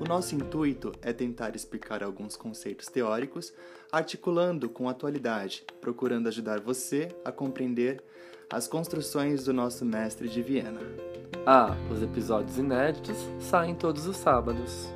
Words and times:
O 0.00 0.04
nosso 0.04 0.34
intuito 0.34 0.92
é 1.00 1.12
tentar 1.12 1.54
explicar 1.54 2.02
alguns 2.02 2.36
conceitos 2.36 2.88
teóricos, 2.88 3.52
articulando 3.90 4.68
com 4.68 4.88
a 4.88 4.90
atualidade, 4.90 5.64
procurando 5.80 6.28
ajudar 6.28 6.60
você 6.60 7.08
a 7.24 7.30
compreender 7.30 8.02
as 8.52 8.68
construções 8.68 9.44
do 9.44 9.52
nosso 9.52 9.84
mestre 9.84 10.28
de 10.28 10.42
Viena. 10.42 10.80
Ah, 11.46 11.76
os 11.90 12.02
episódios 12.02 12.58
inéditos 12.58 13.16
saem 13.38 13.74
todos 13.74 14.06
os 14.06 14.16
sábados. 14.16 14.93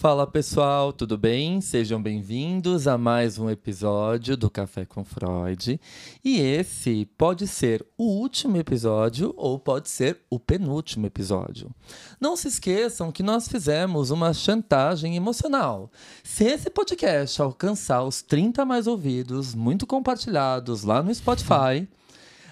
Fala 0.00 0.28
pessoal, 0.28 0.92
tudo 0.92 1.18
bem? 1.18 1.60
Sejam 1.60 2.00
bem-vindos 2.00 2.86
a 2.86 2.96
mais 2.96 3.36
um 3.36 3.50
episódio 3.50 4.36
do 4.36 4.48
Café 4.48 4.86
com 4.86 5.04
Freud. 5.04 5.80
E 6.24 6.38
esse 6.38 7.04
pode 7.18 7.48
ser 7.48 7.84
o 7.98 8.04
último 8.04 8.56
episódio 8.58 9.34
ou 9.36 9.58
pode 9.58 9.88
ser 9.88 10.20
o 10.30 10.38
penúltimo 10.38 11.04
episódio. 11.04 11.74
Não 12.20 12.36
se 12.36 12.46
esqueçam 12.46 13.10
que 13.10 13.24
nós 13.24 13.48
fizemos 13.48 14.12
uma 14.12 14.32
chantagem 14.32 15.16
emocional. 15.16 15.90
Se 16.22 16.44
esse 16.44 16.70
podcast 16.70 17.42
alcançar 17.42 18.04
os 18.04 18.22
30 18.22 18.64
mais 18.64 18.86
ouvidos, 18.86 19.52
muito 19.52 19.84
compartilhados 19.84 20.84
lá 20.84 21.02
no 21.02 21.12
Spotify, 21.12 21.88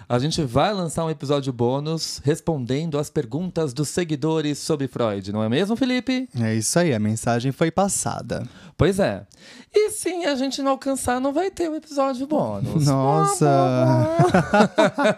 a 0.08 0.18
gente 0.18 0.42
vai 0.42 0.72
lançar 0.72 1.04
um 1.04 1.10
episódio 1.10 1.52
bônus 1.52 2.20
respondendo 2.24 2.98
às 2.98 3.10
perguntas 3.10 3.72
dos 3.72 3.88
seguidores 3.88 4.58
sobre 4.58 4.86
Freud, 4.86 5.32
não 5.32 5.42
é 5.42 5.48
mesmo, 5.48 5.74
Felipe? 5.74 6.28
É 6.40 6.54
isso 6.54 6.78
aí, 6.78 6.94
a 6.94 6.98
mensagem 6.98 7.50
foi 7.50 7.70
passada. 7.70 8.46
Pois 8.76 9.00
é. 9.00 9.26
E 9.74 9.90
se 9.90 10.08
a 10.24 10.34
gente 10.34 10.62
não 10.62 10.72
alcançar, 10.72 11.20
não 11.20 11.32
vai 11.32 11.50
ter 11.50 11.68
um 11.70 11.74
episódio 11.74 12.26
bônus. 12.26 12.84
Nossa! 12.86 13.46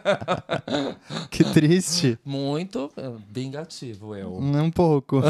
que 1.30 1.45
triste. 1.45 2.19
Muito 2.25 2.91
vingativo, 3.30 4.14
eu. 4.14 4.36
Um 4.39 4.70
pouco. 4.70 5.20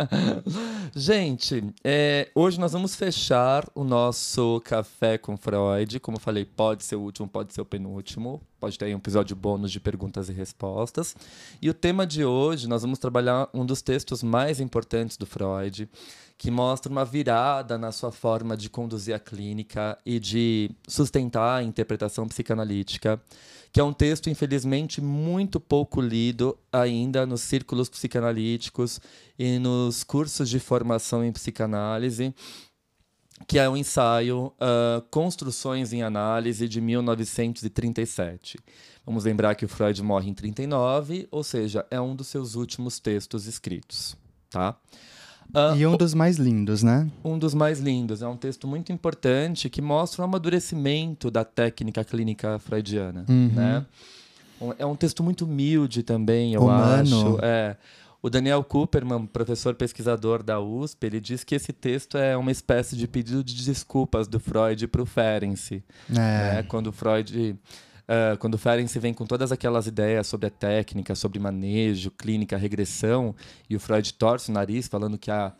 gente, 0.94 1.64
é, 1.84 2.28
hoje 2.34 2.58
nós 2.58 2.72
vamos 2.72 2.94
fechar 2.94 3.64
o 3.74 3.84
nosso 3.84 4.60
Café 4.64 5.16
com 5.16 5.36
Freud. 5.36 6.00
Como 6.00 6.16
eu 6.16 6.20
falei, 6.20 6.44
pode 6.44 6.84
ser 6.84 6.96
o 6.96 7.00
último, 7.00 7.28
pode 7.28 7.54
ser 7.54 7.60
o 7.60 7.64
penúltimo. 7.64 8.40
Pode 8.58 8.78
ter 8.78 8.94
um 8.94 8.98
episódio 8.98 9.36
bônus 9.36 9.70
de 9.70 9.78
perguntas 9.78 10.30
e 10.30 10.32
respostas. 10.32 11.14
E 11.60 11.68
o 11.68 11.74
tema 11.74 12.06
de 12.06 12.24
hoje, 12.24 12.66
nós 12.66 12.80
vamos 12.80 12.98
trabalhar 12.98 13.50
um 13.52 13.66
dos 13.66 13.82
textos 13.82 14.22
mais 14.22 14.60
importantes 14.60 15.18
do 15.18 15.26
Freud, 15.26 15.86
que 16.38 16.50
mostra 16.50 16.90
uma 16.90 17.04
virada 17.04 17.76
na 17.76 17.92
sua 17.92 18.10
forma 18.10 18.56
de 18.56 18.70
conduzir 18.70 19.14
a 19.14 19.18
clínica 19.18 19.98
e 20.06 20.18
de 20.18 20.70
sustentar 20.88 21.58
a 21.58 21.62
interpretação 21.62 22.26
psicanalítica, 22.26 23.20
que 23.70 23.78
é 23.78 23.84
um 23.84 23.92
texto, 23.92 24.30
infelizmente, 24.30 25.02
muito 25.02 25.60
pouco 25.60 26.00
lido 26.00 26.56
ainda 26.72 27.26
nos 27.26 27.42
círculos 27.42 27.90
psicanalíticos 27.90 29.00
e 29.38 29.58
nos 29.58 30.02
cursos 30.02 30.48
de 30.48 30.58
formação 30.58 31.22
em 31.22 31.30
psicanálise 31.30 32.34
que 33.46 33.58
é 33.58 33.68
um 33.68 33.76
ensaio 33.76 34.46
uh, 34.46 35.02
Construções 35.10 35.92
em 35.92 36.02
Análise 36.02 36.68
de 36.68 36.80
1937. 36.80 38.58
Vamos 39.04 39.24
lembrar 39.24 39.54
que 39.54 39.64
o 39.64 39.68
Freud 39.68 40.02
morre 40.02 40.30
em 40.30 40.34
39, 40.34 41.28
ou 41.30 41.44
seja, 41.44 41.86
é 41.90 42.00
um 42.00 42.14
dos 42.16 42.28
seus 42.28 42.54
últimos 42.54 42.98
textos 42.98 43.46
escritos, 43.46 44.16
tá? 44.50 44.76
Uh, 45.54 45.76
e 45.76 45.86
um 45.86 45.96
dos 45.96 46.12
mais 46.12 46.38
lindos, 46.38 46.82
né? 46.82 47.08
Um 47.24 47.38
dos 47.38 47.54
mais 47.54 47.78
lindos. 47.78 48.20
É 48.20 48.26
um 48.26 48.36
texto 48.36 48.66
muito 48.66 48.92
importante 48.92 49.70
que 49.70 49.80
mostra 49.80 50.22
o 50.22 50.24
amadurecimento 50.24 51.30
da 51.30 51.44
técnica 51.44 52.04
clínica 52.04 52.58
freudiana, 52.58 53.24
uhum. 53.28 53.52
né? 53.54 53.86
É 54.78 54.86
um 54.86 54.96
texto 54.96 55.22
muito 55.22 55.44
humilde 55.44 56.02
também, 56.02 56.54
eu 56.54 56.62
Humano. 56.62 57.34
acho. 57.34 57.38
É. 57.42 57.76
O 58.26 58.28
Daniel 58.28 58.64
Cooperman, 58.64 59.24
professor 59.24 59.76
pesquisador 59.76 60.42
da 60.42 60.58
USP, 60.58 61.06
ele 61.06 61.20
diz 61.20 61.44
que 61.44 61.54
esse 61.54 61.72
texto 61.72 62.18
é 62.18 62.36
uma 62.36 62.50
espécie 62.50 62.96
de 62.96 63.06
pedido 63.06 63.44
de 63.44 63.64
desculpas 63.64 64.26
do 64.26 64.40
Freud 64.40 64.88
para 64.88 65.00
o 65.00 65.06
Ferenczi. 65.06 65.84
É. 66.10 66.14
Né? 66.14 66.62
Quando 66.64 66.90
Freud... 66.90 67.52
Uh, 67.52 68.36
quando 68.38 68.54
o 68.54 68.58
Ferenczi 68.58 68.98
vem 68.98 69.14
com 69.14 69.24
todas 69.24 69.52
aquelas 69.52 69.86
ideias 69.86 70.26
sobre 70.26 70.48
a 70.48 70.50
técnica, 70.50 71.14
sobre 71.14 71.38
manejo, 71.38 72.10
clínica, 72.10 72.56
regressão, 72.56 73.32
e 73.70 73.76
o 73.76 73.80
Freud 73.80 74.12
torce 74.14 74.50
o 74.50 74.54
nariz 74.54 74.88
falando 74.88 75.16
que 75.16 75.30
a, 75.30 75.52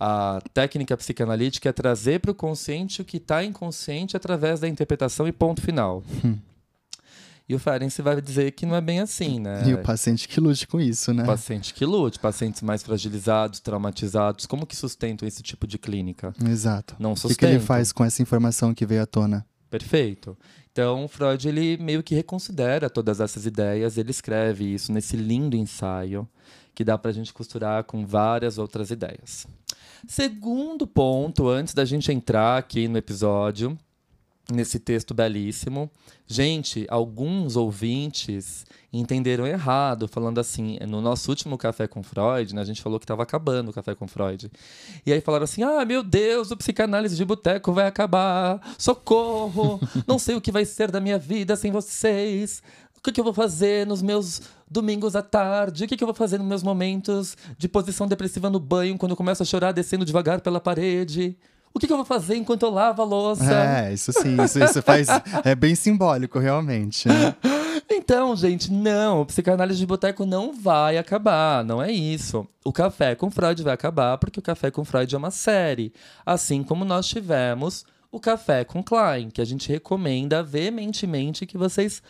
a 0.00 0.40
técnica 0.52 0.96
psicanalítica 0.96 1.68
é 1.68 1.72
trazer 1.72 2.18
para 2.18 2.32
o 2.32 2.34
consciente 2.34 3.00
o 3.00 3.04
que 3.04 3.18
está 3.18 3.44
inconsciente 3.44 4.16
através 4.16 4.58
da 4.58 4.66
interpretação 4.66 5.28
e 5.28 5.30
ponto 5.30 5.62
final. 5.62 6.02
Hum. 6.24 6.36
E 7.48 7.54
o 7.54 7.58
Ferenczi 7.58 8.02
vai 8.02 8.20
dizer 8.20 8.50
que 8.52 8.66
não 8.66 8.76
é 8.76 8.80
bem 8.80 9.00
assim, 9.00 9.40
né? 9.40 9.66
E 9.66 9.72
o 9.72 9.78
paciente 9.78 10.28
que 10.28 10.38
lute 10.38 10.66
com 10.66 10.78
isso, 10.78 11.14
né? 11.14 11.22
O 11.22 11.26
paciente 11.26 11.72
que 11.72 11.86
lute, 11.86 12.18
pacientes 12.18 12.60
mais 12.60 12.82
fragilizados, 12.82 13.58
traumatizados, 13.60 14.44
como 14.44 14.66
que 14.66 14.76
sustentam 14.76 15.26
esse 15.26 15.42
tipo 15.42 15.66
de 15.66 15.78
clínica? 15.78 16.34
Exato. 16.46 16.94
Não 16.98 17.16
sustentam. 17.16 17.34
O 17.34 17.38
que, 17.38 17.46
que 17.46 17.46
ele 17.46 17.60
faz 17.66 17.90
com 17.90 18.04
essa 18.04 18.20
informação 18.20 18.74
que 18.74 18.84
veio 18.84 19.02
à 19.02 19.06
tona? 19.06 19.46
Perfeito. 19.70 20.36
Então, 20.70 21.08
Freud 21.08 21.48
ele 21.48 21.78
meio 21.78 22.02
que 22.02 22.14
reconsidera 22.14 22.90
todas 22.90 23.18
essas 23.18 23.46
ideias, 23.46 23.96
ele 23.96 24.10
escreve 24.10 24.74
isso 24.74 24.92
nesse 24.92 25.16
lindo 25.16 25.56
ensaio 25.56 26.28
que 26.74 26.84
dá 26.84 26.96
para 26.96 27.10
a 27.10 27.14
gente 27.14 27.32
costurar 27.32 27.82
com 27.82 28.06
várias 28.06 28.56
outras 28.56 28.92
ideias. 28.92 29.46
Segundo 30.06 30.86
ponto, 30.86 31.48
antes 31.48 31.74
da 31.74 31.84
gente 31.84 32.12
entrar 32.12 32.56
aqui 32.56 32.86
no 32.86 32.96
episódio, 32.96 33.76
nesse 34.50 34.78
texto 34.78 35.12
belíssimo. 35.12 35.90
Gente, 36.26 36.86
alguns 36.88 37.54
ouvintes 37.54 38.64
entenderam 38.92 39.46
errado, 39.46 40.08
falando 40.08 40.38
assim, 40.38 40.78
no 40.88 41.02
nosso 41.02 41.30
último 41.30 41.58
café 41.58 41.86
com 41.86 42.02
Freud, 42.02 42.54
né, 42.54 42.62
a 42.62 42.64
gente 42.64 42.80
falou 42.80 42.98
que 42.98 43.04
estava 43.04 43.22
acabando 43.22 43.70
o 43.70 43.72
café 43.72 43.94
com 43.94 44.08
Freud. 44.08 44.50
E 45.04 45.12
aí 45.12 45.20
falaram 45.20 45.44
assim: 45.44 45.62
"Ah, 45.62 45.84
meu 45.84 46.02
Deus, 46.02 46.50
o 46.50 46.56
psicanálise 46.56 47.14
de 47.14 47.24
boteco 47.24 47.72
vai 47.72 47.86
acabar. 47.86 48.60
Socorro! 48.78 49.78
Não 50.06 50.18
sei 50.18 50.34
o 50.34 50.40
que 50.40 50.50
vai 50.50 50.64
ser 50.64 50.90
da 50.90 51.00
minha 51.00 51.18
vida 51.18 51.54
sem 51.54 51.70
vocês. 51.70 52.62
O 52.96 53.02
que, 53.02 53.12
que 53.12 53.20
eu 53.20 53.24
vou 53.24 53.34
fazer 53.34 53.86
nos 53.86 54.02
meus 54.02 54.42
domingos 54.68 55.14
à 55.14 55.22
tarde? 55.22 55.84
O 55.84 55.88
que, 55.88 55.96
que 55.96 56.02
eu 56.02 56.08
vou 56.08 56.14
fazer 56.14 56.38
nos 56.38 56.46
meus 56.46 56.62
momentos 56.62 57.36
de 57.56 57.68
posição 57.68 58.08
depressiva 58.08 58.50
no 58.50 58.58
banho, 58.58 58.98
quando 58.98 59.12
eu 59.12 59.16
começo 59.16 59.42
a 59.42 59.46
chorar 59.46 59.72
descendo 59.72 60.04
devagar 60.04 60.40
pela 60.40 60.60
parede?" 60.60 61.36
O 61.72 61.78
que, 61.78 61.86
que, 61.86 61.92
eu 61.92 61.96
vou 61.96 62.06
fazer 62.06 62.36
enquanto 62.36 62.62
eu 62.64 62.70
lavo 62.70 63.02
a 63.02 63.04
louça? 63.04 63.54
É, 63.54 63.92
isso 63.92 64.12
sim, 64.12 64.42
isso, 64.42 64.62
isso 64.62 64.82
faz. 64.82 65.08
é 65.44 65.54
bem 65.54 65.74
simbólico, 65.74 66.38
realmente. 66.38 67.08
Né? 67.08 67.34
Então, 67.90 68.36
gente, 68.36 68.70
não, 68.70 69.22
o 69.22 69.26
psicanálise 69.26 69.78
de 69.78 69.86
boteco 69.86 70.26
não 70.26 70.52
vai 70.52 70.98
acabar, 70.98 71.64
não 71.64 71.82
é 71.82 71.90
isso. 71.90 72.46
O 72.62 72.72
Café 72.72 73.14
com 73.14 73.30
Freud 73.30 73.62
vai 73.62 73.72
acabar 73.72 74.18
porque 74.18 74.38
o 74.38 74.42
Café 74.42 74.70
com 74.70 74.84
Freud 74.84 75.14
é 75.14 75.18
uma 75.18 75.30
série. 75.30 75.92
Assim 76.24 76.62
como 76.62 76.84
nós 76.84 77.06
tivemos 77.06 77.86
o 78.10 78.20
Café 78.20 78.64
com 78.64 78.82
Klein, 78.82 79.30
que 79.30 79.40
a 79.40 79.44
gente 79.44 79.70
recomenda 79.70 80.42
veementemente 80.42 81.46
que 81.46 81.56
vocês 81.56 82.02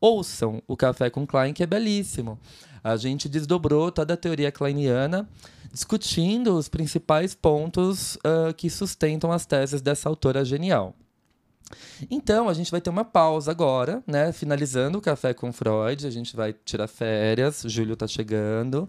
ouçam 0.00 0.62
o 0.66 0.76
Café 0.76 1.08
com 1.08 1.26
Klein, 1.26 1.54
que 1.54 1.62
é 1.62 1.66
belíssimo. 1.66 2.38
A 2.82 2.96
gente 2.96 3.28
desdobrou 3.28 3.90
toda 3.90 4.12
a 4.12 4.18
teoria 4.18 4.52
kleiniana 4.52 5.26
discutindo 5.74 6.56
os 6.56 6.68
principais 6.68 7.34
pontos 7.34 8.14
uh, 8.16 8.54
que 8.56 8.70
sustentam 8.70 9.32
as 9.32 9.44
teses 9.44 9.82
dessa 9.82 10.08
autora 10.08 10.44
genial. 10.44 10.94
Então, 12.08 12.48
a 12.48 12.54
gente 12.54 12.70
vai 12.70 12.80
ter 12.80 12.90
uma 12.90 13.04
pausa 13.04 13.50
agora, 13.50 14.00
né? 14.06 14.30
Finalizando 14.32 14.98
o 14.98 15.00
café 15.00 15.34
com 15.34 15.52
Freud, 15.52 16.06
a 16.06 16.10
gente 16.10 16.36
vai 16.36 16.52
tirar 16.52 16.86
férias, 16.86 17.64
julho 17.66 17.94
está 17.94 18.06
chegando. 18.06 18.88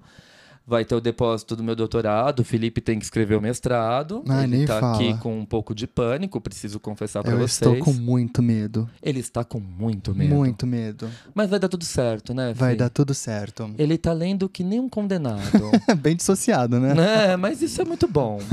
Vai 0.67 0.83
ter 0.83 0.95
o 0.95 1.01
depósito 1.01 1.55
do 1.55 1.63
meu 1.63 1.75
doutorado, 1.75 2.39
o 2.39 2.43
Felipe 2.43 2.81
tem 2.81 2.97
que 2.97 3.05
escrever 3.05 3.35
o 3.35 3.41
mestrado. 3.41 4.23
Ai, 4.27 4.45
ele 4.45 4.57
nem 4.57 4.65
tá 4.65 4.79
fala. 4.79 4.95
aqui 4.95 5.17
com 5.19 5.37
um 5.39 5.45
pouco 5.45 5.75
de 5.75 5.85
pânico, 5.85 6.41
preciso 6.41 6.79
confessar 6.79 7.21
para 7.23 7.33
Eu 7.33 7.37
vocês. 7.37 7.51
estou 7.71 7.77
com 7.79 7.93
muito 7.93 8.41
medo. 8.41 8.89
Ele 9.01 9.19
está 9.19 9.43
com 9.43 9.59
muito 9.59 10.15
medo. 10.15 10.33
Muito 10.33 10.65
medo. 10.65 11.09
Mas 11.33 11.49
vai 11.49 11.59
dar 11.59 11.67
tudo 11.69 11.85
certo, 11.85 12.33
né? 12.33 12.53
Vai 12.53 12.71
Fê? 12.71 12.77
dar 12.77 12.89
tudo 12.89 13.13
certo. 13.13 13.69
Ele 13.77 13.97
tá 13.97 14.11
lendo 14.11 14.49
que 14.49 14.63
nem 14.63 14.79
um 14.79 14.89
condenado. 14.89 15.41
Bem 16.01 16.15
dissociado, 16.15 16.79
né? 16.79 16.93
né? 16.93 17.37
Mas 17.37 17.61
isso 17.61 17.81
é 17.81 17.85
muito 17.85 18.07
bom. 18.07 18.39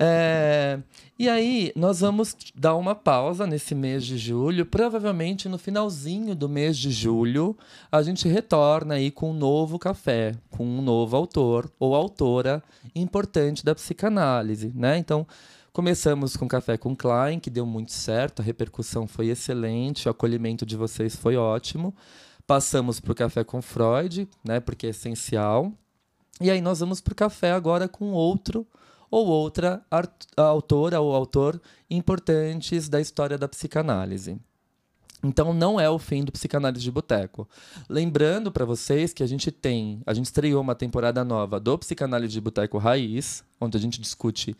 É, 0.00 0.78
E 1.18 1.28
aí, 1.28 1.72
nós 1.76 2.00
vamos 2.00 2.34
dar 2.54 2.74
uma 2.74 2.94
pausa 2.94 3.46
nesse 3.46 3.74
mês 3.74 4.04
de 4.04 4.16
julho. 4.18 4.64
Provavelmente 4.66 5.48
no 5.48 5.58
finalzinho 5.58 6.34
do 6.34 6.48
mês 6.48 6.76
de 6.76 6.90
julho, 6.90 7.56
a 7.90 8.02
gente 8.02 8.26
retorna 8.28 8.94
aí 8.94 9.10
com 9.10 9.30
um 9.30 9.34
novo 9.34 9.78
café, 9.78 10.32
com 10.50 10.64
um 10.66 10.82
novo 10.82 11.16
autor 11.16 11.41
ou 11.78 11.94
autora 11.94 12.62
importante 12.94 13.64
da 13.64 13.74
psicanálise, 13.74 14.72
né? 14.74 14.98
Então, 14.98 15.26
começamos 15.72 16.36
com 16.36 16.48
Café 16.48 16.76
com 16.76 16.94
Klein, 16.94 17.40
que 17.40 17.50
deu 17.50 17.66
muito 17.66 17.92
certo, 17.92 18.40
a 18.40 18.44
repercussão 18.44 19.06
foi 19.06 19.28
excelente, 19.28 20.08
o 20.08 20.10
acolhimento 20.10 20.64
de 20.64 20.76
vocês 20.76 21.16
foi 21.16 21.36
ótimo. 21.36 21.94
Passamos 22.46 23.00
para 23.00 23.12
o 23.12 23.14
Café 23.14 23.44
com 23.44 23.62
Freud, 23.62 24.28
né? 24.44 24.60
Porque 24.60 24.86
é 24.86 24.90
essencial. 24.90 25.72
E 26.40 26.50
aí 26.50 26.60
nós 26.60 26.80
vamos 26.80 27.00
para 27.00 27.12
o 27.12 27.16
café 27.16 27.52
agora 27.52 27.86
com 27.86 28.12
outro 28.12 28.66
ou 29.10 29.26
outra 29.26 29.84
autora 30.36 31.00
ou 31.00 31.14
autor 31.14 31.60
importantes 31.88 32.88
da 32.88 33.00
história 33.00 33.36
da 33.36 33.46
psicanálise. 33.46 34.40
Então 35.22 35.54
não 35.54 35.78
é 35.78 35.88
o 35.88 35.98
fim 35.98 36.24
do 36.24 36.32
Psicanálise 36.32 36.82
de 36.82 36.90
Boteco. 36.90 37.48
Lembrando 37.88 38.50
para 38.50 38.64
vocês 38.64 39.12
que 39.12 39.22
a 39.22 39.26
gente 39.26 39.52
tem, 39.52 40.02
a 40.04 40.12
gente 40.12 40.26
estreou 40.26 40.60
uma 40.60 40.74
temporada 40.74 41.24
nova 41.24 41.60
do 41.60 41.78
Psicanálise 41.78 42.32
de 42.32 42.40
Boteco 42.40 42.78
Raiz, 42.78 43.44
onde 43.60 43.76
a 43.76 43.80
gente 43.80 44.00
discute 44.00 44.56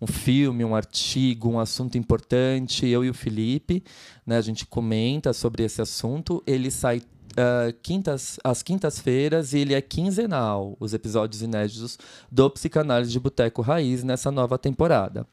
um 0.00 0.06
filme, 0.06 0.64
um 0.64 0.74
artigo, 0.74 1.50
um 1.50 1.60
assunto 1.60 1.98
importante, 1.98 2.86
eu 2.86 3.04
e 3.04 3.10
o 3.10 3.14
Felipe, 3.14 3.82
né, 4.26 4.36
a 4.36 4.42
gente 4.42 4.66
comenta 4.66 5.32
sobre 5.32 5.64
esse 5.64 5.80
assunto, 5.80 6.42
ele 6.46 6.70
sai 6.70 7.02
ah, 7.36 7.70
quintas, 7.82 8.38
às 8.42 8.62
quintas-feiras 8.62 9.52
e 9.52 9.58
ele 9.58 9.74
é 9.74 9.80
quinzenal, 9.82 10.74
os 10.80 10.94
episódios 10.94 11.42
inéditos 11.42 11.98
do 12.32 12.48
Psicanálise 12.48 13.12
de 13.12 13.20
Boteco 13.20 13.60
Raiz 13.60 14.02
nessa 14.02 14.30
nova 14.30 14.56
temporada. 14.56 15.26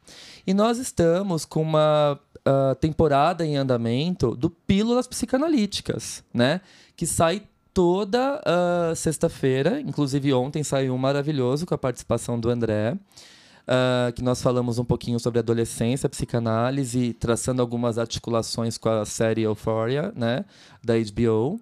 E 0.46 0.52
nós 0.52 0.76
estamos 0.76 1.46
com 1.46 1.62
uma 1.62 2.20
ah, 2.44 2.76
temporada 2.78 3.44
em 3.44 3.56
andamento 3.56 4.36
do 4.36 4.50
Pílulas 4.50 5.06
Psicanalíticas, 5.06 6.22
né? 6.32 6.60
Que 6.94 7.06
sai 7.06 7.42
toda 7.72 8.40
ah, 8.44 8.94
sexta-feira, 8.94 9.80
inclusive 9.80 10.32
ontem 10.34 10.62
saiu 10.62 10.94
um 10.94 10.98
maravilhoso 10.98 11.64
com 11.66 11.74
a 11.74 11.78
participação 11.78 12.38
do 12.38 12.50
André. 12.50 12.96
ah, 13.66 14.12
que 14.14 14.22
nós 14.22 14.42
falamos 14.42 14.78
um 14.78 14.84
pouquinho 14.84 15.18
sobre 15.18 15.38
adolescência, 15.38 16.08
psicanálise, 16.08 17.14
traçando 17.14 17.62
algumas 17.62 17.98
articulações 17.98 18.76
com 18.76 18.90
a 18.90 19.06
série 19.06 19.42
Euphoria, 19.42 20.12
né, 20.14 20.44
da 20.82 20.94
HBO. 20.98 21.58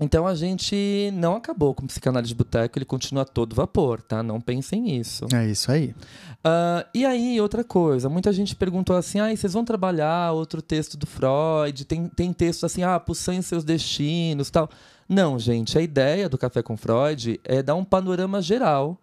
Então 0.00 0.26
a 0.26 0.34
gente 0.34 1.10
não 1.12 1.36
acabou 1.36 1.74
com 1.74 1.84
o 1.84 1.86
psicanálise 1.86 2.28
de 2.30 2.34
boteco, 2.34 2.78
ele 2.78 2.84
continua 2.84 3.24
todo 3.24 3.54
vapor, 3.54 4.00
tá? 4.00 4.22
Não 4.22 4.40
pensem 4.40 4.80
nisso. 4.80 5.26
É 5.32 5.46
isso 5.46 5.70
aí. 5.70 5.94
Ah, 6.42 6.86
e 6.94 7.04
aí, 7.04 7.40
outra 7.40 7.62
coisa, 7.62 8.08
muita 8.08 8.32
gente 8.32 8.56
perguntou 8.56 8.96
assim: 8.96 9.20
ah, 9.20 9.34
vocês 9.34 9.52
vão 9.52 9.64
trabalhar 9.64 10.32
outro 10.32 10.60
texto 10.60 10.96
do 10.96 11.06
Freud? 11.06 11.84
Tem, 11.84 12.08
tem 12.08 12.32
texto 12.32 12.64
assim, 12.64 12.82
ah, 12.82 13.00
e 13.38 13.42
seus 13.42 13.64
destinos 13.64 14.50
tal. 14.50 14.68
Não, 15.08 15.38
gente, 15.38 15.76
a 15.76 15.82
ideia 15.82 16.28
do 16.28 16.38
Café 16.38 16.62
com 16.62 16.76
Freud 16.76 17.38
é 17.44 17.62
dar 17.62 17.74
um 17.74 17.84
panorama 17.84 18.40
geral 18.40 18.98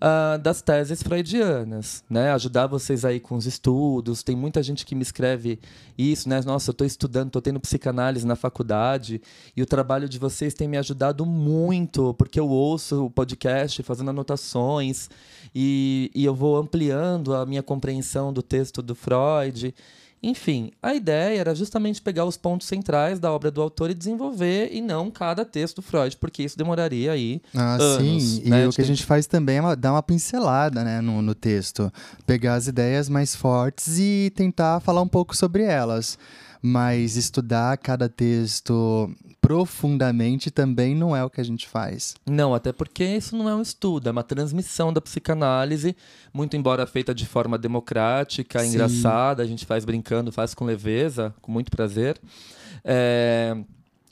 ah, 0.00 0.36
das 0.36 0.62
teses 0.62 1.02
freudianas, 1.02 2.04
né? 2.08 2.30
Ajudar 2.32 2.68
vocês 2.68 3.04
aí 3.04 3.18
com 3.18 3.34
os 3.34 3.46
estudos. 3.46 4.22
Tem 4.22 4.36
muita 4.36 4.62
gente 4.62 4.86
que 4.86 4.94
me 4.94 5.02
escreve 5.02 5.58
isso, 5.96 6.28
né? 6.28 6.40
Nossa, 6.42 6.70
eu 6.70 6.72
estou 6.72 6.86
estudando, 6.86 7.26
estou 7.26 7.42
tendo 7.42 7.58
psicanálise 7.58 8.24
na 8.24 8.36
faculdade 8.36 9.20
e 9.56 9.62
o 9.62 9.66
trabalho 9.66 10.08
de 10.08 10.18
vocês 10.18 10.54
tem 10.54 10.68
me 10.68 10.76
ajudado 10.76 11.26
muito, 11.26 12.14
porque 12.14 12.38
eu 12.38 12.48
ouço 12.48 13.06
o 13.06 13.10
podcast 13.10 13.82
fazendo 13.82 14.10
anotações 14.10 15.10
e, 15.52 16.12
e 16.14 16.24
eu 16.24 16.34
vou 16.34 16.56
ampliando 16.56 17.34
a 17.34 17.44
minha 17.44 17.62
compreensão 17.62 18.32
do 18.32 18.42
texto 18.42 18.80
do 18.80 18.94
Freud. 18.94 19.74
Enfim, 20.22 20.72
a 20.82 20.94
ideia 20.94 21.38
era 21.38 21.54
justamente 21.54 22.02
pegar 22.02 22.24
os 22.24 22.36
pontos 22.36 22.66
centrais 22.66 23.20
da 23.20 23.32
obra 23.32 23.50
do 23.50 23.62
autor 23.62 23.88
e 23.90 23.94
desenvolver, 23.94 24.68
e 24.72 24.80
não 24.80 25.10
cada 25.10 25.44
texto 25.44 25.76
do 25.76 25.82
Freud, 25.82 26.16
porque 26.16 26.42
isso 26.42 26.58
demoraria 26.58 27.12
aí 27.12 27.40
Ah, 27.54 27.74
anos. 27.80 28.22
sim. 28.22 28.42
E 28.44 28.50
né? 28.50 28.66
o 28.66 28.72
que 28.72 28.80
a 28.80 28.84
gente 28.84 29.04
faz 29.04 29.26
também 29.26 29.58
é 29.58 29.60
uma- 29.60 29.76
dar 29.76 29.92
uma 29.92 30.02
pincelada 30.02 30.82
né, 30.82 31.00
no, 31.00 31.22
no 31.22 31.34
texto. 31.34 31.92
Pegar 32.26 32.54
as 32.54 32.66
ideias 32.66 33.08
mais 33.08 33.36
fortes 33.36 33.98
e 33.98 34.32
tentar 34.34 34.80
falar 34.80 35.02
um 35.02 35.08
pouco 35.08 35.36
sobre 35.36 35.62
elas. 35.62 36.18
Mas 36.60 37.14
estudar 37.16 37.78
cada 37.78 38.08
texto 38.08 39.08
profundamente 39.48 40.50
também 40.50 40.94
não 40.94 41.16
é 41.16 41.24
o 41.24 41.30
que 41.30 41.40
a 41.40 41.44
gente 41.44 41.66
faz. 41.66 42.14
Não, 42.26 42.54
até 42.54 42.70
porque 42.70 43.02
isso 43.02 43.34
não 43.34 43.48
é 43.48 43.54
um 43.54 43.62
estudo, 43.62 44.06
é 44.06 44.12
uma 44.12 44.22
transmissão 44.22 44.92
da 44.92 45.00
psicanálise, 45.00 45.96
muito 46.34 46.54
embora 46.54 46.86
feita 46.86 47.14
de 47.14 47.24
forma 47.24 47.56
democrática, 47.56 48.60
Sim. 48.60 48.68
engraçada, 48.68 49.42
a 49.42 49.46
gente 49.46 49.64
faz 49.64 49.86
brincando, 49.86 50.30
faz 50.30 50.52
com 50.52 50.66
leveza, 50.66 51.34
com 51.40 51.50
muito 51.50 51.70
prazer. 51.70 52.20
É, 52.84 53.56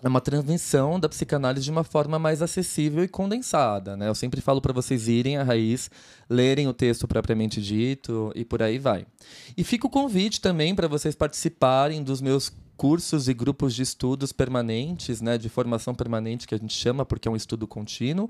é 0.03 0.09
uma 0.09 0.23
transmissão 0.23 0.99
da 0.99 1.07
psicanálise 1.07 1.65
de 1.65 1.71
uma 1.71 1.85
forma 1.85 2.19
mais 2.19 2.41
acessível 2.41 3.05
e 3.05 3.09
condensada. 3.09 3.95
Né? 3.95 4.09
Eu 4.09 4.15
sempre 4.15 4.41
falo 4.41 4.63
para 4.63 4.73
vocês 4.73 5.07
irem 5.07 5.37
à 5.37 5.43
raiz, 5.43 5.91
lerem 6.31 6.67
o 6.67 6.73
texto 6.73 7.07
propriamente 7.07 7.61
dito 7.61 8.33
e 8.35 8.43
por 8.43 8.63
aí 8.63 8.79
vai. 8.79 9.07
E 9.55 9.63
fica 9.63 9.87
o 9.87 9.91
convite 9.91 10.41
também 10.41 10.75
para 10.75 10.89
vocês 10.89 11.15
participarem 11.15 12.03
dos 12.03 12.23
meus 12.23 12.51
cursos 12.77 13.29
e 13.29 13.35
grupos 13.35 13.75
de 13.75 13.83
estudos 13.83 14.33
permanentes, 14.33 15.21
né, 15.21 15.39
de 15.39 15.49
formação 15.49 15.95
permanente 15.95 16.47
que 16.47 16.55
a 16.55 16.59
gente 16.59 16.75
chama, 16.75 17.05
porque 17.05 17.27
é 17.27 17.31
um 17.31 17.37
estudo 17.37 17.67
contínuo, 17.67 18.29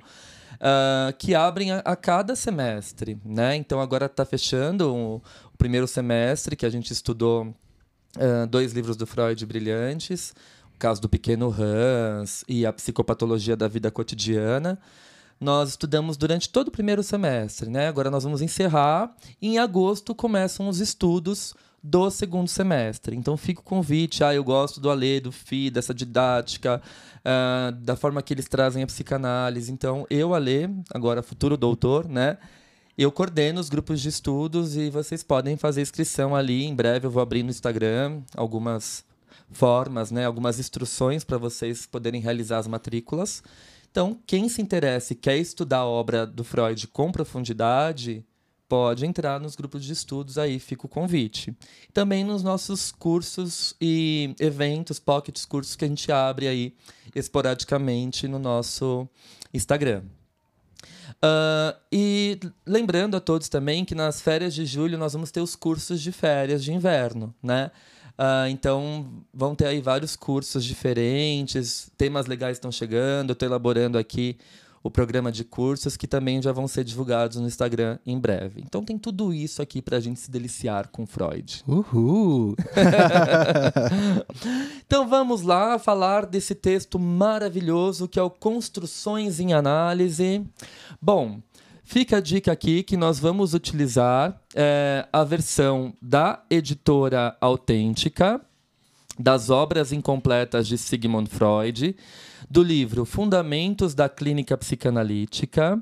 ah, 0.61 1.13
que 1.19 1.35
abrem 1.35 1.73
a, 1.73 1.79
a 1.79 1.97
cada 1.97 2.37
semestre. 2.37 3.19
Né? 3.25 3.57
Então 3.57 3.81
agora 3.81 4.07
está 4.07 4.25
fechando 4.25 4.95
o, 4.95 5.17
o 5.17 5.57
primeiro 5.59 5.87
semestre 5.87 6.55
que 6.55 6.65
a 6.65 6.71
gente 6.71 6.93
estudou 6.93 7.55
ah, 8.19 8.47
dois 8.47 8.73
livros 8.73 8.97
do 8.97 9.07
Freud 9.07 9.45
brilhantes, 9.45 10.35
o 10.75 10.79
caso 10.79 11.01
do 11.01 11.09
pequeno 11.09 11.55
Hans 11.59 12.45
e 12.49 12.65
a 12.65 12.73
psicopatologia 12.73 13.57
da 13.57 13.69
vida 13.69 13.91
cotidiana. 13.91 14.79
Nós 15.39 15.71
estudamos 15.71 16.17
durante 16.17 16.49
todo 16.49 16.69
o 16.69 16.71
primeiro 16.71 17.03
semestre, 17.03 17.69
né? 17.69 17.89
Agora 17.89 18.11
nós 18.11 18.25
vamos 18.25 18.41
encerrar 18.41 19.15
em 19.41 19.59
agosto 19.59 20.15
começam 20.15 20.67
os 20.67 20.81
estudos 20.81 21.55
do 21.83 22.11
segundo 22.11 22.49
semestre. 22.49 23.17
Então 23.17 23.37
fica 23.37 23.61
o 23.61 23.65
convite, 23.65 24.25
ah, 24.25 24.35
eu 24.35 24.43
gosto 24.43 24.81
do 24.81 24.91
Alê, 24.91 25.21
do 25.21 25.31
Fi, 25.31 25.71
dessa 25.71 25.95
didática, 25.95 26.83
ah, 27.25 27.73
da 27.81 27.97
forma 27.97 28.23
que 28.23 28.35
eles 28.35 28.49
trazem 28.49 28.83
a 28.83 28.87
psicanálise. 28.87 29.73
Então 29.73 30.07
eu, 30.11 30.35
Alê, 30.35 30.69
agora 30.93 31.23
futuro 31.23 31.57
doutor, 31.57 32.09
né? 32.09 32.39
Eu 32.99 33.13
coordeno 33.13 33.61
os 33.61 33.69
grupos 33.69 34.01
de 34.01 34.09
estudos 34.09 34.75
e 34.77 34.89
vocês 34.89 35.23
podem 35.23 35.57
fazer 35.57 35.83
inscrição 35.83 36.35
ali. 36.35 36.65
Em 36.65 36.75
breve 36.75 37.07
eu 37.07 37.11
vou 37.11 37.23
abrir 37.23 37.43
no 37.43 37.51
Instagram 37.51 38.23
algumas 38.35 39.05
formas, 39.51 40.11
né, 40.11 40.25
algumas 40.25 40.59
instruções 40.59 41.23
para 41.23 41.39
vocês 41.39 41.87
poderem 41.87 42.21
realizar 42.21 42.59
as 42.59 42.67
matrículas. 42.67 43.43
Então, 43.91 44.19
quem 44.27 44.49
se 44.49 44.61
interessa 44.61 45.13
e 45.13 45.17
quer 45.17 45.37
estudar 45.39 45.79
a 45.79 45.87
obra 45.87 46.27
do 46.27 46.45
Freud 46.45 46.87
com 46.89 47.11
profundidade, 47.13 48.25
pode 48.69 49.07
entrar 49.07 49.41
nos 49.41 49.55
grupos 49.55 49.85
de 49.85 49.93
estudos 49.93 50.39
aí, 50.39 50.59
fica 50.59 50.87
o 50.87 50.89
convite. 50.89 51.57
Também 51.93 52.25
nos 52.25 52.43
nossos 52.43 52.91
cursos 52.93 53.75
e 53.81 54.35
eventos, 54.41 54.99
pockets, 54.99 55.45
cursos 55.45 55.77
que 55.77 55.85
a 55.85 55.89
gente 55.89 56.11
abre 56.11 56.49
aí 56.49 56.75
esporadicamente 57.15 58.27
no 58.27 58.39
nosso 58.39 59.09
Instagram. 59.53 60.03
Ah, 61.23 61.77
e 61.91 62.39
lembrando 62.67 63.17
a 63.17 63.21
todos 63.21 63.49
também 63.49 63.85
que 63.85 63.95
nas 63.95 64.21
férias 64.21 64.55
de 64.55 64.67
julho 64.67 64.99
nós 64.99 65.13
vamos 65.13 65.31
ter 65.31 65.41
os 65.41 65.57
cursos 65.57 66.01
de 66.01 66.13
férias 66.13 66.63
de 66.63 66.73
inverno, 66.73 67.35
né? 67.43 67.71
Ah, 68.19 68.49
então 68.49 69.25
vão 69.33 69.55
ter 69.55 69.67
aí 69.67 69.81
vários 69.81 70.17
cursos 70.17 70.65
diferentes, 70.65 71.91
temas 71.97 72.27
legais 72.27 72.57
estão 72.57 72.73
chegando, 72.73 73.31
eu 73.31 73.35
estou 73.35 73.47
elaborando 73.47 73.99
aqui 73.99 74.37
o 74.87 74.91
programa 74.91 75.33
de 75.33 75.43
cursos 75.43 75.97
que 75.97 76.07
também 76.07 76.41
já 76.41 76.53
vão 76.53 76.69
ser 76.69 76.85
divulgados 76.85 77.39
no 77.39 77.47
Instagram 77.47 77.99
em 78.07 78.19
breve. 78.19 78.63
Então 78.65 78.85
tem 78.85 78.97
tudo 78.97 79.35
isso 79.35 79.61
aqui 79.61 79.83
para 79.83 79.97
a 79.97 80.01
gente 80.01 80.21
se 80.21 80.31
deliciar 80.31 80.89
com 80.89 81.07
Freud. 81.07 81.63
Uhul! 81.67 82.55
Então 84.87 85.09
vamos 85.09 85.43
lá 85.43 85.81
falar 85.81 86.27
desse 86.27 86.55
texto 86.55 86.97
maravilhoso 86.97 88.07
que 88.07 88.21
é 88.21 88.23
o 88.23 88.31
Construções 88.31 89.41
em 89.41 89.53
Análise. 89.53 90.47
Bom, 91.03 91.41
fica 91.83 92.19
a 92.19 92.21
dica 92.21 92.53
aqui 92.53 92.85
que 92.85 92.97
nós 92.97 93.19
vamos 93.19 93.53
utilizar 93.53 94.41
é, 94.55 95.07
a 95.13 95.25
versão 95.25 95.93
da 96.01 96.41
editora 96.49 97.37
autêntica 97.41 98.41
das 99.19 99.51
obras 99.51 99.93
incompletas 99.93 100.69
de 100.69 100.77
Sigmund 100.77 101.29
Freud, 101.31 101.97
do 102.49 102.63
livro 102.63 103.05
Fundamentos 103.05 103.95
da 103.95 104.09
Clínica 104.09 104.57
Psicanalítica. 104.57 105.81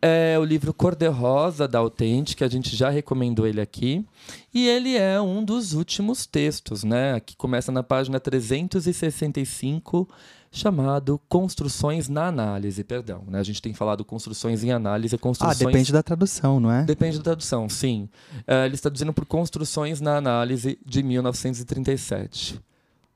é 0.00 0.38
o 0.38 0.44
livro 0.44 0.74
Cor-de-Rosa, 0.74 1.66
da 1.66 1.78
Autêntica, 1.78 2.44
a 2.44 2.48
gente 2.48 2.76
já 2.76 2.90
recomendou 2.90 3.46
ele 3.46 3.60
aqui. 3.60 4.04
E 4.52 4.68
ele 4.68 4.96
é 4.96 5.20
um 5.20 5.42
dos 5.44 5.72
últimos 5.72 6.26
textos, 6.26 6.84
né? 6.84 7.18
Que 7.18 7.36
começa 7.36 7.72
na 7.72 7.82
página 7.82 8.20
365, 8.20 10.08
chamado 10.52 11.20
Construções 11.28 12.08
na 12.08 12.26
Análise, 12.26 12.84
perdão. 12.84 13.24
Né? 13.26 13.40
A 13.40 13.42
gente 13.42 13.60
tem 13.60 13.74
falado 13.74 14.04
construções 14.04 14.62
em 14.62 14.70
análise, 14.70 15.16
construções... 15.18 15.60
Ah, 15.60 15.64
depende 15.64 15.92
da 15.92 16.02
tradução, 16.02 16.60
não 16.60 16.70
é? 16.70 16.84
Depende 16.84 17.16
da 17.18 17.24
tradução, 17.24 17.68
sim. 17.68 18.08
É, 18.46 18.66
ele 18.66 18.74
está 18.74 18.88
dizendo 18.88 19.12
por 19.12 19.26
Construções 19.26 20.00
na 20.00 20.16
Análise, 20.16 20.78
de 20.84 21.02
1937. 21.02 22.60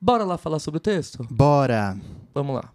Bora 0.02 0.24
lá 0.24 0.38
falar 0.38 0.58
sobre 0.58 0.78
o 0.78 0.80
texto? 0.80 1.26
Bora! 1.30 1.94
Vamos 2.32 2.54
lá. 2.54 2.72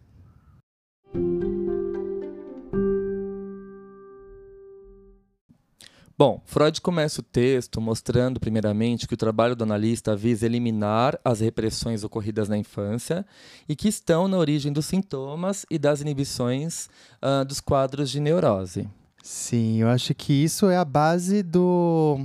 Bom, 6.15 6.39
Freud 6.45 6.79
começa 6.81 7.21
o 7.21 7.23
texto 7.23 7.81
mostrando, 7.81 8.39
primeiramente, 8.39 9.07
que 9.07 9.15
o 9.15 9.17
trabalho 9.17 9.55
do 9.55 9.63
analista 9.63 10.15
visa 10.15 10.45
eliminar 10.45 11.19
as 11.25 11.39
repressões 11.39 12.03
ocorridas 12.03 12.47
na 12.47 12.57
infância 12.57 13.25
e 13.67 13.75
que 13.75 13.87
estão 13.87 14.27
na 14.27 14.37
origem 14.37 14.71
dos 14.71 14.85
sintomas 14.85 15.65
e 15.69 15.79
das 15.79 16.01
inibições 16.01 16.87
uh, 17.23 17.43
dos 17.43 17.59
quadros 17.59 18.11
de 18.11 18.19
neurose. 18.19 18.87
Sim, 19.23 19.81
eu 19.81 19.89
acho 19.89 20.13
que 20.13 20.31
isso 20.31 20.69
é 20.69 20.77
a 20.77 20.85
base 20.85 21.41
do 21.41 22.19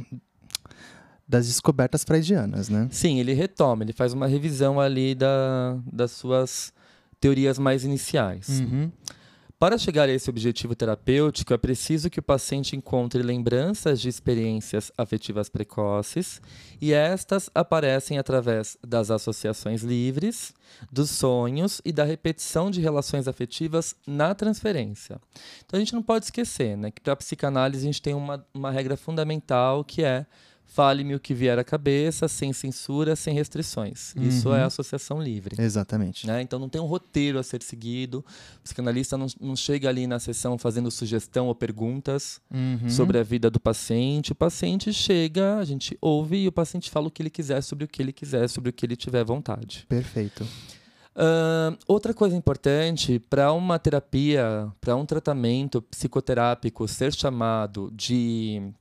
das 1.31 1.47
descobertas 1.47 2.03
freudianas, 2.03 2.69
né? 2.69 2.89
Sim, 2.91 3.21
ele 3.21 3.33
retoma, 3.33 3.85
ele 3.85 3.93
faz 3.93 4.13
uma 4.13 4.27
revisão 4.27 4.81
ali 4.81 5.15
da, 5.15 5.79
das 5.91 6.11
suas 6.11 6.73
teorias 7.21 7.57
mais 7.57 7.85
iniciais. 7.85 8.49
Uhum. 8.49 8.91
Para 9.57 9.79
chegar 9.79 10.09
a 10.09 10.13
esse 10.13 10.29
objetivo 10.29 10.75
terapêutico, 10.75 11.53
é 11.53 11.59
preciso 11.59 12.11
que 12.11 12.19
o 12.19 12.23
paciente 12.23 12.75
encontre 12.75 13.23
lembranças 13.23 14.01
de 14.01 14.09
experiências 14.09 14.91
afetivas 14.97 15.49
precoces, 15.49 16.41
e 16.81 16.93
estas 16.93 17.49
aparecem 17.55 18.19
através 18.19 18.77
das 18.85 19.11
associações 19.11 19.83
livres, 19.83 20.53
dos 20.91 21.11
sonhos 21.11 21.81
e 21.85 21.93
da 21.93 22.05
repetição 22.05 22.71
de 22.71 22.81
relações 22.81 23.29
afetivas 23.29 23.95
na 24.07 24.35
transferência. 24.35 25.21
Então 25.65 25.77
a 25.77 25.81
gente 25.81 25.93
não 25.93 26.03
pode 26.03 26.25
esquecer 26.25 26.77
né, 26.77 26.91
que 26.91 27.03
para 27.03 27.13
a 27.13 27.17
psicanálise 27.17 27.85
a 27.85 27.87
gente 27.87 28.03
tem 28.03 28.15
uma, 28.15 28.45
uma 28.53 28.71
regra 28.71 28.97
fundamental 28.97 29.85
que 29.85 30.03
é 30.03 30.27
Fale-me 30.73 31.17
o 31.17 31.21
que 31.21 31.35
vier 31.35 31.59
à 31.59 31.65
cabeça, 31.65 32.29
sem 32.29 32.53
censura, 32.53 33.17
sem 33.17 33.35
restrições. 33.35 34.15
Uhum. 34.15 34.23
Isso 34.23 34.55
é 34.55 34.63
associação 34.63 35.21
livre. 35.21 35.61
Exatamente. 35.61 36.29
Né? 36.29 36.43
Então 36.43 36.61
não 36.61 36.69
tem 36.69 36.81
um 36.81 36.87
roteiro 36.87 37.41
a 37.41 37.43
ser 37.43 37.61
seguido. 37.61 38.25
O 38.59 38.63
psicanalista 38.63 39.19
não, 39.19 39.27
não 39.41 39.57
chega 39.57 39.89
ali 39.89 40.07
na 40.07 40.21
sessão 40.21 40.57
fazendo 40.57 40.89
sugestão 40.89 41.49
ou 41.49 41.57
perguntas 41.57 42.41
uhum. 42.49 42.89
sobre 42.89 43.19
a 43.19 43.25
vida 43.25 43.51
do 43.51 43.59
paciente. 43.59 44.31
O 44.31 44.35
paciente 44.37 44.93
chega, 44.93 45.57
a 45.57 45.65
gente 45.65 45.99
ouve 46.01 46.37
e 46.37 46.47
o 46.47 46.53
paciente 46.53 46.89
fala 46.89 47.09
o 47.09 47.11
que 47.11 47.21
ele 47.21 47.31
quiser 47.31 47.63
sobre 47.63 47.85
o 47.85 47.89
que 47.89 48.01
ele 48.01 48.13
quiser, 48.13 48.49
sobre 48.49 48.71
o 48.71 48.73
que 48.73 48.87
ele 48.87 48.95
tiver 48.95 49.25
vontade. 49.25 49.85
Perfeito. 49.89 50.47
Uh, 51.17 51.77
outra 51.89 52.15
coisa 52.15 52.37
importante, 52.37 53.19
para 53.19 53.53
uma 53.53 53.77
terapia, 53.77 54.71
para 54.81 54.95
um 54.95 55.05
tratamento 55.05 55.83
psicoterápico 55.83 56.87
ser 56.87 57.13
chamado 57.13 57.91
de 57.93 58.73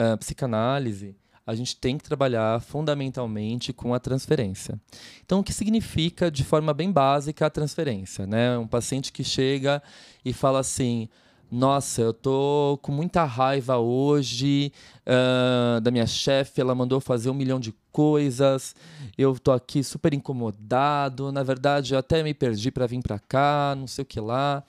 uh, 0.00 0.16
psicanálise, 0.18 1.16
a 1.46 1.54
gente 1.54 1.76
tem 1.76 1.98
que 1.98 2.04
trabalhar 2.04 2.60
fundamentalmente 2.60 3.72
com 3.72 3.92
a 3.92 4.00
transferência. 4.00 4.80
Então, 5.24 5.40
o 5.40 5.44
que 5.44 5.52
significa, 5.52 6.30
de 6.30 6.42
forma 6.42 6.72
bem 6.72 6.90
básica, 6.90 7.46
a 7.46 7.50
transferência? 7.50 8.26
Né? 8.26 8.56
Um 8.56 8.66
paciente 8.66 9.12
que 9.12 9.22
chega 9.22 9.82
e 10.24 10.32
fala 10.32 10.60
assim: 10.60 11.08
Nossa, 11.50 12.00
eu 12.00 12.14
tô 12.14 12.78
com 12.80 12.92
muita 12.92 13.24
raiva 13.24 13.76
hoje 13.76 14.72
uh, 15.06 15.80
da 15.80 15.90
minha 15.90 16.06
chefe, 16.06 16.60
ela 16.60 16.74
mandou 16.74 16.98
fazer 17.00 17.28
um 17.28 17.34
milhão 17.34 17.60
de 17.60 17.74
coisas, 17.92 18.74
eu 19.16 19.38
tô 19.38 19.52
aqui 19.52 19.84
super 19.84 20.12
incomodado, 20.12 21.30
na 21.30 21.44
verdade 21.44 21.94
eu 21.94 21.98
até 21.98 22.24
me 22.24 22.34
perdi 22.34 22.70
para 22.72 22.86
vir 22.86 23.00
para 23.00 23.20
cá, 23.20 23.74
não 23.76 23.86
sei 23.86 24.02
o 24.02 24.06
que 24.06 24.18
lá. 24.18 24.64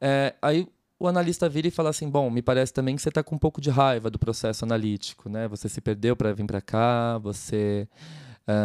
É, 0.00 0.34
aí 0.42 0.66
o 0.98 1.08
analista 1.08 1.48
vira 1.48 1.68
e 1.68 1.70
fala 1.70 1.90
assim: 1.90 2.08
bom, 2.08 2.30
me 2.30 2.42
parece 2.42 2.72
também 2.72 2.96
que 2.96 3.02
você 3.02 3.08
está 3.08 3.22
com 3.22 3.34
um 3.34 3.38
pouco 3.38 3.60
de 3.60 3.70
raiva 3.70 4.10
do 4.10 4.18
processo 4.18 4.64
analítico, 4.64 5.28
né? 5.28 5.48
Você 5.48 5.68
se 5.68 5.80
perdeu 5.80 6.16
para 6.16 6.32
vir 6.32 6.46
para 6.46 6.60
cá, 6.60 7.18
você 7.18 7.88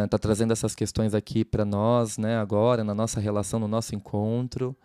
está 0.04 0.16
uh, 0.16 0.20
trazendo 0.20 0.52
essas 0.52 0.74
questões 0.74 1.14
aqui 1.14 1.44
para 1.44 1.64
nós, 1.64 2.18
né? 2.18 2.38
Agora 2.38 2.84
na 2.84 2.94
nossa 2.94 3.20
relação, 3.20 3.58
no 3.58 3.68
nosso 3.68 3.94
encontro 3.94 4.76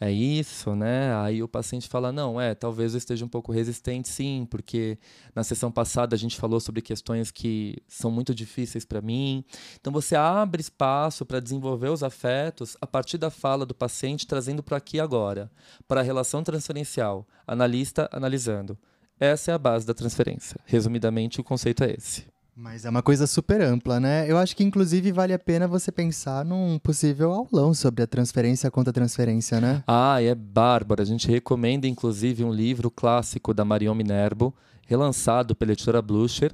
é 0.00 0.12
isso, 0.12 0.76
né? 0.76 1.12
Aí 1.16 1.42
o 1.42 1.48
paciente 1.48 1.88
fala: 1.88 2.12
não, 2.12 2.40
é, 2.40 2.54
talvez 2.54 2.94
eu 2.94 2.98
esteja 2.98 3.24
um 3.24 3.28
pouco 3.28 3.50
resistente, 3.50 4.08
sim, 4.08 4.46
porque 4.48 4.96
na 5.34 5.42
sessão 5.42 5.72
passada 5.72 6.14
a 6.14 6.18
gente 6.18 6.36
falou 6.36 6.60
sobre 6.60 6.80
questões 6.80 7.32
que 7.32 7.76
são 7.88 8.08
muito 8.10 8.32
difíceis 8.32 8.84
para 8.84 9.00
mim. 9.00 9.44
Então 9.80 9.92
você 9.92 10.14
abre 10.14 10.60
espaço 10.60 11.26
para 11.26 11.40
desenvolver 11.40 11.88
os 11.88 12.04
afetos 12.04 12.76
a 12.80 12.86
partir 12.86 13.18
da 13.18 13.28
fala 13.28 13.66
do 13.66 13.74
paciente, 13.74 14.26
trazendo 14.26 14.62
para 14.62 14.76
aqui 14.76 15.00
agora, 15.00 15.50
para 15.88 16.00
a 16.00 16.04
relação 16.04 16.44
transferencial, 16.44 17.26
analista 17.44 18.08
analisando. 18.12 18.78
Essa 19.18 19.50
é 19.50 19.54
a 19.54 19.58
base 19.58 19.84
da 19.84 19.94
transferência. 19.94 20.60
Resumidamente, 20.64 21.40
o 21.40 21.44
conceito 21.44 21.82
é 21.82 21.92
esse. 21.98 22.37
Mas 22.60 22.84
é 22.84 22.90
uma 22.90 23.02
coisa 23.02 23.24
super 23.24 23.60
ampla, 23.60 24.00
né? 24.00 24.28
Eu 24.28 24.36
acho 24.36 24.56
que, 24.56 24.64
inclusive, 24.64 25.12
vale 25.12 25.32
a 25.32 25.38
pena 25.38 25.68
você 25.68 25.92
pensar 25.92 26.44
num 26.44 26.76
possível 26.80 27.30
aulão 27.30 27.72
sobre 27.72 28.02
a 28.02 28.06
transferência 28.06 28.68
contra 28.68 28.92
transferência, 28.92 29.60
né? 29.60 29.84
Ah, 29.86 30.20
é 30.20 30.34
bárbaro. 30.34 31.00
A 31.00 31.04
gente 31.04 31.28
recomenda, 31.28 31.86
inclusive, 31.86 32.42
um 32.42 32.52
livro 32.52 32.90
clássico 32.90 33.54
da 33.54 33.64
Marion 33.64 33.94
Minerbo, 33.94 34.52
relançado 34.88 35.54
pela 35.54 35.70
editora 35.70 36.02
Blucher, 36.02 36.52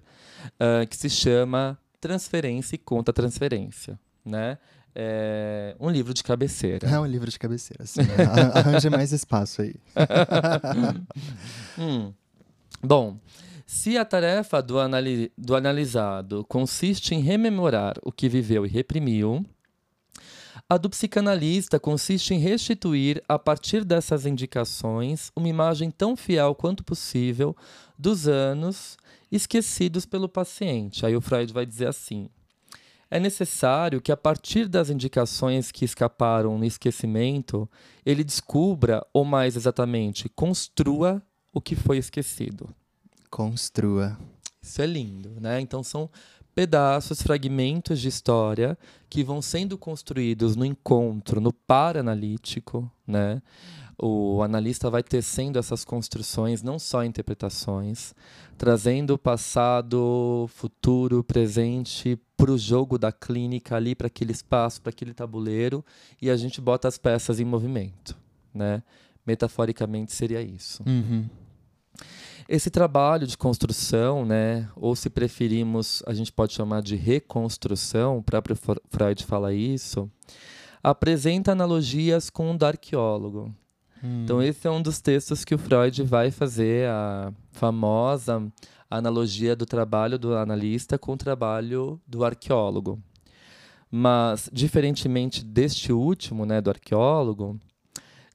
uh, 0.61 0.87
que 0.87 0.95
se 0.95 1.09
chama 1.09 1.79
Transferência 1.99 2.75
e 2.75 2.79
Contra 2.79 3.11
Transferência, 3.11 3.99
né? 4.23 4.59
É 4.95 5.75
um 5.81 5.89
livro 5.89 6.13
de 6.13 6.23
cabeceira. 6.23 6.87
É 6.87 7.01
um 7.01 7.07
livro 7.07 7.31
de 7.31 7.39
cabeceira, 7.39 7.87
sim. 7.87 8.03
Arranje 8.53 8.91
mais 8.91 9.11
espaço 9.11 9.63
aí. 9.63 9.75
hum. 11.79 12.13
Bom, 12.83 13.19
se 13.67 13.97
a 13.97 14.05
tarefa 14.05 14.63
do, 14.63 14.79
anali 14.79 15.33
do 15.37 15.57
analisado 15.57 16.45
consiste 16.49 17.15
em 17.15 17.21
rememorar 17.21 17.95
o 18.03 18.13
que 18.13 18.29
viveu 18.29 18.67
e 18.67 18.69
reprimiu, 18.69 19.45
a 20.69 20.77
do 20.77 20.89
psicanalista 20.89 21.79
consiste 21.79 22.33
em 22.33 22.39
restituir, 22.39 23.23
a 23.29 23.39
partir 23.39 23.85
dessas 23.85 24.25
indicações, 24.25 25.31
uma 25.37 25.49
imagem 25.49 25.91
tão 25.91 26.17
fiel 26.17 26.55
quanto 26.55 26.85
possível 26.85 27.57
dos 27.99 28.27
anos 28.27 28.97
esquecidos 29.31 30.07
pelo 30.07 30.29
paciente. 30.29 31.05
Aí 31.05 31.17
o 31.17 31.21
Freud 31.21 31.53
vai 31.53 31.67
dizer 31.67 31.89
assim: 31.89 32.29
é 33.11 33.21
necessário 33.21 34.01
que, 34.01 34.11
a 34.11 34.17
partir 34.17 34.67
das 34.67 34.91
indicações 34.91 35.71
que 35.71 35.85
escaparam 35.85 36.59
no 36.59 36.65
esquecimento, 36.65 37.69
ele 38.05 38.25
descubra, 38.25 39.07
ou 39.13 39.25
mais 39.25 39.57
exatamente, 39.57 40.29
construa 40.29 41.23
o 41.53 41.61
que 41.61 41.77
foi 41.77 41.99
esquecido. 41.99 42.75
Construa. 43.35 44.17
Isso 44.63 44.81
é 44.81 44.87
lindo, 44.87 45.41
né? 45.41 45.61
Então 45.61 45.83
são 45.83 46.09
pedaços, 46.55 47.21
fragmentos 47.21 48.01
de 48.01 48.07
história 48.07 48.79
que 49.11 49.25
vão 49.25 49.43
sendo 49.43 49.77
construídos 49.77 50.55
no 50.55 50.65
encontro, 50.65 51.41
no 51.41 51.53
par 51.53 51.97
analítico, 51.97 52.89
né? 53.05 53.43
O 53.99 54.41
analista 54.41 54.89
vai 54.89 55.03
tecendo 55.03 55.59
essas 55.59 55.85
construções, 55.85 56.63
não 56.63 56.79
só 56.79 57.05
interpretações, 57.05 58.15
trazendo 58.57 59.15
o 59.15 59.19
passado, 59.19 60.49
futuro, 60.55 61.25
presente 61.25 62.17
para 62.37 62.53
o 62.53 62.57
jogo 62.57 62.97
da 62.97 63.11
clínica 63.11 63.75
ali, 63.75 63.97
para 63.97 64.07
aquele 64.07 64.31
espaço, 64.31 64.81
para 64.81 64.91
aquele 64.91 65.13
tabuleiro, 65.13 65.85
e 66.23 66.31
a 66.31 66.37
gente 66.37 66.61
bota 66.61 66.87
as 66.87 66.97
peças 66.97 67.41
em 67.41 67.45
movimento, 67.45 68.17
né? 68.55 68.81
Metaforicamente 69.27 70.13
seria 70.13 70.41
isso. 70.41 70.85
Uhum. 70.87 71.29
Esse 72.49 72.71
trabalho 72.71 73.27
de 73.27 73.39
construção, 73.39 74.25
né, 74.25 74.69
ou 74.77 74.95
se 74.95 75.09
preferimos, 75.09 76.03
a 76.07 76.13
gente 76.13 76.33
pode 76.33 76.53
chamar 76.53 76.83
de 76.83 76.97
reconstrução, 76.97 78.19
o 78.19 78.23
próprio 78.23 78.57
Freud 78.91 79.25
fala 79.25 79.55
isso, 79.55 80.11
apresenta 80.83 81.53
analogias 81.53 82.29
com 82.29 82.51
o 82.51 82.59
do 82.59 82.67
arqueólogo. 82.67 83.55
Hum. 84.03 84.25
Então, 84.25 84.43
esse 84.43 84.67
é 84.67 84.71
um 84.71 84.83
dos 84.83 85.01
textos 85.01 85.45
que 85.45 85.55
o 85.55 85.59
Freud 85.59 86.03
vai 86.03 86.31
fazer 86.31 86.89
a 86.89 87.33
famosa 87.53 88.53
analogia 88.91 89.57
do 89.57 89.65
trabalho 89.65 90.19
do 90.19 90.37
analista 90.37 90.99
com 90.99 91.13
o 91.13 91.17
trabalho 91.17 91.99
do 92.07 92.25
arqueólogo. 92.25 93.03
Mas, 93.91 94.51
diferentemente 94.53 95.45
deste 95.45 95.93
último, 95.93 96.45
né, 96.45 96.61
do 96.61 96.69
arqueólogo, 96.69 97.59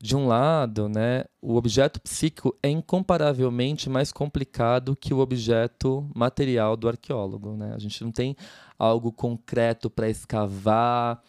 de 0.02 0.16
um 0.16 0.28
lado, 0.28 0.88
né, 0.88 1.26
o 1.42 1.56
objeto 1.56 2.00
psíquico 2.00 2.58
é 2.64 2.70
incomparavelmente 2.70 3.90
mais 3.90 4.14
complicado 4.14 4.96
que 4.96 5.14
o 5.14 5.20
objeto 5.20 6.10
material 6.16 6.78
do 6.78 6.88
arqueólogo. 6.88 7.56
Né? 7.58 7.74
A 7.76 7.80
gente 7.80 8.02
não 8.04 8.12
tem 8.12 8.36
algo 8.78 9.12
concreto 9.12 9.90
para 9.90 10.10
escavar, 10.10 11.22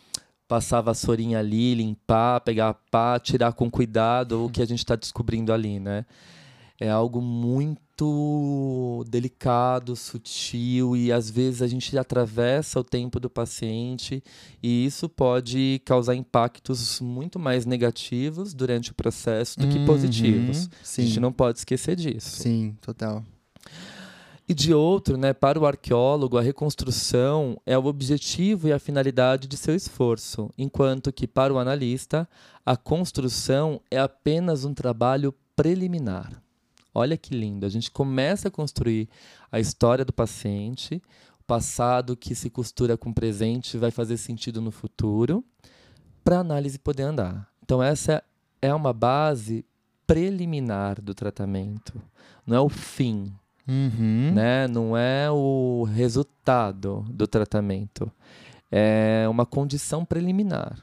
passar 0.47 0.79
a 0.79 0.83
vassourinha 0.83 1.41
ali, 1.41 1.75
limpar, 1.75 2.43
pegar 2.43 2.69
a 2.69 2.75
pá, 2.75 3.19
tirar 3.19 3.53
com 3.55 3.69
cuidado 3.69 4.45
o 4.45 4.51
que 4.51 4.63
a 4.63 4.67
gente 4.67 4.79
está 4.79 4.95
descobrindo 4.95 5.53
ali. 5.53 5.81
Né? 5.81 6.05
é 6.81 6.89
algo 6.89 7.21
muito 7.21 7.79
delicado, 9.07 9.97
sutil 9.97 10.97
e 10.97 11.11
às 11.13 11.31
vezes 11.31 11.63
a 11.63 11.67
gente 11.67 11.97
atravessa 11.99 12.81
o 12.81 12.85
tempo 12.85 13.19
do 13.19 13.29
paciente 13.29 14.23
e 14.63 14.85
isso 14.85 15.09
pode 15.09 15.81
causar 15.85 16.15
impactos 16.15 17.01
muito 17.01 17.39
mais 17.39 17.67
negativos 17.67 18.55
durante 18.55 18.93
o 18.93 18.95
processo 18.95 19.59
do 19.59 19.67
que 19.67 19.79
Uhum, 19.79 19.85
positivos. 19.85 20.69
Sim. 20.83 21.03
A 21.03 21.05
gente 21.07 21.21
não 21.21 21.33
pode 21.33 21.59
esquecer 21.59 21.97
disso. 21.97 22.43
Sim, 22.43 22.77
total. 22.81 23.25
E 24.49 24.55
de 24.55 24.75
outro, 24.75 25.17
né, 25.17 25.33
para 25.33 25.61
o 25.61 25.65
arqueólogo, 25.65 26.37
a 26.37 26.43
reconstrução 26.43 27.57
é 27.65 27.79
o 27.79 27.85
objetivo 27.85 28.67
e 28.67 28.73
a 28.73 28.81
finalidade 28.81 29.47
de 29.47 29.57
seu 29.57 29.77
esforço, 29.77 30.51
enquanto 30.59 31.13
que 31.13 31.29
para 31.29 31.55
o 31.55 31.59
analista, 31.59 32.29
a 32.67 32.77
construção 32.77 33.81
é 33.89 33.99
apenas 33.99 34.65
um 34.65 34.75
trabalho 34.75 35.33
preliminar. 35.55 36.43
Olha 36.95 37.17
que 37.17 37.35
lindo, 37.35 37.65
a 37.65 37.69
gente 37.69 37.91
começa 37.91 38.49
a 38.49 38.51
construir 38.51 39.09
a 39.51 39.61
história 39.61 40.05
do 40.05 40.13
paciente, 40.13 41.01
o 41.41 41.45
passado 41.45 42.17
que 42.17 42.35
se 42.35 42.51
costura 42.51 42.97
com 42.97 43.11
o 43.11 43.15
presente 43.15 43.77
vai 43.79 43.91
fazer 43.91 44.17
sentido 44.17 44.61
no 44.61 44.71
futuro, 44.71 45.45
para 46.25 46.39
a 46.39 46.41
análise 46.41 46.79
poder 46.79 47.05
andar. 47.05 47.49
Então 47.63 47.83
essa 47.83 48.23
é 48.61 48.75
uma 48.75 48.93
base 48.93 49.65
preliminar 50.07 51.01
do 51.01 51.15
tratamento, 51.15 52.01
não 52.47 52.57
é 52.57 52.61
o 52.61 52.69
fim, 52.69 53.33
Uhum. 53.69 54.33
né? 54.35 54.67
Não 54.67 54.97
é 54.97 55.31
o 55.31 55.85
resultado 55.85 57.05
do 57.09 57.29
tratamento. 57.29 58.11
É 58.69 59.27
uma 59.29 59.47
condição 59.47 60.05
preliminar. 60.05 60.77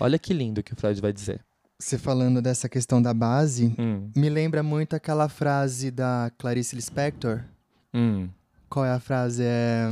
Olha 0.00 0.18
que 0.18 0.32
lindo 0.32 0.62
que 0.62 0.72
o 0.72 0.76
Freud 0.76 0.98
vai 0.98 1.12
dizer. 1.12 1.44
Você 1.78 1.98
falando 1.98 2.40
dessa 2.40 2.68
questão 2.68 3.02
da 3.02 3.12
base, 3.12 3.74
Hum, 3.78 4.10
me 4.16 4.30
lembra 4.30 4.62
muito 4.62 4.96
aquela 4.96 5.28
frase 5.28 5.90
da 5.90 6.30
Clarice 6.38 6.74
Lispector. 6.74 7.42
hum. 7.92 8.28
Qual 8.68 8.84
é 8.84 8.90
a 8.90 8.98
frase? 8.98 9.42
É. 9.44 9.86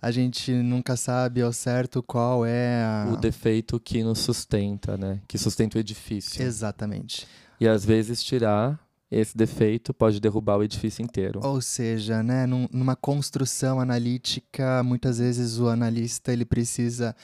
A 0.00 0.10
gente 0.10 0.52
nunca 0.52 0.96
sabe 0.96 1.42
ao 1.42 1.52
certo 1.52 2.02
qual 2.02 2.46
é 2.46 2.82
a. 2.84 3.10
O 3.12 3.16
defeito 3.16 3.80
que 3.80 4.02
nos 4.04 4.20
sustenta, 4.20 4.96
né? 4.96 5.20
Que 5.26 5.36
sustenta 5.36 5.76
o 5.76 5.80
edifício. 5.80 6.40
Exatamente. 6.42 7.26
E 7.58 7.66
às 7.66 7.84
vezes 7.84 8.22
tirar 8.22 8.78
esse 9.10 9.36
defeito 9.36 9.92
pode 9.92 10.20
derrubar 10.20 10.56
o 10.58 10.62
edifício 10.62 11.02
inteiro. 11.02 11.40
Ou 11.42 11.60
seja, 11.60 12.22
né, 12.22 12.46
num- 12.46 12.68
numa 12.70 12.94
construção 12.94 13.80
analítica, 13.80 14.82
muitas 14.84 15.18
vezes 15.18 15.58
o 15.58 15.68
analista 15.68 16.32
ele 16.32 16.44
precisa 16.44 17.14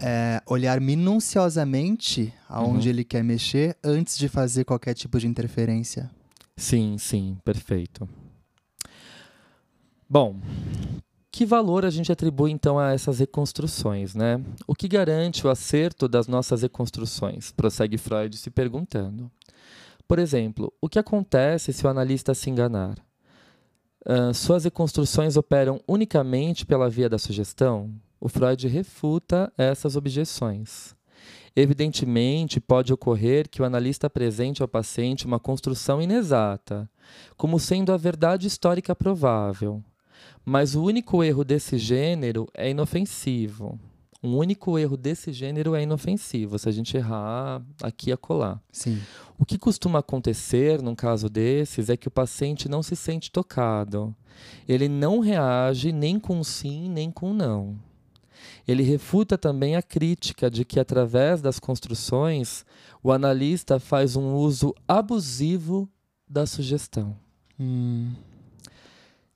é, 0.00 0.40
olhar 0.46 0.80
minuciosamente 0.80 2.32
aonde 2.48 2.88
Uhum. 2.88 2.94
ele 2.94 3.04
quer 3.04 3.24
mexer 3.24 3.76
antes 3.82 4.16
de 4.16 4.28
fazer 4.28 4.64
qualquer 4.64 4.94
tipo 4.94 5.18
de 5.18 5.26
interferência. 5.26 6.10
Sim, 6.56 6.96
sim, 6.98 7.36
perfeito. 7.44 8.08
Bom, 10.08 10.36
que 11.30 11.44
valor 11.44 11.84
a 11.84 11.90
gente 11.90 12.10
atribui 12.10 12.50
então 12.50 12.78
a 12.78 12.92
essas 12.92 13.18
reconstruções, 13.18 14.14
né? 14.14 14.40
O 14.66 14.74
que 14.74 14.88
garante 14.88 15.46
o 15.46 15.50
acerto 15.50 16.08
das 16.08 16.26
nossas 16.26 16.62
reconstruções? 16.62 17.50
Prossegue 17.52 17.98
Freud 17.98 18.36
se 18.36 18.50
perguntando. 18.50 19.30
Por 20.08 20.18
exemplo, 20.18 20.72
o 20.80 20.88
que 20.88 20.98
acontece 20.98 21.70
se 21.70 21.86
o 21.86 21.88
analista 21.90 22.32
se 22.32 22.48
enganar? 22.48 22.96
Ah, 24.06 24.32
suas 24.32 24.64
reconstruções 24.64 25.36
operam 25.36 25.82
unicamente 25.86 26.64
pela 26.64 26.88
via 26.88 27.10
da 27.10 27.18
sugestão? 27.18 27.92
O 28.18 28.26
Freud 28.26 28.66
refuta 28.66 29.52
essas 29.56 29.96
objeções. 29.96 30.96
Evidentemente, 31.54 32.58
pode 32.58 32.90
ocorrer 32.90 33.50
que 33.50 33.60
o 33.60 33.66
analista 33.66 34.06
apresente 34.06 34.62
ao 34.62 34.68
paciente 34.68 35.26
uma 35.26 35.38
construção 35.38 36.00
inexata, 36.00 36.88
como 37.36 37.60
sendo 37.60 37.92
a 37.92 37.98
verdade 37.98 38.46
histórica 38.46 38.96
provável. 38.96 39.84
Mas 40.42 40.74
o 40.74 40.82
único 40.82 41.22
erro 41.22 41.44
desse 41.44 41.76
gênero 41.76 42.48
é 42.54 42.70
inofensivo. 42.70 43.78
Um 44.22 44.36
único 44.36 44.76
erro 44.78 44.96
desse 44.96 45.32
gênero 45.32 45.74
é 45.76 45.82
inofensivo, 45.84 46.58
se 46.58 46.68
a 46.68 46.72
gente 46.72 46.96
errar 46.96 47.62
aqui 47.80 48.10
e 48.10 48.12
acolá. 48.12 48.60
Sim. 48.72 49.00
O 49.38 49.44
que 49.44 49.56
costuma 49.56 50.00
acontecer 50.00 50.82
num 50.82 50.94
caso 50.94 51.28
desses 51.28 51.88
é 51.88 51.96
que 51.96 52.08
o 52.08 52.10
paciente 52.10 52.68
não 52.68 52.82
se 52.82 52.96
sente 52.96 53.30
tocado. 53.30 54.14
Ele 54.68 54.88
não 54.88 55.20
reage 55.20 55.92
nem 55.92 56.18
com 56.18 56.42
sim, 56.42 56.88
nem 56.88 57.12
com 57.12 57.32
não. 57.32 57.78
Ele 58.66 58.82
refuta 58.82 59.38
também 59.38 59.76
a 59.76 59.82
crítica 59.82 60.50
de 60.50 60.64
que, 60.64 60.78
através 60.80 61.40
das 61.40 61.58
construções, 61.58 62.64
o 63.02 63.12
analista 63.12 63.78
faz 63.78 64.16
um 64.16 64.34
uso 64.34 64.74
abusivo 64.86 65.88
da 66.28 66.44
sugestão. 66.44 67.16
Hum, 67.58 68.12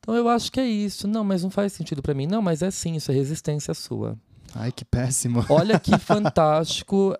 Então 0.01 0.14
eu 0.16 0.29
acho 0.29 0.51
que 0.51 0.59
é 0.61 0.66
isso. 0.66 1.07
Não, 1.07 1.23
mas 1.23 1.42
não 1.45 1.51
faz 1.51 1.73
sentido 1.73 2.03
para 2.03 2.14
mim. 2.14 2.27
Não, 2.27 2.42
mas 2.42 2.62
é 2.62 2.71
sim, 2.71 2.97
isso 2.97 3.11
é 3.12 3.14
resistência 3.14 3.73
sua. 3.75 4.18
Ai, 4.55 4.71
que 4.71 4.85
péssimo. 4.85 5.45
Olha 5.51 5.79
que 5.79 5.97
fantástico 5.99 7.17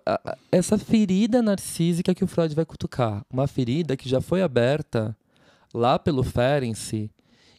essa 0.51 0.77
ferida 0.77 1.41
narcísica 1.41 2.13
que 2.13 2.23
o 2.23 2.27
Freud 2.27 2.53
vai 2.53 2.65
cutucar. 2.65 3.21
Uma 3.31 3.47
ferida 3.47 3.97
que 3.97 4.07
já 4.07 4.21
foi 4.21 4.41
aberta 4.41 5.15
lá 5.73 5.97
pelo 5.97 6.23
Ferenczi 6.23 7.09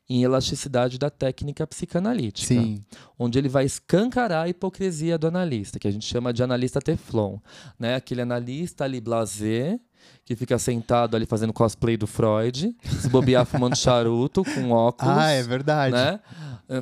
em 0.08 0.22
elasticidade 0.22 0.98
da 0.98 1.08
técnica 1.08 1.66
psicanalítica, 1.66 2.48
Sim. 2.48 2.84
onde 3.18 3.38
ele 3.38 3.48
vai 3.48 3.64
escancarar 3.64 4.44
a 4.44 4.48
hipocrisia 4.48 5.16
do 5.16 5.26
analista, 5.26 5.78
que 5.78 5.88
a 5.88 5.90
gente 5.90 6.04
chama 6.06 6.32
de 6.32 6.42
analista 6.42 6.80
teflon, 6.80 7.38
né? 7.78 7.94
Aquele 7.94 8.20
analista 8.20 8.84
ali 8.84 9.00
blasé, 9.00 9.80
que 10.24 10.36
fica 10.36 10.58
sentado 10.58 11.16
ali 11.16 11.24
fazendo 11.24 11.52
cosplay 11.52 11.96
do 11.96 12.06
Freud, 12.06 12.76
se 13.00 13.08
bobear 13.08 13.46
fumando 13.46 13.76
charuto 13.76 14.44
com 14.44 14.70
óculos 14.70 15.16
Ah, 15.16 15.30
é 15.30 15.42
verdade. 15.42 15.94
né? 15.94 16.20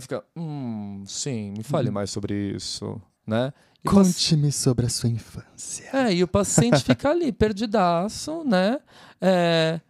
Fica, 0.00 0.24
hum, 0.36 1.04
sim, 1.06 1.52
me 1.56 1.62
fale 1.62 1.90
mais 1.90 2.10
sobre 2.10 2.34
isso, 2.56 3.00
né? 3.26 3.52
Conte-me 3.84 4.52
sobre 4.52 4.86
a 4.86 4.88
sua 4.88 5.08
infância. 5.08 5.88
É, 5.92 6.14
e 6.14 6.22
o 6.22 6.28
paciente 6.28 6.84
fica 6.84 7.10
ali, 7.10 7.32
perdidaço, 7.32 8.44
né? 8.44 8.78
É, 9.20 9.80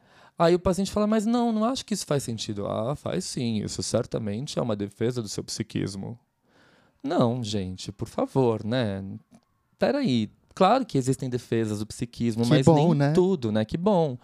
aí 0.42 0.54
o 0.54 0.58
paciente 0.58 0.90
fala, 0.90 1.06
mas 1.06 1.26
não, 1.26 1.52
não 1.52 1.64
acho 1.64 1.84
que 1.84 1.94
isso 1.94 2.06
faz 2.06 2.22
sentido. 2.22 2.66
Ah, 2.66 2.94
faz 2.96 3.24
sim, 3.24 3.62
isso 3.62 3.82
certamente 3.82 4.58
é 4.58 4.62
uma 4.62 4.76
defesa 4.76 5.22
do 5.22 5.28
seu 5.28 5.42
psiquismo. 5.44 6.18
Não, 7.02 7.42
gente, 7.42 7.90
por 7.90 8.08
favor, 8.08 8.64
né? 8.64 9.02
Peraí, 9.78 10.30
claro 10.54 10.84
que 10.86 10.96
existem 10.98 11.28
defesas 11.30 11.78
do 11.80 11.86
psiquismo, 11.86 12.44
Que 12.44 12.50
mas 12.50 12.66
bom, 12.66 12.74
nem 12.74 12.94
né? 12.94 13.12
tudo, 13.12 13.50
né? 13.52 13.64
Que 13.64 13.76
bom. 13.76 14.16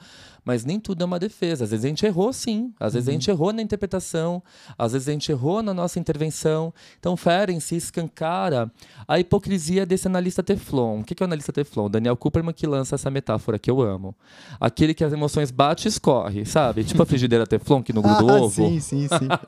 Mas 0.44 0.64
nem 0.64 0.80
tudo 0.80 1.02
é 1.02 1.04
uma 1.04 1.18
defesa. 1.18 1.64
Às 1.64 1.70
vezes 1.72 1.84
a 1.84 1.88
gente 1.88 2.06
errou, 2.06 2.32
sim. 2.32 2.72
Às 2.80 2.94
vezes 2.94 3.06
a 3.06 3.10
Uhum. 3.10 3.14
gente 3.20 3.30
errou 3.30 3.52
na 3.52 3.60
interpretação. 3.60 4.42
Às 4.78 4.92
vezes 4.92 5.06
a 5.06 5.12
gente 5.12 5.30
errou 5.30 5.62
na 5.62 5.74
nossa 5.74 5.98
intervenção. 5.98 6.72
Então, 6.98 7.18
Ferenc 7.18 7.60
se 7.60 7.76
escancara 7.76 8.72
a 9.06 9.20
hipocrisia 9.20 9.84
desse 9.84 10.06
analista 10.06 10.42
Teflon. 10.42 11.00
O 11.00 11.04
que 11.04 11.12
é 11.12 11.22
o 11.22 11.26
analista 11.26 11.52
Teflon? 11.52 11.90
Daniel 11.90 12.16
Cooperman 12.16 12.54
que 12.54 12.66
lança 12.66 12.94
essa 12.94 13.10
metáfora 13.10 13.58
que 13.58 13.70
eu 13.70 13.82
amo. 13.82 14.14
Aquele 14.58 14.94
que 14.94 15.04
as 15.04 15.12
emoções 15.12 15.50
bate 15.50 15.86
e 15.86 15.90
escorre, 15.90 16.46
sabe? 16.46 16.82
Tipo 16.82 17.02
a 17.02 17.06
frigideira 17.06 17.46
Teflon 17.46 17.82
que 17.82 17.92
não 17.92 18.00
gruda 18.00 18.32
ah, 18.32 18.40
ovo. 18.40 18.50
sim, 18.70 18.80
sim, 18.80 19.06
sim. 19.06 19.28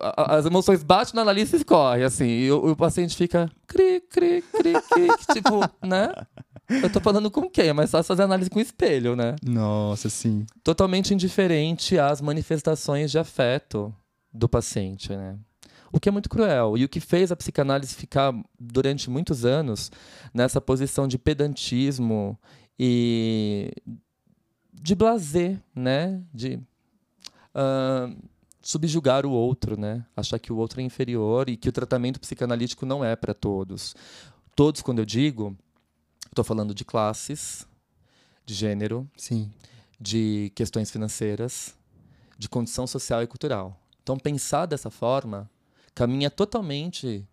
A- 0.00 0.22
a- 0.22 0.36
as 0.38 0.46
emoções 0.46 0.82
batem 0.82 1.14
no 1.14 1.20
analista 1.20 1.56
e 1.56 1.60
escorre, 1.60 2.02
assim. 2.02 2.26
E 2.26 2.50
o, 2.50 2.72
o 2.72 2.76
paciente 2.76 3.16
fica 3.16 3.50
cri, 3.66 4.00
cri, 4.10 4.42
cri, 4.52 4.72
cri. 4.90 5.08
Tipo, 5.32 5.60
né? 5.86 6.12
Eu 6.68 6.90
tô 6.90 7.00
falando 7.00 7.30
com 7.30 7.48
quem? 7.48 7.68
É 7.68 7.72
mais 7.72 7.90
fácil 7.90 8.08
fazer 8.08 8.22
análise 8.22 8.50
com 8.50 8.60
espelho, 8.60 9.14
né? 9.14 9.36
Nossa, 9.42 10.08
sim. 10.08 10.44
Totalmente 10.64 11.14
indiferente 11.14 11.98
às 11.98 12.20
manifestações 12.20 13.10
de 13.10 13.18
afeto 13.18 13.94
do 14.32 14.48
paciente, 14.48 15.14
né? 15.14 15.38
O 15.92 16.00
que 16.00 16.08
é 16.08 16.12
muito 16.12 16.28
cruel. 16.28 16.76
E 16.76 16.84
o 16.84 16.88
que 16.88 17.00
fez 17.00 17.30
a 17.30 17.36
psicanálise 17.36 17.94
ficar, 17.94 18.34
durante 18.58 19.08
muitos 19.08 19.44
anos, 19.44 19.90
nessa 20.34 20.60
posição 20.60 21.06
de 21.06 21.16
pedantismo 21.16 22.38
e 22.78 23.70
de 24.72 24.94
blazer, 24.94 25.60
né? 25.74 26.20
De 26.34 26.60
ah, 27.54 28.10
subjugar 28.60 29.24
o 29.24 29.30
outro, 29.30 29.80
né? 29.80 30.04
Achar 30.16 30.38
que 30.38 30.52
o 30.52 30.56
outro 30.56 30.80
é 30.80 30.84
inferior 30.84 31.48
e 31.48 31.56
que 31.56 31.68
o 31.68 31.72
tratamento 31.72 32.20
psicanalítico 32.20 32.84
não 32.84 33.04
é 33.04 33.14
para 33.14 33.32
todos. 33.32 33.94
Todos, 34.56 34.80
quando 34.82 34.98
eu 35.00 35.04
digo, 35.04 35.56
estou 36.28 36.44
falando 36.44 36.74
de 36.74 36.84
classes, 36.84 37.66
de 38.44 38.54
gênero, 38.54 39.06
Sim. 39.16 39.52
de 40.00 40.50
questões 40.54 40.90
financeiras, 40.90 41.76
de 42.38 42.48
condição 42.48 42.86
social 42.86 43.22
e 43.22 43.26
cultural. 43.26 43.78
Então, 44.02 44.18
pensar 44.18 44.66
dessa 44.66 44.90
forma 44.90 45.50
caminha 45.94 46.30
totalmente 46.30 47.26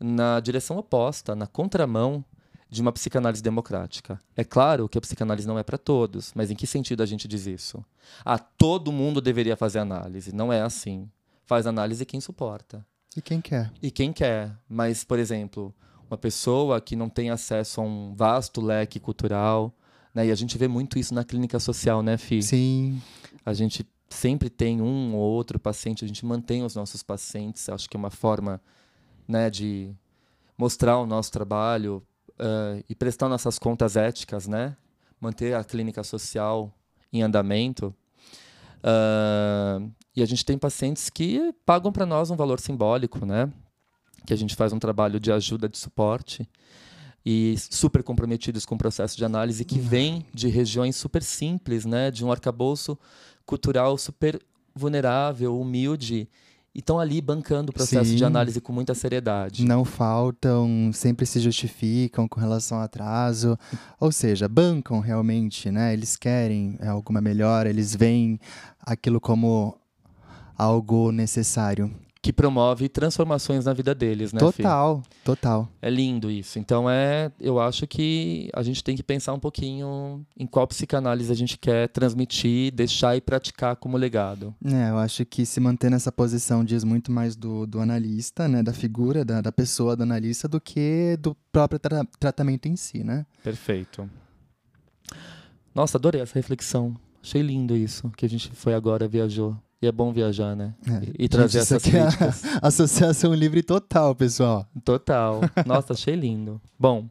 na 0.00 0.40
direção 0.40 0.76
oposta, 0.78 1.34
na 1.36 1.46
contramão 1.46 2.24
de 2.70 2.80
uma 2.80 2.90
psicanálise 2.92 3.42
democrática. 3.42 4.18
É 4.34 4.42
claro 4.42 4.88
que 4.88 4.96
a 4.96 5.00
psicanálise 5.00 5.46
não 5.46 5.58
é 5.58 5.62
para 5.62 5.76
todos, 5.76 6.32
mas 6.34 6.50
em 6.50 6.56
que 6.56 6.66
sentido 6.66 7.02
a 7.02 7.06
gente 7.06 7.28
diz 7.28 7.46
isso? 7.46 7.84
Ah, 8.24 8.38
todo 8.38 8.90
mundo 8.90 9.20
deveria 9.20 9.56
fazer 9.56 9.78
análise. 9.78 10.34
Não 10.34 10.50
é 10.50 10.62
assim. 10.62 11.10
Faz 11.44 11.66
análise 11.66 12.06
quem 12.06 12.18
suporta 12.20 12.84
E 13.14 13.20
quem 13.20 13.42
quer? 13.42 13.70
e 13.82 13.90
quem 13.90 14.10
quer. 14.10 14.56
Mas, 14.66 15.04
por 15.04 15.18
exemplo, 15.18 15.74
uma 16.12 16.18
pessoa 16.18 16.78
que 16.78 16.94
não 16.94 17.08
tem 17.08 17.30
acesso 17.30 17.80
a 17.80 17.84
um 17.84 18.14
vasto 18.14 18.60
leque 18.60 19.00
cultural, 19.00 19.74
Né? 20.14 20.26
E 20.26 20.30
a 20.30 20.34
gente 20.34 20.58
vê 20.58 20.68
muito 20.68 20.98
isso 20.98 21.14
na 21.14 21.24
clínica 21.24 21.58
social, 21.58 22.02
né, 22.02 22.18
Fi? 22.18 22.42
Sim. 22.42 23.00
A 23.46 23.54
gente 23.54 23.86
sempre 24.10 24.50
tem 24.50 24.82
um 24.82 25.14
ou 25.14 25.22
outro 25.22 25.58
paciente, 25.58 26.04
a 26.04 26.06
gente 26.06 26.26
mantém 26.26 26.62
os 26.62 26.74
nossos 26.74 27.02
pacientes, 27.02 27.66
acho 27.70 27.88
que 27.88 27.96
é 27.96 27.98
uma 27.98 28.10
forma 28.10 28.60
né, 29.26 29.48
de 29.48 29.90
mostrar 30.58 30.98
o 30.98 31.06
nosso 31.06 31.32
trabalho 31.32 32.06
uh, 32.32 32.84
e 32.90 32.94
prestar 32.94 33.26
nossas 33.30 33.58
contas 33.58 33.96
éticas, 33.96 34.46
né? 34.46 34.76
manter 35.18 35.54
a 35.54 35.64
clínica 35.64 36.04
social 36.04 36.70
em 37.10 37.22
andamento. 37.22 37.94
Uh, 38.84 39.90
e 40.14 40.22
a 40.22 40.26
gente 40.26 40.44
tem 40.44 40.58
pacientes 40.58 41.08
que 41.08 41.54
pagam 41.64 41.90
para 41.90 42.04
nós 42.04 42.30
um 42.30 42.36
valor 42.36 42.60
simbólico, 42.60 43.24
né? 43.24 43.50
Que 44.26 44.32
a 44.32 44.36
gente 44.36 44.54
faz 44.54 44.72
um 44.72 44.78
trabalho 44.78 45.18
de 45.18 45.32
ajuda, 45.32 45.68
de 45.68 45.78
suporte 45.78 46.48
e 47.24 47.54
super 47.70 48.02
comprometidos 48.02 48.66
com 48.66 48.74
o 48.74 48.78
processo 48.78 49.16
de 49.16 49.24
análise 49.24 49.64
que 49.64 49.78
vem 49.78 50.26
de 50.34 50.48
regiões 50.48 50.96
super 50.96 51.22
simples, 51.22 51.84
né, 51.84 52.10
de 52.10 52.24
um 52.24 52.32
arcabouço 52.32 52.98
cultural 53.46 53.96
super 53.96 54.40
vulnerável, 54.74 55.58
humilde, 55.58 56.28
e 56.74 56.78
estão 56.78 56.98
ali 56.98 57.20
bancando 57.20 57.70
o 57.70 57.74
processo 57.74 58.10
Sim. 58.10 58.16
de 58.16 58.24
análise 58.24 58.60
com 58.60 58.72
muita 58.72 58.94
seriedade. 58.94 59.64
Não 59.64 59.84
faltam, 59.84 60.90
sempre 60.92 61.26
se 61.26 61.38
justificam 61.38 62.26
com 62.26 62.40
relação 62.40 62.78
ao 62.78 62.84
atraso, 62.84 63.58
ou 64.00 64.10
seja, 64.10 64.48
bancam 64.48 64.98
realmente, 64.98 65.70
né? 65.70 65.92
Eles 65.92 66.16
querem 66.16 66.78
alguma 66.80 67.20
melhora, 67.20 67.68
eles 67.68 67.94
veem 67.94 68.40
aquilo 68.80 69.20
como 69.20 69.76
algo 70.56 71.12
necessário 71.12 71.94
que 72.22 72.32
promove 72.32 72.88
transformações 72.88 73.64
na 73.64 73.72
vida 73.72 73.92
deles, 73.92 74.32
né? 74.32 74.38
Total, 74.38 75.02
total. 75.24 75.68
É 75.82 75.90
lindo 75.90 76.30
isso. 76.30 76.56
Então 76.56 76.88
é, 76.88 77.32
eu 77.40 77.58
acho 77.58 77.84
que 77.84 78.48
a 78.54 78.62
gente 78.62 78.84
tem 78.84 78.94
que 78.94 79.02
pensar 79.02 79.32
um 79.32 79.40
pouquinho 79.40 80.24
em 80.38 80.46
qual 80.46 80.64
psicanálise 80.68 81.32
a 81.32 81.34
gente 81.34 81.58
quer 81.58 81.88
transmitir, 81.88 82.72
deixar 82.72 83.16
e 83.16 83.20
praticar 83.20 83.74
como 83.74 83.96
legado. 83.96 84.54
É, 84.64 84.90
eu 84.90 84.98
acho 84.98 85.24
que 85.26 85.44
se 85.44 85.58
manter 85.58 85.90
nessa 85.90 86.12
posição 86.12 86.64
diz 86.64 86.84
muito 86.84 87.10
mais 87.10 87.34
do, 87.34 87.66
do 87.66 87.80
analista, 87.80 88.46
né? 88.46 88.62
Da 88.62 88.72
figura, 88.72 89.24
da, 89.24 89.40
da 89.40 89.50
pessoa 89.50 89.96
do 89.96 90.04
analista, 90.04 90.46
do 90.46 90.60
que 90.60 91.18
do 91.20 91.36
próprio 91.50 91.80
tra 91.80 92.04
tratamento 92.20 92.66
em 92.66 92.76
si, 92.76 93.02
né? 93.02 93.26
Perfeito. 93.42 94.08
Nossa, 95.74 95.98
adorei 95.98 96.20
essa 96.20 96.34
reflexão. 96.34 96.94
Achei 97.20 97.42
lindo 97.42 97.76
isso 97.76 98.10
que 98.16 98.24
a 98.24 98.28
gente 98.28 98.48
foi 98.50 98.74
agora, 98.74 99.08
viajou. 99.08 99.56
E 99.82 99.86
é 99.88 99.90
bom 99.90 100.12
viajar, 100.12 100.54
né? 100.54 100.74
É. 100.86 101.04
E, 101.18 101.24
e 101.24 101.28
trazer 101.28 101.58
Gente, 101.58 101.62
essas 101.62 101.82
críticas. 101.82 102.44
É 102.44 102.58
associação 102.62 103.34
livre 103.34 103.64
total, 103.64 104.14
pessoal. 104.14 104.64
Total. 104.84 105.40
Nossa, 105.66 105.92
achei 105.92 106.14
lindo. 106.14 106.60
Bom, 106.78 107.08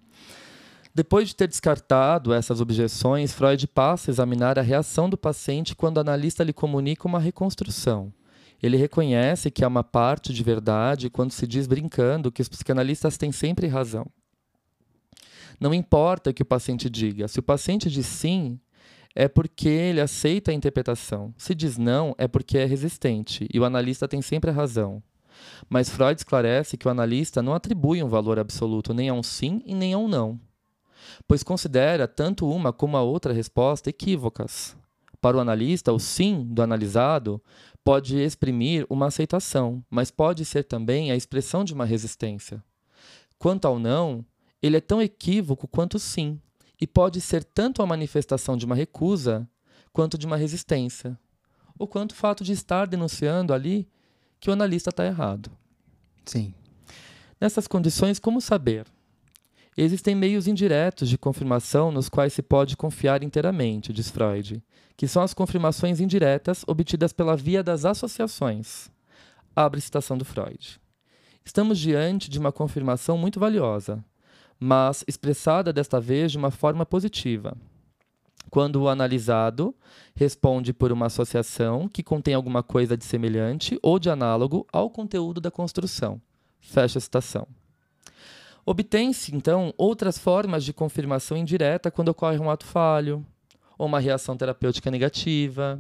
depois 0.96 1.28
de 1.28 1.36
ter 1.36 1.50
descartado 1.50 2.34
essas 2.34 2.62
objeções, 2.62 3.34
Freud 3.34 3.68
passa 3.68 4.10
a 4.10 4.14
examinar 4.14 4.58
a 4.58 4.62
reação 4.62 5.10
do 5.10 5.18
paciente 5.18 5.76
quando 5.76 5.98
o 5.98 6.00
analista 6.00 6.46
lhe 6.46 6.54
comunica 6.54 7.10
uma 7.10 7.20
reconstrução. 7.20 8.14
Ele 8.64 8.78
reconhece 8.78 9.52
que 9.52 9.66
há 9.66 9.68
uma 9.68 9.84
parte 9.84 10.34
de 10.34 10.42
verdade 10.42 11.10
quando 11.10 11.32
se 11.32 11.46
diz 11.46 11.68
brincando 11.68 12.32
que 12.32 12.42
os 12.42 12.48
psicanalistas 12.48 13.18
têm 13.18 13.34
sempre 13.34 13.68
razão. 13.68 14.06
Não 15.60 15.74
importa 15.74 16.30
o 16.30 16.34
que 16.34 16.42
o 16.42 16.46
paciente 16.46 16.90
diga. 16.90 17.28
Se 17.28 17.40
o 17.40 17.44
paciente 17.44 17.90
diz 17.90 18.06
sim, 18.06 18.60
é 19.16 19.28
porque 19.28 19.68
ele 19.68 20.02
aceita 20.02 20.52
a 20.52 20.54
interpretação. 20.54 21.34
Se 21.38 21.54
diz 21.54 21.78
não, 21.78 22.16
é 22.18 22.28
porque 22.28 22.58
é 22.58 22.66
resistente, 22.66 23.48
e 23.54 23.60
o 23.60 23.66
analista 23.66 24.08
tem 24.08 24.22
sempre 24.22 24.50
a 24.50 24.54
razão. 24.54 25.02
Mas 25.70 25.90
Freud 25.90 26.20
esclarece 26.20 26.78
que 26.78 26.88
o 26.88 26.92
analista 26.92 27.42
não 27.42 27.54
atribui 27.54 28.04
um 28.04 28.08
valor 28.08 28.40
absoluto 28.40 28.94
nem 28.94 29.10
a 29.10 29.14
um 29.14 29.24
sim 29.24 29.62
e 29.66 29.74
nem 29.74 29.94
a 29.94 29.98
um 29.98 30.08
não, 30.08 30.40
pois 31.28 31.44
considera 31.44 32.08
tanto 32.08 32.50
uma 32.50 32.72
como 32.72 32.98
a 32.98 33.02
outra 33.02 33.34
resposta 33.34 33.90
equívocas. 33.90 34.76
Para 35.20 35.38
o 35.38 35.40
analista, 35.40 35.94
o 35.94 36.00
sim 36.00 36.44
do 36.44 36.62
analisado 36.62 37.42
pode 37.84 38.18
exprimir 38.18 38.86
uma 38.90 39.08
aceitação, 39.08 39.84
mas 39.90 40.12
pode 40.12 40.46
ser 40.46 40.64
também 40.64 41.12
a 41.12 41.16
expressão 41.16 41.64
de 41.64 41.74
uma 41.74 41.86
resistência. 41.86 42.64
Quanto 43.38 43.66
ao 43.66 43.80
não, 43.80 44.26
ele 44.62 44.78
é 44.78 44.82
tão 44.82 45.02
equívoco 45.02 45.68
quanto 45.68 45.96
o 45.96 46.00
sim, 46.00 46.40
e 46.82 46.88
pode 46.88 47.22
ser 47.22 47.44
tanto 47.44 47.84
a 47.84 47.86
manifestação 47.86 48.58
de 48.58 48.66
uma 48.66 48.74
recusa 48.74 49.48
quanto 49.94 50.18
de 50.18 50.26
uma 50.26 50.36
resistência, 50.36 51.18
ou 51.78 51.88
quanto 51.88 52.14
o 52.14 52.16
fato 52.16 52.44
de 52.44 52.52
estar 52.52 52.88
denunciando 52.88 53.54
ali 53.54 53.88
que 54.40 54.50
o 54.50 54.54
analista 54.54 54.90
está 54.90 55.06
errado. 55.06 55.52
Sim. 56.26 56.56
Nessas 57.40 57.68
condições, 57.68 58.18
como 58.18 58.42
saber? 58.42 58.88
Existem 59.78 60.16
meios 60.16 60.48
indiretos 60.48 61.08
de 61.08 61.18
confirmação 61.18 61.92
nos 61.92 62.10
quais 62.10 62.34
se 62.34 62.42
pode 62.42 62.76
confiar 62.76 63.24
inteiramente, 63.24 63.94
diz 63.94 64.10
Freud, 64.10 64.62
que 64.98 65.08
são 65.08 65.24
as 65.24 65.34
confirmações 65.34 66.00
indiretas 66.00 66.64
obtidas 66.68 67.14
pela 67.14 67.38
via 67.38 67.64
das 67.64 67.86
associações. 67.86 68.90
Abre 69.56 69.80
citação 69.82 70.18
do 70.18 70.26
Freud. 70.26 70.80
Estamos 71.46 71.80
diante 71.80 72.30
de 72.30 72.38
uma 72.38 72.52
confirmação 72.52 73.18
muito 73.18 73.40
valiosa, 73.40 74.04
mas 74.64 75.04
expressada 75.08 75.74
desta 75.74 76.00
vez 76.00 76.32
de 76.32 76.38
uma 76.38 76.52
forma 76.52 76.86
positiva. 76.86 77.58
Quando 78.52 78.84
o 78.84 78.88
analisado 78.88 79.74
responde 80.16 80.72
por 80.72 80.92
uma 80.92 81.08
associação 81.08 81.88
que 81.88 82.04
contém 82.04 82.36
alguma 82.36 82.62
coisa 82.62 82.96
de 82.96 83.04
semelhante 83.04 83.80
ou 83.82 83.98
de 83.98 84.08
análogo 84.08 84.68
ao 84.72 84.88
conteúdo 84.88 85.42
da 85.42 85.50
construção. 85.50 86.22
Fecha 86.60 87.00
a 87.00 87.02
citação. 87.02 87.48
Obtém-se, 88.64 89.36
então, 89.36 89.74
outras 89.76 90.20
formas 90.20 90.64
de 90.64 90.74
confirmação 90.74 91.36
indireta 91.36 91.90
quando 91.90 92.10
ocorre 92.10 92.38
um 92.38 92.52
ato 92.52 92.68
falho 92.68 93.26
ou 93.80 93.88
uma 93.88 94.00
reação 94.00 94.38
terapêutica 94.38 94.92
negativa. 94.92 95.80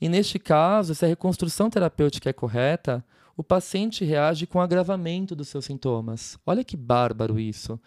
E 0.00 0.08
neste 0.08 0.38
caso, 0.38 0.94
se 0.94 1.04
a 1.04 1.08
reconstrução 1.08 1.68
terapêutica 1.68 2.30
é 2.30 2.32
correta, 2.32 3.04
o 3.40 3.42
paciente 3.42 4.04
reage 4.04 4.46
com 4.46 4.60
agravamento 4.60 5.34
dos 5.34 5.48
seus 5.48 5.64
sintomas. 5.64 6.38
Olha 6.44 6.62
que 6.62 6.76
bárbaro 6.76 7.40
isso. 7.40 7.80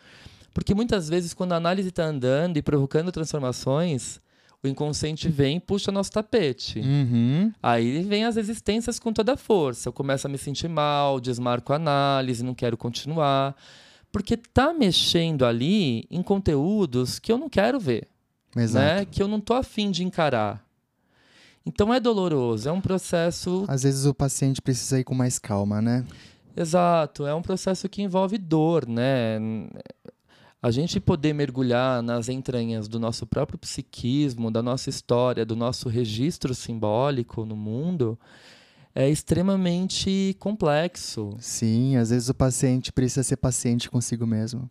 Porque 0.51 0.73
muitas 0.73 1.07
vezes, 1.07 1.31
quando 1.31 1.53
a 1.53 1.57
análise 1.57 1.89
está 1.89 2.05
andando 2.05 2.57
e 2.57 2.61
provocando 2.63 3.11
transformações, 3.11 4.19
o 4.63 4.67
inconsciente 4.67 5.29
vem 5.29 5.57
e 5.57 5.59
puxa 5.59 5.91
nosso 5.91 6.11
tapete. 6.11 6.79
Uhum. 6.79 7.53
Aí 7.61 8.01
vem 8.01 8.25
as 8.25 8.35
resistências 8.35 8.97
com 8.99 9.13
toda 9.13 9.33
a 9.33 9.37
força. 9.37 9.89
Eu 9.89 9.93
começo 9.93 10.25
a 10.25 10.29
me 10.29 10.39
sentir 10.39 10.67
mal, 10.67 11.19
desmarco 11.19 11.71
a 11.71 11.75
análise, 11.75 12.43
não 12.43 12.55
quero 12.55 12.75
continuar. 12.75 13.55
Porque 14.11 14.35
tá 14.35 14.73
mexendo 14.73 15.45
ali 15.45 16.07
em 16.09 16.23
conteúdos 16.23 17.19
que 17.19 17.31
eu 17.31 17.37
não 17.37 17.47
quero 17.47 17.79
ver. 17.79 18.07
Exato. 18.55 18.85
Né? 18.85 19.05
Que 19.05 19.21
eu 19.21 19.27
não 19.27 19.39
tô 19.39 19.53
afim 19.53 19.91
de 19.91 20.03
encarar. 20.03 20.65
Então 21.65 21.93
é 21.93 21.99
doloroso, 21.99 22.67
é 22.67 22.71
um 22.71 22.81
processo. 22.81 23.65
Às 23.67 23.83
vezes 23.83 24.05
o 24.05 24.13
paciente 24.13 24.61
precisa 24.61 24.99
ir 24.99 25.03
com 25.03 25.15
mais 25.15 25.39
calma, 25.39 25.81
né? 25.81 26.05
Exato, 26.55 27.25
é 27.25 27.33
um 27.33 27.41
processo 27.41 27.89
que 27.89 28.01
envolve 28.01 28.37
dor, 28.37 28.87
né? 28.87 29.39
A 30.61 30.71
gente 30.71 30.99
poder 30.99 31.33
mergulhar 31.33 32.01
nas 32.01 32.29
entranhas 32.29 32.87
do 32.87 32.99
nosso 32.99 33.25
próprio 33.25 33.57
psiquismo, 33.57 34.51
da 34.51 34.61
nossa 34.61 34.89
história, 34.89 35.45
do 35.45 35.55
nosso 35.55 35.89
registro 35.89 36.53
simbólico 36.53 37.45
no 37.45 37.55
mundo, 37.55 38.17
é 38.95 39.09
extremamente 39.09 40.35
complexo. 40.39 41.35
Sim, 41.39 41.97
às 41.97 42.11
vezes 42.11 42.29
o 42.29 42.33
paciente 42.33 42.93
precisa 42.93 43.23
ser 43.23 43.37
paciente 43.37 43.89
consigo 43.89 44.27
mesmo. 44.27 44.67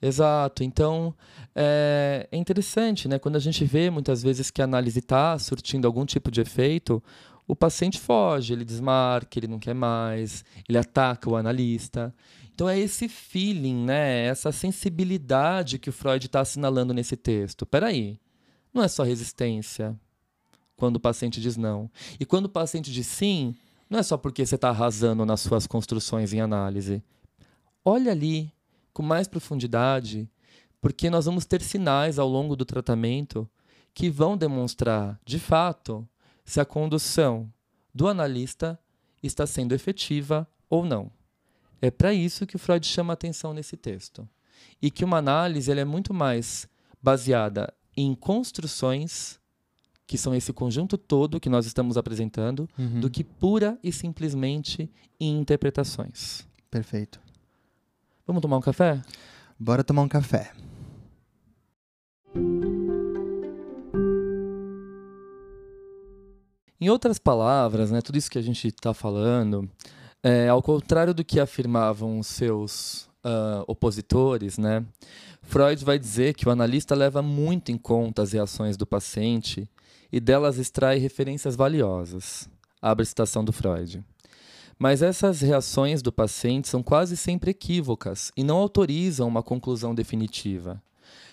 Exato. 0.00 0.62
Então, 0.62 1.14
é, 1.54 2.28
é, 2.30 2.36
interessante, 2.36 3.08
né? 3.08 3.18
Quando 3.18 3.36
a 3.36 3.40
gente 3.40 3.64
vê 3.64 3.90
muitas 3.90 4.22
vezes 4.22 4.50
que 4.50 4.62
a 4.62 4.64
análise 4.64 5.00
está 5.00 5.38
surtindo 5.38 5.86
algum 5.86 6.04
tipo 6.06 6.30
de 6.30 6.40
efeito, 6.40 7.02
o 7.46 7.56
paciente 7.56 7.98
foge, 7.98 8.52
ele 8.52 8.64
desmarca, 8.64 9.38
ele 9.38 9.48
não 9.48 9.58
quer 9.58 9.74
mais, 9.74 10.44
ele 10.68 10.78
ataca 10.78 11.28
o 11.28 11.36
analista. 11.36 12.14
Então, 12.54 12.68
é 12.68 12.78
esse 12.78 13.08
feeling, 13.08 13.84
né? 13.84 14.26
Essa 14.26 14.52
sensibilidade 14.52 15.78
que 15.78 15.90
o 15.90 15.92
Freud 15.92 16.26
está 16.26 16.40
assinalando 16.40 16.94
nesse 16.94 17.16
texto. 17.16 17.66
Peraí, 17.66 18.20
não 18.72 18.82
é 18.82 18.88
só 18.88 19.02
resistência 19.02 19.98
quando 20.76 20.96
o 20.96 21.00
paciente 21.00 21.40
diz 21.40 21.56
não. 21.56 21.90
E 22.20 22.24
quando 22.24 22.46
o 22.46 22.48
paciente 22.48 22.92
diz 22.92 23.06
sim, 23.06 23.54
não 23.90 23.98
é 23.98 24.02
só 24.02 24.16
porque 24.16 24.46
você 24.46 24.54
está 24.54 24.68
arrasando 24.68 25.26
nas 25.26 25.40
suas 25.40 25.66
construções 25.66 26.32
em 26.32 26.40
análise. 26.40 27.02
Olha 27.84 28.12
ali 28.12 28.52
com 28.98 29.02
mais 29.04 29.28
profundidade, 29.28 30.28
porque 30.80 31.08
nós 31.08 31.26
vamos 31.26 31.44
ter 31.44 31.62
sinais 31.62 32.18
ao 32.18 32.28
longo 32.28 32.56
do 32.56 32.64
tratamento 32.64 33.48
que 33.94 34.10
vão 34.10 34.36
demonstrar, 34.36 35.20
de 35.24 35.38
fato, 35.38 36.04
se 36.44 36.60
a 36.60 36.64
condução 36.64 37.48
do 37.94 38.08
analista 38.08 38.76
está 39.22 39.46
sendo 39.46 39.72
efetiva 39.72 40.48
ou 40.68 40.84
não. 40.84 41.12
É 41.80 41.92
para 41.92 42.12
isso 42.12 42.44
que 42.44 42.56
o 42.56 42.58
Freud 42.58 42.84
chama 42.84 43.12
atenção 43.12 43.54
nesse 43.54 43.76
texto. 43.76 44.28
E 44.82 44.90
que 44.90 45.04
uma 45.04 45.18
análise 45.18 45.70
é 45.70 45.84
muito 45.84 46.12
mais 46.12 46.68
baseada 47.00 47.72
em 47.96 48.16
construções, 48.16 49.38
que 50.08 50.18
são 50.18 50.34
esse 50.34 50.52
conjunto 50.52 50.98
todo 50.98 51.38
que 51.38 51.48
nós 51.48 51.66
estamos 51.66 51.96
apresentando, 51.96 52.68
uhum. 52.76 52.98
do 52.98 53.08
que 53.08 53.22
pura 53.22 53.78
e 53.80 53.92
simplesmente 53.92 54.90
em 55.20 55.38
interpretações. 55.38 56.44
Perfeito. 56.68 57.27
Vamos 58.28 58.42
tomar 58.42 58.58
um 58.58 58.60
café? 58.60 59.00
Bora 59.58 59.82
tomar 59.82 60.02
um 60.02 60.08
café. 60.08 60.52
Em 66.78 66.90
outras 66.90 67.18
palavras, 67.18 67.90
né, 67.90 68.02
tudo 68.02 68.18
isso 68.18 68.30
que 68.30 68.36
a 68.36 68.42
gente 68.42 68.68
está 68.68 68.92
falando, 68.92 69.66
é, 70.22 70.46
ao 70.46 70.62
contrário 70.62 71.14
do 71.14 71.24
que 71.24 71.40
afirmavam 71.40 72.22
seus 72.22 73.04
uh, 73.24 73.64
opositores, 73.66 74.58
né, 74.58 74.84
Freud 75.40 75.82
vai 75.82 75.98
dizer 75.98 76.34
que 76.34 76.46
o 76.46 76.52
analista 76.52 76.94
leva 76.94 77.22
muito 77.22 77.72
em 77.72 77.78
conta 77.78 78.20
as 78.20 78.32
reações 78.32 78.76
do 78.76 78.86
paciente 78.86 79.66
e 80.12 80.20
delas 80.20 80.58
extrai 80.58 80.98
referências 80.98 81.56
valiosas. 81.56 82.46
Abre 82.82 83.04
a 83.04 83.06
citação 83.06 83.42
do 83.42 83.54
Freud. 83.54 84.04
Mas 84.78 85.02
essas 85.02 85.40
reações 85.40 86.00
do 86.02 86.12
paciente 86.12 86.68
são 86.68 86.82
quase 86.82 87.16
sempre 87.16 87.50
equívocas 87.50 88.30
e 88.36 88.44
não 88.44 88.58
autorizam 88.58 89.26
uma 89.26 89.42
conclusão 89.42 89.94
definitiva. 89.94 90.80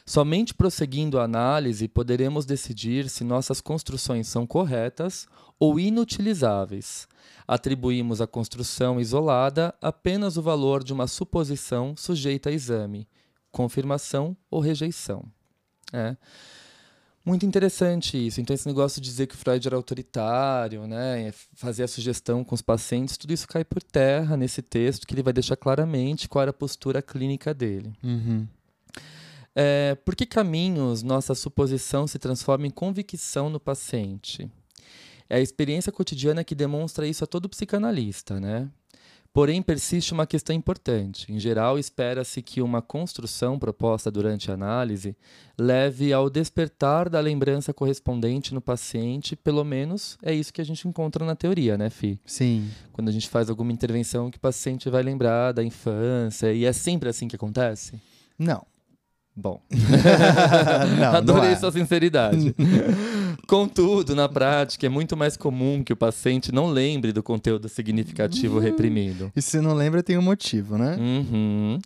Somente 0.06 0.54
prosseguindo 0.54 1.20
a 1.20 1.24
análise 1.24 1.88
poderemos 1.88 2.46
decidir 2.46 3.10
se 3.10 3.24
nossas 3.24 3.62
construções 3.62 4.28
são 4.28 4.46
corretas 4.46 5.28
ou 5.60 5.80
inutilizáveis. 5.80 7.08
Atribuímos 7.48 8.22
à 8.22 8.28
construção 8.28 9.00
isolada 9.00 9.74
apenas 9.82 10.38
o 10.38 10.42
valor 10.42 10.84
de 10.84 10.94
uma 10.94 11.08
suposição 11.08 11.96
sujeita 11.96 12.50
a 12.50 12.54
exame, 12.54 13.08
confirmação 13.52 14.36
ou 14.50 14.60
rejeição. 14.60 15.26
É. 15.94 16.16
Muito 17.26 17.44
interessante 17.44 18.28
isso. 18.28 18.40
Então, 18.40 18.54
esse 18.54 18.68
negócio 18.68 19.02
de 19.02 19.10
dizer 19.10 19.26
que 19.26 19.36
Freud 19.36 19.68
era 19.68 19.76
autoritário, 19.76 20.86
né, 20.86 21.34
fazer 21.56 21.84
a 21.84 21.88
sugestão 21.88 22.44
com 22.44 22.54
os 22.54 22.62
pacientes, 22.62 23.18
tudo 23.18 23.34
isso 23.34 23.48
cai 23.48 23.66
por 23.66 23.82
terra 23.82 24.38
nesse 24.38 24.62
texto, 24.62 25.08
que 25.08 25.16
ele 25.16 25.24
vai 25.24 25.34
deixar 25.34 25.56
claramente 25.56 26.30
qual 26.30 26.44
era 26.44 26.52
a 26.52 26.54
postura 26.54 27.02
clínica 27.02 27.52
dele. 27.52 27.92
Uhum. 28.04 28.48
É, 29.56 29.96
por 30.06 30.16
que 30.16 30.26
caminhos 30.26 31.02
nossa 31.02 31.34
suposição 31.34 32.06
se 32.06 32.20
transforma 32.20 32.68
em 32.68 32.72
convicção 32.72 33.50
no 33.50 33.60
paciente? 33.60 34.52
É 35.28 35.38
a 35.38 35.42
experiência 35.42 35.92
cotidiana 35.92 36.44
que 36.44 36.54
demonstra 36.54 37.08
isso 37.08 37.24
a 37.24 37.28
todo 37.28 37.50
psicanalista, 37.50 38.40
né? 38.40 38.70
Porém, 39.36 39.62
persiste 39.62 40.14
uma 40.14 40.26
questão 40.26 40.56
importante. 40.56 41.30
Em 41.30 41.38
geral, 41.38 41.78
espera-se 41.78 42.42
que 42.42 42.62
uma 42.62 42.82
construção 42.82 43.60
proposta 43.60 44.10
durante 44.10 44.50
a 44.50 44.54
análise 44.54 45.14
leve 45.60 46.14
ao 46.14 46.30
despertar 46.30 47.10
da 47.10 47.20
lembrança 47.20 47.74
correspondente 47.74 48.54
no 48.54 48.62
paciente, 48.62 49.36
pelo 49.36 49.66
menos 49.66 50.18
é 50.24 50.34
isso 50.34 50.54
que 50.54 50.62
a 50.62 50.64
gente 50.64 50.88
encontra 50.88 51.26
na 51.26 51.36
teoria, 51.36 51.78
né, 51.78 51.90
Fi? 51.90 52.18
Sim. 52.26 52.70
Quando 52.94 53.10
a 53.10 53.12
gente 53.12 53.28
faz 53.28 53.50
alguma 53.50 53.74
intervenção 53.74 54.32
que 54.32 54.38
o 54.38 54.40
paciente 54.40 54.90
vai 54.90 55.04
lembrar 55.04 55.52
da 55.52 55.62
infância, 55.62 56.54
e 56.54 56.64
é 56.64 56.72
sempre 56.72 57.10
assim 57.10 57.28
que 57.28 57.36
acontece? 57.36 58.00
Não. 58.40 58.66
Bom. 59.36 59.62
não, 60.98 61.16
Adorei 61.16 61.50
não 61.50 61.50
é. 61.50 61.56
sua 61.58 61.72
sinceridade. 61.72 62.56
Contudo, 63.48 64.16
na 64.16 64.30
prática, 64.30 64.86
é 64.86 64.90
muito 64.90 65.18
mais 65.18 65.36
comum 65.36 65.84
que 65.84 65.92
o 65.92 65.96
paciente 65.96 66.54
não 66.54 66.68
lembre 66.68 67.12
do 67.12 67.22
conteúdo 67.22 67.68
significativo 67.68 68.60
reprimido. 68.60 69.32
E 69.36 69.42
se 69.42 69.60
não 69.60 69.74
lembra, 69.74 70.02
tem 70.02 70.18
um 70.18 70.22
motivo, 70.22 70.78
né? 70.78 70.96
Uhum. 70.98 71.80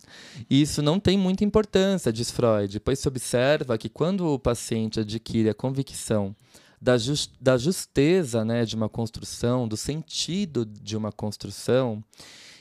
Isso 0.48 0.80
não 0.80 1.00
tem 1.00 1.18
muita 1.18 1.44
importância, 1.44 2.12
diz 2.12 2.30
Freud, 2.30 2.78
pois 2.80 3.00
se 3.00 3.08
observa 3.08 3.76
que 3.76 3.88
quando 3.88 4.28
o 4.28 4.38
paciente 4.38 5.00
adquire 5.00 5.48
a 5.48 5.54
convicção 5.54 6.34
da, 6.80 6.96
just, 6.96 7.32
da 7.40 7.58
justeza 7.58 8.44
né, 8.44 8.64
de 8.64 8.76
uma 8.76 8.88
construção, 8.88 9.66
do 9.66 9.76
sentido 9.76 10.64
de 10.64 10.96
uma 10.96 11.10
construção, 11.12 12.02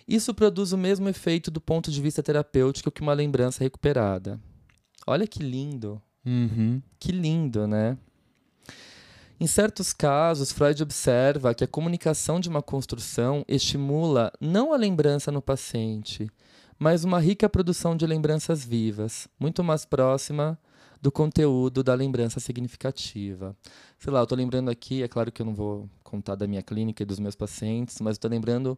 isso 0.08 0.34
produz 0.34 0.74
o 0.74 0.78
mesmo 0.78 1.08
efeito 1.08 1.52
do 1.52 1.62
ponto 1.62 1.92
de 1.92 2.02
vista 2.02 2.24
terapêutico 2.24 2.92
que 2.92 3.02
uma 3.02 3.14
lembrança 3.14 3.64
recuperada. 3.64 4.40
Olha 5.10 5.26
que 5.26 5.40
lindo. 5.40 6.00
Uhum. 6.24 6.80
Que 7.00 7.12
lindo, 7.12 7.66
né? 7.66 7.98
Em 9.40 9.48
certos 9.48 9.92
casos, 9.92 10.52
Freud 10.52 10.84
observa 10.84 11.56
que 11.56 11.64
a 11.64 11.68
comunicação 11.68 12.40
de 12.40 12.48
uma 12.48 12.62
construção 12.62 13.44
estimula 13.48 14.32
não 14.40 14.72
a 14.72 14.78
lembrança 14.78 15.32
no 15.32 15.42
paciente, 15.42 16.30
mas 16.78 17.04
uma 17.04 17.20
rica 17.20 17.50
produção 17.50 17.98
de 17.98 18.06
lembranças 18.06 18.64
vivas, 18.64 19.28
muito 19.40 19.64
mais 19.64 19.84
próxima 19.84 20.60
do 21.02 21.12
conteúdo 21.12 21.84
da 21.84 21.96
lembrança 21.96 22.40
significativa. 22.40 23.58
Sei 23.98 24.14
lá, 24.14 24.20
eu 24.20 24.24
estou 24.26 24.38
lembrando 24.38 24.70
aqui, 24.70 25.02
é 25.02 25.08
claro 25.08 25.32
que 25.32 25.42
eu 25.42 25.46
não 25.48 25.56
vou 25.56 25.90
contar 26.04 26.36
da 26.36 26.46
minha 26.46 26.62
clínica 26.62 27.02
e 27.02 27.06
dos 27.08 27.18
meus 27.18 27.36
pacientes, 27.36 28.00
mas 28.00 28.14
estou 28.14 28.30
lembrando 28.30 28.78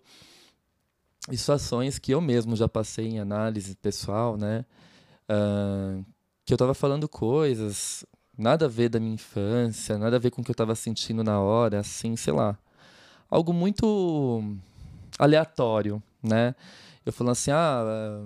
situações 1.30 2.00
que 2.00 2.14
eu 2.14 2.22
mesmo 2.22 2.56
já 2.56 2.70
passei 2.70 3.06
em 3.06 3.20
análise 3.20 3.76
pessoal, 3.76 4.38
né? 4.38 4.64
Uh, 5.30 6.06
que 6.46 6.54
eu 6.54 6.56
estava 6.56 6.74
falando 6.74 7.08
coisas 7.08 8.06
nada 8.38 8.66
a 8.66 8.70
ver 8.70 8.90
da 8.90 9.00
minha 9.00 9.14
infância, 9.14 9.98
nada 9.98 10.16
a 10.16 10.20
ver 10.20 10.32
com 10.32 10.42
o 10.42 10.44
que 10.44 10.52
eu 10.52 10.54
estava 10.54 10.76
sentindo 10.76 11.24
na 11.24 11.40
hora, 11.40 11.80
assim, 11.80 12.16
sei 12.16 12.34
lá. 12.34 12.58
Algo 13.30 13.54
muito 13.54 14.44
aleatório, 15.20 16.02
né? 16.24 16.56
Eu 17.06 17.14
falando 17.14 17.34
assim, 17.34 17.52
ah, 17.52 18.26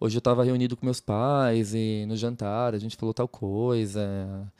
hoje 0.00 0.16
eu 0.16 0.20
estava 0.20 0.44
reunido 0.44 0.76
com 0.76 0.84
meus 0.84 1.00
pais 1.00 1.74
e 1.74 2.04
no 2.06 2.16
jantar 2.16 2.74
a 2.74 2.78
gente 2.78 2.96
falou 2.96 3.14
tal 3.14 3.28
coisa 3.28 4.50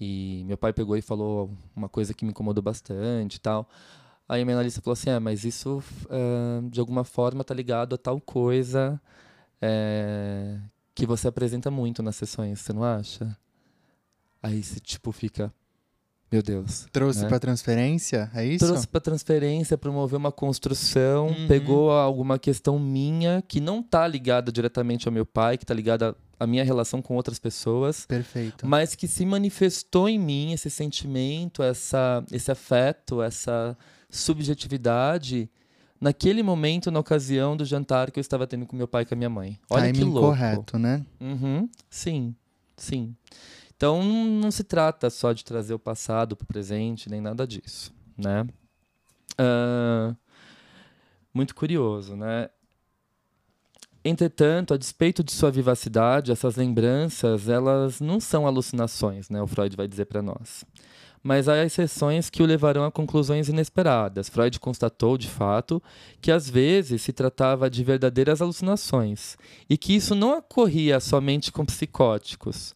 e 0.00 0.42
meu 0.46 0.56
pai 0.58 0.72
pegou 0.72 0.96
e 0.96 1.02
falou 1.02 1.50
uma 1.74 1.88
coisa 1.88 2.14
que 2.14 2.24
me 2.24 2.30
incomodou 2.32 2.62
bastante 2.62 3.36
e 3.36 3.40
tal. 3.40 3.68
Aí 4.28 4.42
a 4.42 4.44
minha 4.44 4.56
analista 4.56 4.80
falou 4.80 4.94
assim, 4.94 5.10
é, 5.10 5.18
mas 5.18 5.44
isso 5.44 5.82
uh, 6.06 6.68
de 6.70 6.80
alguma 6.80 7.04
forma 7.04 7.44
tá 7.44 7.54
ligado 7.54 7.94
a 7.94 7.98
tal 7.98 8.20
coisa 8.20 9.00
é, 9.60 10.58
que 10.94 11.06
você 11.06 11.28
apresenta 11.28 11.70
muito 11.70 12.02
nas 12.02 12.16
sessões, 12.16 12.60
você 12.60 12.72
não 12.72 12.84
acha? 12.84 13.36
Aí 14.42 14.62
você, 14.62 14.78
tipo, 14.78 15.10
fica. 15.12 15.52
Meu 16.30 16.42
Deus. 16.42 16.86
Trouxe 16.90 17.22
né? 17.22 17.28
para 17.28 17.38
transferência, 17.38 18.30
é 18.34 18.44
isso? 18.44 18.66
Trouxe 18.66 18.88
para 18.88 19.00
transferência, 19.00 19.78
promoveu 19.78 20.18
uma 20.18 20.32
construção, 20.32 21.28
Uhum. 21.28 21.46
pegou 21.46 21.92
alguma 21.92 22.38
questão 22.38 22.78
minha 22.78 23.42
que 23.46 23.60
não 23.60 23.82
tá 23.82 24.06
ligada 24.08 24.50
diretamente 24.50 25.06
ao 25.06 25.12
meu 25.12 25.24
pai, 25.24 25.56
que 25.56 25.64
tá 25.64 25.72
ligada 25.72 26.16
à 26.38 26.46
minha 26.46 26.64
relação 26.64 27.00
com 27.00 27.14
outras 27.14 27.38
pessoas, 27.38 28.04
Perfeito. 28.06 28.66
mas 28.66 28.96
que 28.96 29.06
se 29.06 29.24
manifestou 29.24 30.08
em 30.08 30.18
mim 30.18 30.52
esse 30.52 30.68
sentimento, 30.70 31.62
essa, 31.62 32.24
esse 32.32 32.50
afeto, 32.50 33.22
essa 33.22 33.76
subjetividade 34.10 35.48
naquele 36.00 36.42
momento, 36.42 36.90
na 36.90 37.00
ocasião 37.00 37.56
do 37.56 37.64
jantar 37.64 38.10
que 38.10 38.18
eu 38.18 38.22
estava 38.22 38.46
tendo 38.46 38.66
com 38.66 38.76
meu 38.76 38.88
pai 38.88 39.02
e 39.02 39.06
com 39.06 39.14
a 39.14 39.16
minha 39.16 39.30
mãe. 39.30 39.58
Olha 39.70 39.84
Timing 39.84 39.98
que 39.98 40.04
louco. 40.04 40.28
correto, 40.28 40.78
né? 40.78 41.04
Uhum, 41.20 41.68
sim, 41.88 42.34
sim. 42.76 43.14
Então 43.76 44.02
não, 44.02 44.50
se 44.50 44.64
trata 44.64 45.10
só 45.10 45.32
de 45.32 45.44
trazer 45.44 45.74
o 45.74 45.78
passado 45.78 46.36
para 46.36 46.44
o 46.44 46.46
presente, 46.46 47.10
nem 47.10 47.20
nada 47.20 47.46
disso, 47.46 47.92
né? 48.16 48.46
Ah, 49.36 50.14
muito 51.32 51.54
curioso, 51.54 52.16
né? 52.16 52.48
Entretanto, 54.04 54.74
a 54.74 54.76
despeito 54.76 55.24
de 55.24 55.32
sua 55.32 55.50
vivacidade, 55.50 56.30
essas 56.30 56.56
lembranças, 56.56 57.48
elas 57.48 58.00
não 58.00 58.20
são 58.20 58.46
alucinações, 58.46 59.30
né? 59.30 59.40
O 59.40 59.46
Freud 59.46 59.74
vai 59.74 59.88
dizer 59.88 60.04
para 60.04 60.20
nós. 60.20 60.62
Mas 61.26 61.48
há 61.48 61.64
exceções 61.64 62.28
que 62.28 62.42
o 62.42 62.46
levarão 62.46 62.84
a 62.84 62.92
conclusões 62.92 63.48
inesperadas. 63.48 64.28
Freud 64.28 64.60
constatou, 64.60 65.16
de 65.16 65.26
fato, 65.26 65.82
que 66.20 66.30
às 66.30 66.50
vezes 66.50 67.00
se 67.00 67.14
tratava 67.14 67.70
de 67.70 67.82
verdadeiras 67.82 68.42
alucinações 68.42 69.38
e 69.68 69.78
que 69.78 69.96
isso 69.96 70.14
não 70.14 70.36
ocorria 70.36 71.00
somente 71.00 71.50
com 71.50 71.64
psicóticos, 71.64 72.74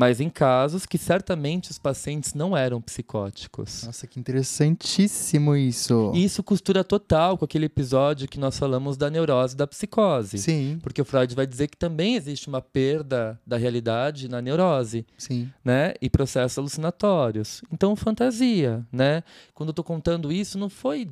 mas 0.00 0.18
em 0.18 0.30
casos 0.30 0.86
que 0.86 0.96
certamente 0.96 1.70
os 1.70 1.78
pacientes 1.78 2.32
não 2.32 2.56
eram 2.56 2.80
psicóticos. 2.80 3.82
Nossa, 3.84 4.06
que 4.06 4.18
interessantíssimo 4.18 5.54
isso. 5.54 6.10
E 6.14 6.24
isso 6.24 6.42
costura 6.42 6.82
total 6.82 7.36
com 7.36 7.44
aquele 7.44 7.66
episódio 7.66 8.26
que 8.26 8.40
nós 8.40 8.58
falamos 8.58 8.96
da 8.96 9.10
neurose 9.10 9.54
da 9.54 9.66
psicose. 9.66 10.38
Sim, 10.38 10.78
Porque 10.82 11.02
o 11.02 11.04
Freud 11.04 11.34
vai 11.34 11.46
dizer 11.46 11.68
que 11.68 11.76
também 11.76 12.14
existe 12.14 12.48
uma 12.48 12.62
perda 12.62 13.38
da 13.46 13.58
realidade 13.58 14.26
na 14.26 14.40
neurose, 14.40 15.04
sim. 15.18 15.52
né? 15.62 15.92
E 16.00 16.08
processos 16.08 16.56
alucinatórios. 16.56 17.60
Então, 17.70 17.94
fantasia, 17.94 18.82
né? 18.90 19.22
Quando 19.52 19.68
eu 19.68 19.74
tô 19.74 19.84
contando 19.84 20.32
isso, 20.32 20.58
não 20.58 20.70
foi 20.70 21.10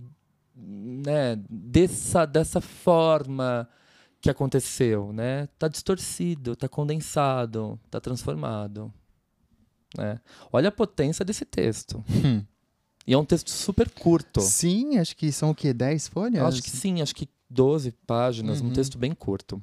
né, 0.57 1.39
dessa, 1.47 2.25
dessa 2.25 2.63
forma 2.63 3.69
que 4.21 4.29
aconteceu, 4.31 5.13
né? 5.13 5.49
Tá 5.59 5.69
distorcido, 5.69 6.57
tá 6.57 6.69
condensado, 6.69 7.79
tá 7.91 8.01
transformado. 8.01 8.93
Né? 9.97 10.21
Olha 10.53 10.69
a 10.69 10.73
potência 10.73 11.25
desse 11.25 11.45
texto. 11.45 12.05
Hum. 12.11 12.45
E 13.07 13.15
é 13.15 13.19
um 13.19 13.25
texto 13.25 13.49
super 13.51 13.89
curto. 13.89 14.41
Sim, 14.41 14.99
acho 14.99 15.17
que 15.17 15.33
são 15.33 15.51
o 15.51 15.55
quê? 15.55 15.73
10 15.73 16.09
folhas? 16.09 16.43
Acho 16.43 16.63
que 16.63 16.69
sim, 16.71 17.01
acho 17.01 17.15
que 17.15 17.27
12 17.49 17.93
páginas, 18.07 18.61
um 18.61 18.67
Uhum. 18.67 18.73
texto 18.75 18.99
bem 18.99 19.15
curto. 19.15 19.63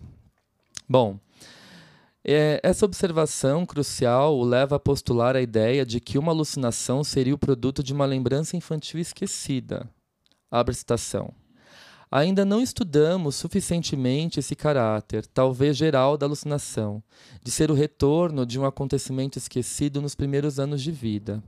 Bom, 0.89 1.19
é, 2.23 2.59
essa 2.63 2.85
observação 2.85 3.63
crucial 3.65 4.35
o 4.35 4.43
leva 4.43 4.77
a 4.77 4.79
postular 4.79 5.35
a 5.35 5.41
ideia 5.41 5.85
de 5.85 5.99
que 5.99 6.17
uma 6.17 6.31
alucinação 6.31 7.03
seria 7.03 7.35
o 7.35 7.37
produto 7.37 7.83
de 7.83 7.93
uma 7.93 8.05
lembrança 8.05 8.57
infantil 8.57 8.99
esquecida. 8.99 9.87
Abre 10.49 10.73
citação. 10.73 11.31
Ainda 12.17 12.45
não 12.45 12.61
estudamos 12.61 13.35
suficientemente 13.35 14.39
esse 14.39 14.55
caráter, 14.55 15.27
talvez 15.27 15.75
geral, 15.75 16.15
da 16.15 16.25
alucinação, 16.25 17.03
de 17.43 17.51
ser 17.51 17.69
o 17.69 17.73
retorno 17.73 18.45
de 18.45 18.57
um 18.57 18.63
acontecimento 18.63 19.37
esquecido 19.37 20.01
nos 20.01 20.15
primeiros 20.15 20.57
anos 20.57 20.81
de 20.81 20.93
vida. 20.93 21.43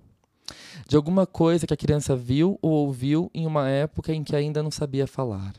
de 0.86 0.98
alguma 0.98 1.26
coisa 1.26 1.66
que 1.66 1.74
a 1.74 1.78
criança 1.78 2.18
viu 2.18 2.60
ou 2.62 2.72
ouviu 2.72 3.32
em 3.34 3.46
uma 3.46 3.70
época 3.70 4.14
em 4.14 4.26
que 4.26 4.36
ainda 4.36 4.62
não 4.62 4.70
sabia 4.70 5.08
falar. 5.08 5.54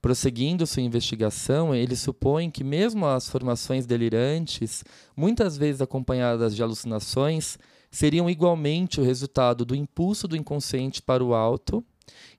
Prosseguindo 0.00 0.66
sua 0.66 0.82
investigação, 0.82 1.74
ele 1.74 1.94
supõe 1.94 2.50
que, 2.50 2.64
mesmo 2.64 3.04
as 3.04 3.28
formações 3.28 3.84
delirantes, 3.84 4.82
muitas 5.14 5.58
vezes 5.58 5.82
acompanhadas 5.82 6.56
de 6.56 6.62
alucinações, 6.62 7.58
seriam 7.90 8.30
igualmente 8.30 8.98
o 8.98 9.04
resultado 9.04 9.62
do 9.62 9.74
impulso 9.74 10.26
do 10.26 10.38
inconsciente 10.38 11.02
para 11.02 11.22
o 11.22 11.34
alto 11.34 11.84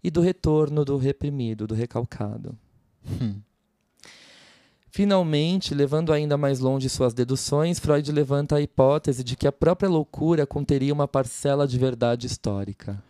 e 0.03 0.09
do 0.09 0.21
retorno 0.21 0.83
do 0.83 0.97
reprimido, 0.97 1.67
do 1.67 1.75
recalcado. 1.75 2.57
Hum. 3.05 3.41
Finalmente, 4.89 5.73
levando 5.73 6.11
ainda 6.11 6.37
mais 6.37 6.59
longe 6.59 6.89
suas 6.89 7.13
deduções, 7.13 7.79
Freud 7.79 8.11
levanta 8.11 8.57
a 8.57 8.61
hipótese 8.61 9.23
de 9.23 9.37
que 9.37 9.47
a 9.47 9.51
própria 9.51 9.89
loucura 9.89 10.45
conteria 10.45 10.93
uma 10.93 11.07
parcela 11.07 11.65
de 11.65 11.79
verdade 11.79 12.27
histórica. 12.27 13.01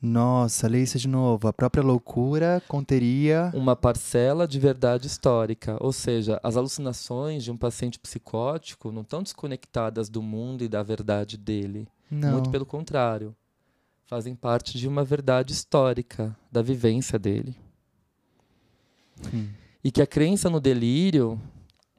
Nossa, 0.00 0.66
lê 0.66 0.82
isso 0.82 0.98
de 0.98 1.06
novo. 1.06 1.46
A 1.46 1.52
própria 1.52 1.82
loucura 1.82 2.62
conteria. 2.66 3.50
Uma 3.52 3.76
parcela 3.76 4.48
de 4.48 4.58
verdade 4.58 5.06
histórica. 5.06 5.76
Ou 5.78 5.92
seja, 5.92 6.40
as 6.42 6.56
alucinações 6.56 7.44
de 7.44 7.50
um 7.50 7.56
paciente 7.56 7.98
psicótico 7.98 8.90
não 8.90 9.02
estão 9.02 9.22
desconectadas 9.22 10.08
do 10.08 10.22
mundo 10.22 10.64
e 10.64 10.68
da 10.68 10.82
verdade 10.82 11.36
dele. 11.36 11.86
Não. 12.10 12.32
Muito 12.32 12.48
pelo 12.48 12.64
contrário. 12.64 13.36
Fazem 14.10 14.34
parte 14.34 14.76
de 14.76 14.88
uma 14.88 15.04
verdade 15.04 15.52
histórica, 15.52 16.36
da 16.50 16.60
vivência 16.60 17.16
dele. 17.16 17.56
Hum. 19.32 19.48
E 19.84 19.92
que 19.92 20.02
a 20.02 20.06
crença 20.06 20.50
no 20.50 20.58
delírio 20.58 21.40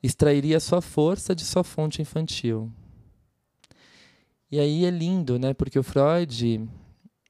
extrairia 0.03 0.59
sua 0.59 0.81
força 0.81 1.33
de 1.33 1.45
sua 1.45 1.63
fonte 1.63 2.01
infantil. 2.01 2.69
E 4.51 4.59
aí 4.59 4.83
é 4.83 4.89
lindo, 4.89 5.39
né? 5.39 5.53
Porque 5.53 5.79
o 5.79 5.83
Freud 5.83 6.67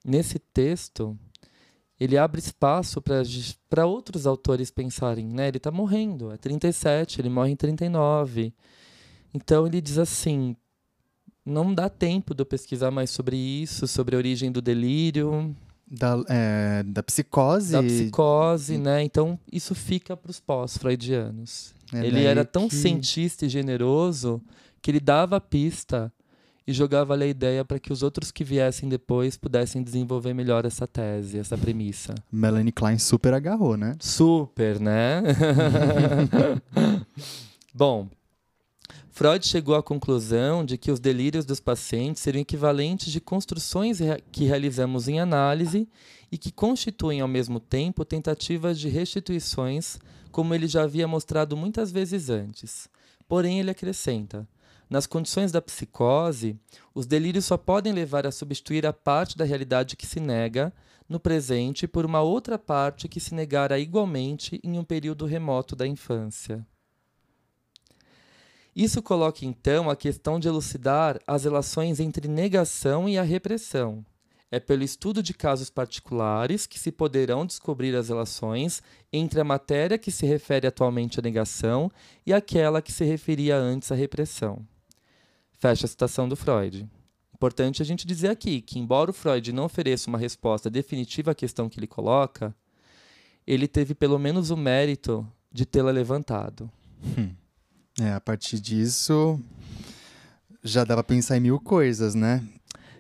nesse 0.04 0.40
texto, 0.40 1.16
ele 2.00 2.18
abre 2.18 2.40
espaço 2.40 3.00
para 3.70 3.86
outros 3.86 4.26
autores 4.26 4.72
pensarem, 4.72 5.28
né? 5.28 5.50
Ele 5.50 5.58
está 5.58 5.70
morrendo, 5.70 6.32
é 6.32 6.38
37, 6.38 7.22
ele 7.22 7.30
morre 7.30 7.52
em 7.52 7.56
39. 7.56 8.52
Então 9.32 9.68
ele 9.68 9.80
diz 9.80 10.00
assim: 10.00 10.56
não 11.46 11.74
dá 11.74 11.90
tempo 11.90 12.34
de 12.34 12.42
eu 12.42 12.46
pesquisar 12.46 12.92
mais 12.92 13.10
sobre 13.10 13.36
isso, 13.36 13.88
sobre 13.88 14.16
a 14.16 14.18
origem 14.18 14.52
do 14.52 14.62
delírio. 14.62 15.56
Da, 15.90 16.24
é, 16.30 16.84
da 16.84 17.04
psicose. 17.04 17.74
Da 17.74 17.84
psicose, 17.84 18.78
né? 18.78 19.04
Então 19.04 19.38
isso 19.52 19.76
fica 19.76 20.16
para 20.16 20.30
os 20.30 20.40
pós-freudianos. 20.40 21.74
É 21.94 22.06
ele 22.06 22.24
era 22.24 22.46
tão 22.46 22.70
que... 22.70 22.76
cientista 22.76 23.46
e 23.46 23.50
generoso 23.50 24.42
que 24.82 24.92
ele 24.92 25.00
dava 25.00 25.36
a 25.36 25.42
pista 25.42 26.12
e 26.66 26.74
jogava 26.74 27.14
ali 27.14 27.26
a 27.26 27.28
ideia 27.28 27.66
para 27.66 27.80
que 27.80 27.92
os 27.92 28.04
outros 28.04 28.32
que 28.32 28.44
viessem 28.44 28.88
depois 28.88 29.36
pudessem 29.36 29.84
desenvolver 29.84 30.34
melhor 30.34 30.66
essa 30.66 30.88
tese, 30.88 31.38
essa 31.38 31.58
premissa. 31.58 32.16
Melanie 32.32 32.72
Klein 32.72 32.98
super 32.98 33.34
agarrou, 33.34 33.76
né? 33.76 33.96
Super, 34.00 34.80
né? 34.80 35.22
Bom, 37.74 38.10
Freud 39.14 39.46
chegou 39.46 39.76
à 39.76 39.84
conclusão 39.84 40.64
de 40.64 40.78
que 40.78 40.90
os 40.90 41.00
delírios 41.00 41.44
dos 41.44 41.60
pacientes 41.60 42.24
seriam 42.24 42.42
equivalentes 42.42 43.12
de 43.12 43.20
construções 43.20 44.00
que 44.32 44.46
realizamos 44.46 45.10
em 45.10 45.20
análise 45.20 45.88
e 46.32 46.38
que 46.38 46.50
constituem 46.50 47.20
ao 47.20 47.28
mesmo 47.28 47.60
tempo 47.60 48.06
tentativas 48.06 48.80
de 48.80 48.88
restituições, 48.88 50.00
como 50.32 50.56
ele 50.56 50.66
já 50.66 50.84
havia 50.84 51.10
mostrado 51.10 51.58
muitas 51.58 51.92
vezes 51.92 52.30
antes. 52.30 52.90
Porém, 53.28 53.60
ele 53.60 53.70
acrescenta: 53.70 54.48
nas 54.90 55.06
condições 55.06 55.52
da 55.52 55.62
psicose, 55.62 56.58
os 56.96 57.06
delírios 57.06 57.44
só 57.44 57.58
podem 57.58 57.92
levar 57.92 58.26
a 58.26 58.32
substituir 58.32 58.86
a 58.86 58.94
parte 58.94 59.38
da 59.38 59.44
realidade 59.44 59.98
que 59.98 60.08
se 60.08 60.22
nega 60.22 60.74
no 61.08 61.20
presente 61.20 61.86
por 61.86 62.06
uma 62.06 62.22
outra 62.22 62.58
parte 62.58 63.10
que 63.10 63.20
se 63.20 63.36
negara 63.36 63.78
igualmente 63.78 64.58
em 64.64 64.80
um 64.80 64.86
período 64.86 65.26
remoto 65.26 65.76
da 65.76 65.86
infância. 65.86 66.66
Isso 68.76 69.02
coloca 69.02 69.46
então 69.46 69.90
a 69.90 69.96
questão 69.96 70.40
de 70.40 70.48
elucidar 70.48 71.20
as 71.28 71.44
relações 71.44 72.00
entre 72.00 72.28
negação 72.28 73.08
e 73.08 73.18
a 73.18 73.24
repressão. 73.24 74.06
É 74.50 74.60
pelo 74.60 74.84
estudo 74.84 75.24
de 75.24 75.34
casos 75.34 75.70
particulares 75.70 76.66
que 76.66 76.78
se 76.78 76.92
poderão 76.92 77.46
descobrir 77.46 77.96
as 77.96 78.10
relações 78.10 78.82
entre 79.12 79.40
a 79.40 79.46
matéria 79.46 79.98
que 79.98 80.12
se 80.12 80.26
refere 80.26 80.68
atualmente 80.68 81.20
à 81.20 81.22
negação 81.22 81.90
e 82.26 82.34
aquela 82.34 82.82
que 82.82 82.92
se 82.92 83.06
referia 83.06 83.58
antes 83.58 83.92
à 83.92 83.96
repressão. 83.96 84.66
Fecha 85.54 85.86
a 85.86 85.90
citação 85.90 86.28
do 86.28 86.36
Freud. 86.36 86.90
Importante 87.34 87.82
a 87.82 87.86
gente 87.86 88.06
dizer 88.06 88.30
aqui 88.30 88.62
que, 88.62 88.78
embora 88.78 89.10
o 89.10 89.14
Freud 89.14 89.52
não 89.54 89.66
ofereça 89.66 90.10
uma 90.10 90.18
resposta 90.18 90.70
definitiva 90.70 91.32
à 91.32 91.36
questão 91.36 91.70
que 91.70 91.80
ele 91.80 91.88
coloca, 91.88 92.54
ele 93.48 93.68
teve 93.68 93.96
pelo 93.96 94.20
menos 94.20 94.50
o 94.50 94.58
mérito 94.58 95.26
de 95.52 95.66
tê-la 95.66 95.92
levantado. 95.92 96.70
Hum. 97.18 97.34
É, 98.02 98.14
a 98.14 98.20
partir 98.20 98.60
disso, 98.60 99.40
já 100.64 100.84
dava 100.84 101.04
pra 101.04 101.16
pensar 101.16 101.38
em 101.38 101.42
mil 101.42 101.60
coisas, 101.60 102.16
né? 102.16 102.42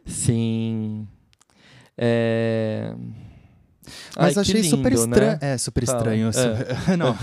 Sim. 0.05 1.07
É... 1.97 2.93
Mas 4.15 4.37
Ai, 4.37 4.41
achei 4.41 4.61
lindo, 4.61 4.77
super 4.77 4.93
estranho. 4.93 5.31
Né? 5.31 5.39
É, 5.41 5.57
super 5.57 5.83
estranho. 5.83 6.27
É. 6.27 6.31
Super... 6.31 6.67
Não, 6.97 7.17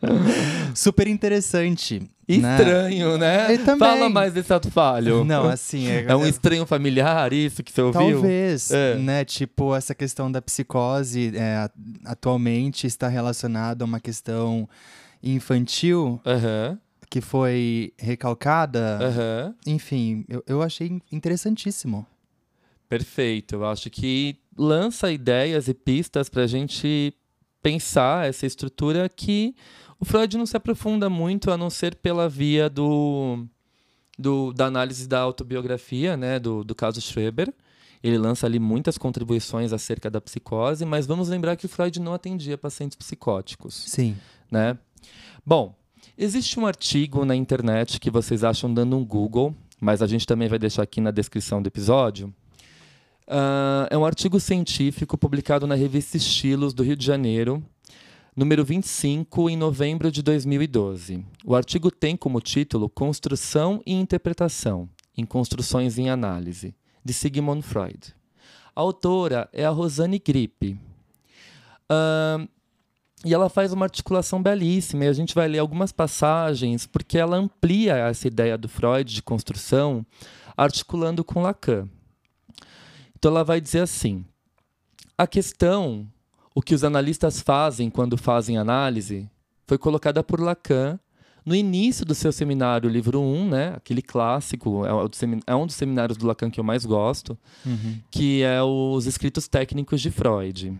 super 0.74 1.06
interessante. 1.06 2.00
Né? 2.26 2.56
Estranho, 2.56 3.18
né? 3.18 3.48
né? 3.48 3.76
Fala 3.78 4.08
mais 4.08 4.32
desse 4.32 4.52
ato 4.54 4.70
falho. 4.70 5.22
Não, 5.22 5.48
assim. 5.50 5.88
É, 5.88 6.06
é 6.08 6.16
um 6.16 6.26
estranho 6.26 6.64
familiar, 6.64 7.30
isso 7.34 7.62
que 7.62 7.70
você 7.70 7.82
ouviu? 7.82 8.00
Talvez, 8.00 8.70
é. 8.70 8.94
né? 8.96 9.22
Tipo, 9.22 9.76
essa 9.76 9.94
questão 9.94 10.32
da 10.32 10.40
psicose 10.40 11.32
é, 11.34 11.68
atualmente 12.06 12.86
está 12.86 13.06
relacionada 13.06 13.84
a 13.84 13.86
uma 13.86 14.00
questão 14.00 14.66
infantil. 15.22 16.18
Uhum. 16.24 16.78
Que 17.12 17.20
foi 17.20 17.92
recalcada. 17.98 18.98
Uhum. 19.02 19.54
Enfim, 19.74 20.24
eu, 20.26 20.42
eu 20.46 20.62
achei 20.62 20.98
interessantíssimo. 21.12 22.06
Perfeito. 22.88 23.56
Eu 23.56 23.66
acho 23.66 23.90
que 23.90 24.38
lança 24.56 25.12
ideias 25.12 25.68
e 25.68 25.74
pistas 25.74 26.30
para 26.30 26.44
a 26.44 26.46
gente 26.46 27.12
pensar 27.62 28.26
essa 28.26 28.46
estrutura 28.46 29.10
que 29.10 29.54
o 30.00 30.06
Freud 30.06 30.38
não 30.38 30.46
se 30.46 30.56
aprofunda 30.56 31.10
muito 31.10 31.50
a 31.50 31.58
não 31.58 31.68
ser 31.68 31.96
pela 31.96 32.30
via 32.30 32.70
do, 32.70 33.44
do 34.18 34.54
da 34.54 34.64
análise 34.64 35.06
da 35.06 35.20
autobiografia, 35.20 36.16
né, 36.16 36.38
do, 36.38 36.64
do 36.64 36.74
caso 36.74 36.98
Schreber. 37.02 37.52
Ele 38.02 38.16
lança 38.16 38.46
ali 38.46 38.58
muitas 38.58 38.96
contribuições 38.96 39.70
acerca 39.70 40.10
da 40.10 40.18
psicose, 40.18 40.86
mas 40.86 41.04
vamos 41.04 41.28
lembrar 41.28 41.56
que 41.56 41.66
o 41.66 41.68
Freud 41.68 42.00
não 42.00 42.14
atendia 42.14 42.56
pacientes 42.56 42.96
psicóticos. 42.96 43.74
Sim. 43.74 44.16
Né? 44.50 44.78
Bom, 45.44 45.76
existe 46.16 46.58
um 46.58 46.66
artigo 46.66 47.24
na 47.24 47.34
internet 47.34 47.98
que 48.00 48.10
vocês 48.10 48.44
acham 48.44 48.72
dando 48.72 48.96
um 48.96 49.04
Google, 49.04 49.54
mas 49.80 50.02
a 50.02 50.06
gente 50.06 50.26
também 50.26 50.48
vai 50.48 50.58
deixar 50.58 50.82
aqui 50.82 51.00
na 51.00 51.10
descrição 51.10 51.62
do 51.62 51.66
episódio, 51.66 52.32
Uh, 53.26 53.86
é 53.88 53.96
um 53.96 54.04
artigo 54.04 54.40
científico 54.40 55.16
publicado 55.16 55.66
na 55.66 55.74
revista 55.74 56.16
Estilos 56.16 56.74
do 56.74 56.82
Rio 56.82 56.96
de 56.96 57.06
Janeiro, 57.06 57.64
número 58.36 58.64
25, 58.64 59.48
em 59.48 59.56
novembro 59.56 60.10
de 60.10 60.22
2012. 60.22 61.24
O 61.44 61.54
artigo 61.54 61.90
tem 61.90 62.16
como 62.16 62.40
título 62.40 62.88
Construção 62.88 63.80
e 63.86 63.94
Interpretação 63.94 64.88
em 65.16 65.24
Construções 65.24 65.98
em 65.98 66.10
Análise, 66.10 66.74
de 67.04 67.12
Sigmund 67.12 67.62
Freud. 67.62 68.14
A 68.74 68.80
autora 68.80 69.48
é 69.52 69.64
a 69.64 69.70
Rosane 69.70 70.18
Grippe. 70.18 70.76
Uh, 71.90 72.48
e 73.24 73.32
ela 73.32 73.48
faz 73.48 73.72
uma 73.72 73.86
articulação 73.86 74.42
belíssima, 74.42 75.04
e 75.04 75.08
a 75.08 75.12
gente 75.12 75.34
vai 75.34 75.46
ler 75.48 75.58
algumas 75.58 75.92
passagens, 75.92 76.86
porque 76.86 77.18
ela 77.18 77.36
amplia 77.36 77.96
essa 77.96 78.26
ideia 78.26 78.58
do 78.58 78.68
Freud 78.68 79.14
de 79.14 79.22
construção, 79.22 80.04
articulando 80.56 81.22
com 81.22 81.42
Lacan. 81.42 81.88
Então 83.16 83.30
ela 83.30 83.44
vai 83.44 83.60
dizer 83.60 83.80
assim: 83.80 84.24
a 85.16 85.26
questão, 85.26 86.06
o 86.54 86.60
que 86.60 86.74
os 86.74 86.82
analistas 86.82 87.40
fazem 87.40 87.88
quando 87.90 88.18
fazem 88.18 88.58
análise, 88.58 89.30
foi 89.66 89.78
colocada 89.78 90.22
por 90.22 90.40
Lacan 90.40 90.98
no 91.44 91.54
início 91.54 92.04
do 92.04 92.14
seu 92.14 92.32
seminário, 92.32 92.88
livro 92.88 93.20
1, 93.20 93.48
né, 93.48 93.74
aquele 93.76 94.00
clássico, 94.00 94.84
é, 94.86 95.54
um 95.54 95.66
dos 95.66 95.74
seminários 95.74 96.16
do 96.16 96.26
Lacan 96.26 96.50
que 96.50 96.60
eu 96.60 96.64
mais 96.64 96.84
gosto, 96.84 97.36
uhum. 97.66 97.98
que 98.10 98.42
é 98.42 98.62
os 98.62 99.06
escritos 99.06 99.48
técnicos 99.48 100.00
de 100.00 100.10
Freud, 100.10 100.78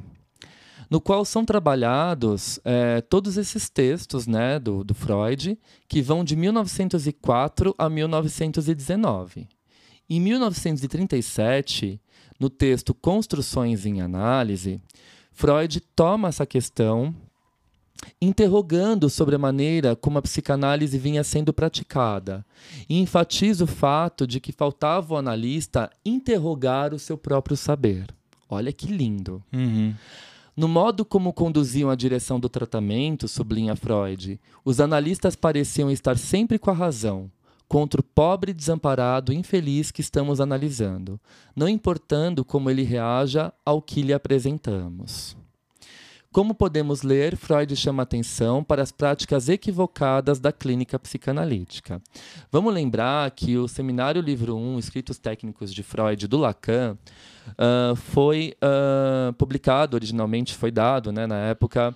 no 0.93 1.01
qual 1.01 1.24
são 1.24 1.43
trabalhados 1.43 2.61
é, 2.62 3.01
todos 3.01 3.38
esses 3.38 3.70
textos 3.70 4.26
né, 4.26 4.59
do, 4.59 4.84
do 4.84 4.93
Freud, 4.93 5.59
que 5.88 6.03
vão 6.03 6.22
de 6.22 6.36
1904 6.36 7.74
a 7.78 7.88
1919. 7.88 9.49
Em 10.11 10.20
1937, 10.20 11.99
no 12.38 12.51
texto 12.51 12.93
Construções 12.93 13.86
em 13.86 14.03
Análise, 14.03 14.82
Freud 15.32 15.80
toma 15.97 16.28
essa 16.28 16.45
questão 16.45 17.14
interrogando 18.20 19.09
sobre 19.09 19.34
a 19.34 19.38
maneira 19.38 19.97
como 19.97 20.18
a 20.18 20.22
psicanálise 20.22 20.99
vinha 20.99 21.24
sendo 21.24 21.55
praticada, 21.55 22.45
e 22.86 23.01
enfatiza 23.01 23.64
o 23.64 23.66
fato 23.66 24.26
de 24.26 24.38
que 24.38 24.53
faltava 24.53 25.14
o 25.14 25.16
analista 25.16 25.90
interrogar 26.05 26.93
o 26.93 26.99
seu 26.99 27.16
próprio 27.16 27.57
saber. 27.57 28.09
Olha 28.47 28.70
que 28.74 28.88
lindo. 28.88 29.43
Uhum. 29.51 29.95
No 30.55 30.68
modo 30.68 31.05
como 31.05 31.32
conduziam 31.32 31.88
a 31.88 31.94
direção 31.94 32.38
do 32.38 32.48
tratamento, 32.48 33.26
sublinha 33.26 33.74
Freud, 33.74 34.38
os 34.62 34.80
analistas 34.80 35.34
pareciam 35.34 35.90
estar 35.90 36.18
sempre 36.18 36.59
com 36.59 36.70
a 36.70 36.74
razão, 36.74 37.30
contra 37.66 38.03
o 38.03 38.05
pobre 38.05 38.53
desamparado 38.53 39.32
infeliz 39.32 39.90
que 39.90 40.03
estamos 40.03 40.42
analisando, 40.42 41.18
não 41.57 41.66
importando 41.66 42.44
como 42.44 42.68
ele 42.68 42.82
reaja 42.82 43.50
ao 43.64 43.80
que 43.80 44.03
lhe 44.03 44.12
apresentamos. 44.12 45.34
Como 46.32 46.54
podemos 46.54 47.02
ler, 47.02 47.36
Freud 47.36 47.76
chama 47.76 48.04
atenção 48.04 48.64
para 48.64 48.82
as 48.82 48.90
práticas 48.90 49.50
equivocadas 49.50 50.40
da 50.40 50.50
clínica 50.50 50.98
psicanalítica. 50.98 52.00
Vamos 52.50 52.72
lembrar 52.72 53.30
que 53.32 53.58
o 53.58 53.68
seminário 53.68 54.22
livro 54.22 54.56
1, 54.56 54.78
Escritos 54.78 55.18
Técnicos 55.18 55.74
de 55.74 55.82
Freud, 55.82 56.26
do 56.26 56.38
Lacan, 56.38 56.96
uh, 57.50 57.94
foi 57.94 58.54
uh, 58.64 59.34
publicado 59.34 59.94
originalmente, 59.94 60.54
foi 60.54 60.70
dado 60.70 61.12
né, 61.12 61.26
na 61.26 61.36
época 61.36 61.94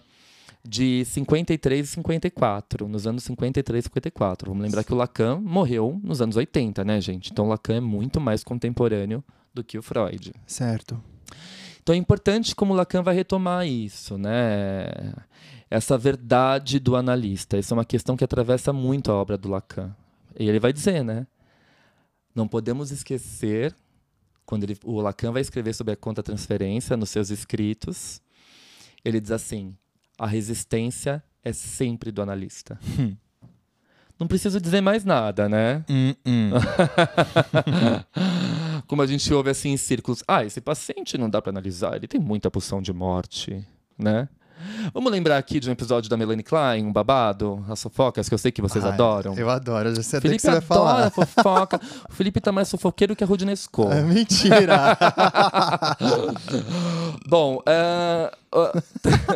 de 0.62 1.03
53 1.07 1.89
e 1.89 1.93
54, 1.95 2.87
nos 2.87 3.07
anos 3.07 3.24
53 3.24 3.82
e 3.82 3.87
54. 3.87 4.51
Vamos 4.51 4.62
lembrar 4.62 4.84
que 4.84 4.93
o 4.93 4.97
Lacan 4.97 5.41
morreu 5.41 5.99
nos 6.05 6.20
anos 6.20 6.37
80, 6.37 6.84
né, 6.84 7.01
gente? 7.01 7.32
Então 7.32 7.47
o 7.47 7.49
Lacan 7.49 7.76
é 7.76 7.80
muito 7.80 8.20
mais 8.20 8.45
contemporâneo 8.45 9.24
do 9.55 9.64
que 9.64 9.78
o 9.78 9.82
Freud. 9.82 10.34
Certo. 10.47 11.03
Então 11.87 11.95
é 11.95 11.99
importante 11.99 12.53
como 12.53 12.74
Lacan 12.74 13.01
vai 13.01 13.14
retomar 13.14 13.64
isso, 13.64 14.18
né? 14.18 14.89
Essa 15.70 15.97
verdade 15.97 16.80
do 16.80 16.97
analista. 16.97 17.57
Essa 17.57 17.74
é 17.74 17.76
uma 17.76 17.84
questão 17.84 18.16
que 18.16 18.24
atravessa 18.24 18.72
muito 18.72 19.12
a 19.12 19.14
obra 19.14 19.39
do 19.39 19.49
Lacan. 19.49 19.95
E 20.37 20.49
ele 20.49 20.59
vai 20.59 20.72
dizer, 20.72 21.05
né? 21.05 21.28
Não 22.34 22.49
podemos 22.49 22.91
esquecer, 22.91 23.72
quando 24.45 24.64
ele, 24.64 24.76
o 24.82 25.01
Lacan 25.01 25.30
vai 25.30 25.41
escrever 25.41 25.74
sobre 25.74 25.93
a 25.93 25.97
conta-transferência 25.97 26.97
nos 26.97 27.11
seus 27.11 27.30
escritos, 27.30 28.20
ele 29.05 29.20
diz 29.20 29.30
assim: 29.30 29.72
a 30.18 30.26
resistência 30.26 31.22
é 31.45 31.53
sempre 31.53 32.11
do 32.11 32.20
analista. 32.20 32.80
Hum. 32.99 33.16
Não 34.18 34.26
preciso 34.26 34.61
dizer 34.61 34.80
mais 34.80 35.05
nada, 35.05 35.49
né? 35.49 35.84
Hum, 35.89 36.14
hum. 36.26 36.51
Como 38.87 39.03
a 39.03 39.07
gente 39.07 39.32
ouve 39.32 39.51
assim 39.51 39.70
em 39.70 39.76
círculos. 39.76 40.22
Ah, 40.26 40.45
esse 40.45 40.61
paciente 40.61 41.18
não 41.18 41.28
dá 41.28 41.43
para 41.43 41.51
analisar, 41.51 41.97
ele 41.97 42.07
tem 42.07 42.20
muita 42.20 42.51
pulsão 42.51 42.80
de 42.80 42.93
morte, 42.93 43.66
né? 43.99 44.28
Vamos 44.93 45.12
lembrar 45.12 45.37
aqui 45.37 45.61
de 45.61 45.68
um 45.68 45.72
episódio 45.72 46.09
da 46.09 46.16
Melanie 46.16 46.43
Klein, 46.43 46.84
um 46.84 46.93
babado, 46.93 47.64
as 47.68 47.82
fofocas, 47.82 48.28
que 48.28 48.34
eu 48.34 48.39
sei 48.39 48.51
que 48.51 48.62
vocês 48.62 48.84
Ai, 48.84 48.93
adoram. 48.93 49.34
Eu 49.34 49.51
adoro, 49.51 49.91
eu 49.91 49.97
já 49.97 50.03
sei 50.03 50.18
até 50.18 50.28
Felipe 50.28 50.41
que 50.41 50.47
você 50.47 50.53
vai 50.53 50.61
falar. 50.61 51.11
fofoca. 51.11 51.80
o 52.09 52.12
Felipe 52.12 52.41
tá 52.41 52.53
mais 52.53 52.70
fofoqueiro 52.70 53.14
que 53.14 53.22
a 53.22 53.26
Rudinesco. 53.26 53.91
É 53.93 54.03
mentira. 54.03 54.97
Bom, 57.28 57.61
é, 57.66 58.32
ó, 58.51 58.72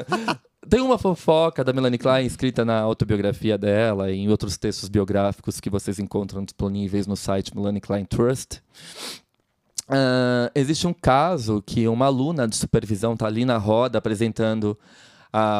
tem 0.68 0.80
uma 0.80 0.96
fofoca 0.96 1.62
da 1.62 1.72
Melanie 1.72 1.98
Klein 1.98 2.24
escrita 2.24 2.64
na 2.64 2.80
autobiografia 2.80 3.58
dela 3.58 4.10
e 4.10 4.18
em 4.18 4.28
outros 4.28 4.56
textos 4.56 4.88
biográficos 4.88 5.60
que 5.60 5.68
vocês 5.68 5.98
encontram 5.98 6.44
disponíveis 6.44 7.06
no 7.06 7.16
site 7.16 7.54
Melanie 7.54 7.80
Klein 7.80 8.04
Trust. 8.04 8.62
Ah, 9.92 10.50
existe 10.54 10.86
um 10.86 10.92
caso 10.92 11.60
que 11.66 11.88
uma 11.88 12.06
aluna 12.06 12.46
de 12.46 12.54
supervisão 12.56 13.14
está 13.14 13.26
ali 13.26 13.44
na 13.44 13.58
roda 13.58 13.98
apresentando 13.98 14.78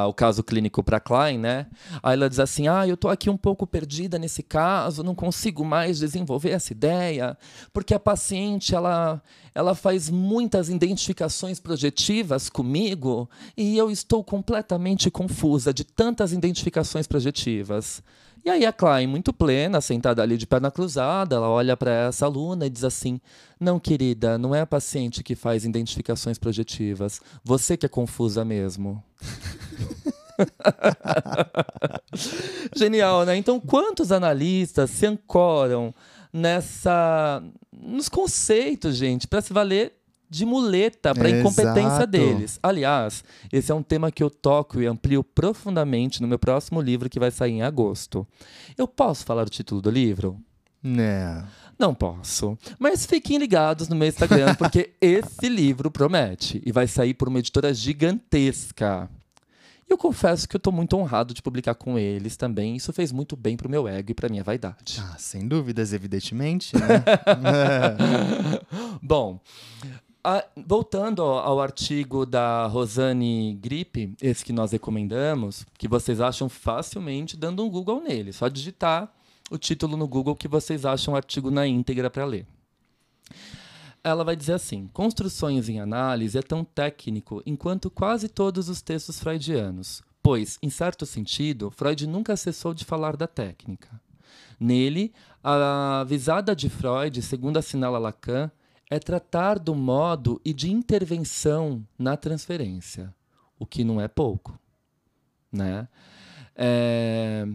o 0.09 0.12
caso 0.12 0.43
clínico 0.43 0.83
para 0.83 0.99
Klein, 0.99 1.39
né? 1.39 1.66
Aí 2.03 2.14
ela 2.14 2.28
diz 2.28 2.41
assim: 2.41 2.66
Ah, 2.68 2.87
eu 2.87 2.95
estou 2.95 3.11
aqui 3.11 3.31
um 3.31 3.37
pouco 3.37 3.66
perdida 3.66 4.18
nesse 4.18 4.43
caso, 4.43 5.03
não 5.03 5.14
consigo 5.14 5.64
mais 5.64 5.99
desenvolver 5.99 6.51
essa 6.51 6.72
ideia, 6.72 7.37
porque 7.72 7.95
a 7.95 8.01
paciente 8.01 8.74
ela, 8.74 9.22
ela 9.55 9.74
faz 9.74 10.11
muitas 10.11 10.68
identificações 10.68 11.61
projetivas 11.61 12.49
comigo 12.49 13.28
e 13.57 13.76
eu 13.76 13.91
estou 13.91 14.24
completamente 14.24 15.11
confusa 15.11 15.72
de 15.72 15.85
tantas 15.85 16.33
identificações 16.33 17.07
projetivas. 17.07 18.03
E 18.45 18.49
aí 18.49 18.64
a 18.64 18.72
Klein, 18.72 19.07
muito 19.07 19.32
plena, 19.32 19.80
sentada 19.80 20.22
ali 20.22 20.36
de 20.36 20.47
perna 20.47 20.70
cruzada, 20.70 21.36
ela 21.36 21.49
olha 21.49 21.76
para 21.76 21.91
essa 21.91 22.26
aluna 22.26 22.66
e 22.66 22.70
diz 22.70 22.84
assim: 22.84 23.20
Não, 23.59 23.78
querida, 23.78 24.38
não 24.38 24.55
é 24.55 24.61
a 24.61 24.66
paciente 24.66 25.22
que 25.22 25.34
faz 25.34 25.64
identificações 25.64 26.38
projetivas. 26.38 27.20
Você 27.45 27.76
que 27.76 27.84
é 27.84 27.88
confusa 27.88 28.45
mesmo. 28.45 29.03
Genial, 32.74 33.26
né? 33.26 33.36
Então, 33.36 33.61
quantos 33.61 34.11
analistas 34.11 34.91
se 34.91 35.07
ancoram 35.07 35.95
nessa 36.32 37.43
nos 37.72 38.09
conceitos, 38.09 38.97
gente, 38.97 39.26
para 39.26 39.41
se 39.41 39.53
valer 39.53 40.00
de 40.31 40.47
muleta 40.47 41.12
para 41.12 41.26
a 41.26 41.31
incompetência 41.31 41.81
Exato. 41.81 42.07
deles. 42.07 42.59
Aliás, 42.62 43.24
esse 43.53 43.72
é 43.72 43.74
um 43.74 43.83
tema 43.83 44.12
que 44.12 44.22
eu 44.22 44.31
toco 44.31 44.81
e 44.81 44.87
amplio 44.87 45.24
profundamente 45.24 46.22
no 46.22 46.28
meu 46.28 46.39
próximo 46.39 46.81
livro 46.81 47.11
que 47.11 47.18
vai 47.18 47.33
sair 47.33 47.53
em 47.53 47.62
agosto. 47.62 48.26
Eu 48.78 48.87
posso 48.87 49.24
falar 49.24 49.43
o 49.43 49.51
título 49.51 49.83
do 49.83 49.91
livro? 49.91 50.41
né. 50.83 51.45
Não 51.78 51.95
posso. 51.95 52.59
Mas 52.78 53.07
fiquem 53.07 53.39
ligados 53.39 53.89
no 53.89 53.97
meu 53.97 54.07
Instagram, 54.07 54.55
porque 54.57 54.91
esse 55.01 55.49
livro 55.49 55.91
promete 55.91 56.62
e 56.64 56.70
vai 56.70 56.87
sair 56.87 57.14
por 57.14 57.26
uma 57.26 57.39
editora 57.39 57.72
gigantesca. 57.72 59.09
E 59.89 59.93
eu 59.93 59.97
confesso 59.97 60.47
que 60.47 60.55
eu 60.55 60.59
estou 60.59 60.72
muito 60.72 60.95
honrado 60.95 61.33
de 61.33 61.41
publicar 61.41 61.74
com 61.74 61.99
eles 61.99 62.37
também. 62.37 62.76
Isso 62.76 62.93
fez 62.93 63.11
muito 63.11 63.35
bem 63.35 63.57
pro 63.57 63.68
meu 63.68 63.89
ego 63.89 64.11
e 64.11 64.14
pra 64.14 64.28
minha 64.28 64.45
vaidade. 64.45 65.01
Ah, 65.01 65.16
sem 65.18 65.49
dúvidas, 65.49 65.95
evidentemente, 65.95 66.76
né? 66.76 67.03
Bom, 69.03 69.41
a- 70.23 70.45
voltando 70.66 71.23
ao, 71.23 71.39
ao 71.39 71.61
artigo 71.61 72.25
da 72.27 72.66
Rosane 72.66 73.55
Gripe, 73.55 74.14
esse 74.21 74.45
que 74.45 74.53
nós 74.53 74.73
recomendamos, 74.73 75.66
que 75.79 75.89
vocês 75.89 76.21
acham 76.21 76.49
facilmente 76.49 77.37
dando 77.37 77.64
um 77.64 77.71
Google 77.71 78.01
nele. 78.03 78.33
Só 78.33 78.49
digitar 78.49 79.12
o 79.51 79.59
título 79.59 79.97
no 79.97 80.07
Google 80.07 80.37
que 80.37 80.49
vocês 80.49 80.85
acham 80.85 81.14
o 81.14 81.16
artigo 81.16 81.51
na 81.51 81.66
íntegra 81.66 82.09
para 82.11 82.25
ler. 82.25 82.47
Ela 84.03 84.25
vai 84.25 84.35
dizer 84.37 84.55
assim: 84.55 84.89
Construções 84.93 85.68
em 85.68 85.81
análise 85.81 86.39
é 86.39 86.43
tão 86.43 86.64
técnico 86.64 87.43
enquanto 87.45 87.91
quase 87.91 88.29
todos 88.29 88.68
os 88.68 88.81
textos 88.81 89.21
freudianos, 89.21 90.03
pois, 90.23 90.59
em 90.62 90.71
certo 90.71 91.05
sentido, 91.05 91.71
Freud 91.71 92.07
nunca 92.07 92.37
cessou 92.37 92.73
de 92.73 92.85
falar 92.85 93.16
da 93.16 93.27
técnica. 93.27 93.89
Nele, 94.59 95.12
a 95.43 96.05
visada 96.07 96.55
de 96.55 96.68
Freud, 96.68 97.21
segundo 97.23 97.57
assinala 97.57 97.99
Lacan, 97.99 98.51
é 98.91 98.99
tratar 98.99 99.59
do 99.59 99.74
modo 99.74 100.41
e 100.45 100.53
de 100.53 100.70
intervenção 100.70 101.86
na 101.97 102.16
transferência, 102.16 103.14
o 103.59 103.64
que 103.64 103.84
não 103.84 104.01
é 104.01 104.09
pouco. 104.09 104.59
Né? 105.53 105.88
É, 106.57 107.47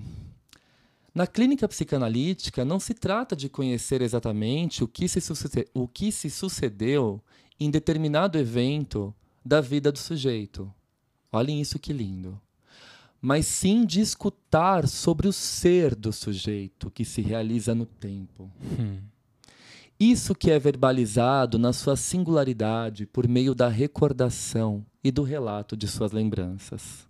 Na 1.13 1.25
clínica 1.25 1.65
psicanalítica, 1.67 2.65
não 2.65 2.77
se 2.77 2.93
trata 2.93 3.35
de 3.37 3.47
conhecer 3.47 4.01
exatamente 4.01 4.83
o 4.83 4.87
que, 4.87 5.07
se 5.07 5.21
sucede- 5.21 5.67
o 5.73 5.87
que 5.87 6.11
se 6.11 6.29
sucedeu 6.29 7.21
em 7.57 7.71
determinado 7.71 8.37
evento 8.37 9.15
da 9.43 9.61
vida 9.61 9.93
do 9.93 9.97
sujeito. 9.99 10.69
Olhem 11.31 11.61
isso 11.61 11.79
que 11.79 11.93
lindo. 11.93 12.39
Mas 13.21 13.47
sim 13.47 13.85
de 13.85 14.01
escutar 14.01 14.87
sobre 14.89 15.27
o 15.27 15.31
ser 15.33 15.95
do 15.95 16.11
sujeito 16.11 16.91
que 16.91 17.05
se 17.05 17.21
realiza 17.21 17.73
no 17.73 17.85
tempo. 17.85 18.51
Isso 19.99 20.35
que 20.35 20.51
é 20.51 20.59
verbalizado 20.59 21.57
na 21.57 21.71
sua 21.71 21.95
singularidade 21.95 23.05
por 23.05 23.29
meio 23.29 23.55
da 23.55 23.69
recordação 23.69 24.85
e 25.01 25.09
do 25.09 25.23
relato 25.23 25.77
de 25.77 25.87
suas 25.87 26.11
lembranças. 26.11 27.07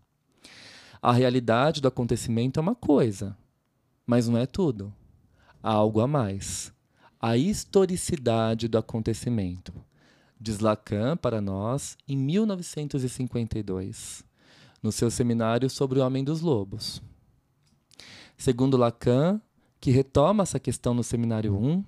A 1.01 1.11
realidade 1.11 1.81
do 1.81 1.87
acontecimento 1.87 2.59
é 2.59 2.61
uma 2.61 2.75
coisa, 2.75 3.35
mas 4.05 4.27
não 4.27 4.37
é 4.37 4.45
tudo. 4.45 4.93
Há 5.63 5.71
algo 5.71 5.99
a 5.99 6.07
mais. 6.07 6.71
A 7.19 7.35
historicidade 7.35 8.67
do 8.67 8.77
acontecimento. 8.77 9.73
Diz 10.39 10.59
Lacan 10.59 11.17
para 11.17 11.41
nós 11.41 11.97
em 12.07 12.15
1952, 12.15 14.23
no 14.83 14.91
seu 14.91 15.09
seminário 15.09 15.71
sobre 15.71 15.97
o 15.97 16.05
Homem 16.05 16.23
dos 16.23 16.41
Lobos. 16.41 17.01
Segundo 18.37 18.77
Lacan, 18.77 19.41
que 19.79 19.89
retoma 19.89 20.43
essa 20.43 20.59
questão 20.59 20.93
no 20.93 21.03
seminário 21.03 21.55
1, 21.55 21.83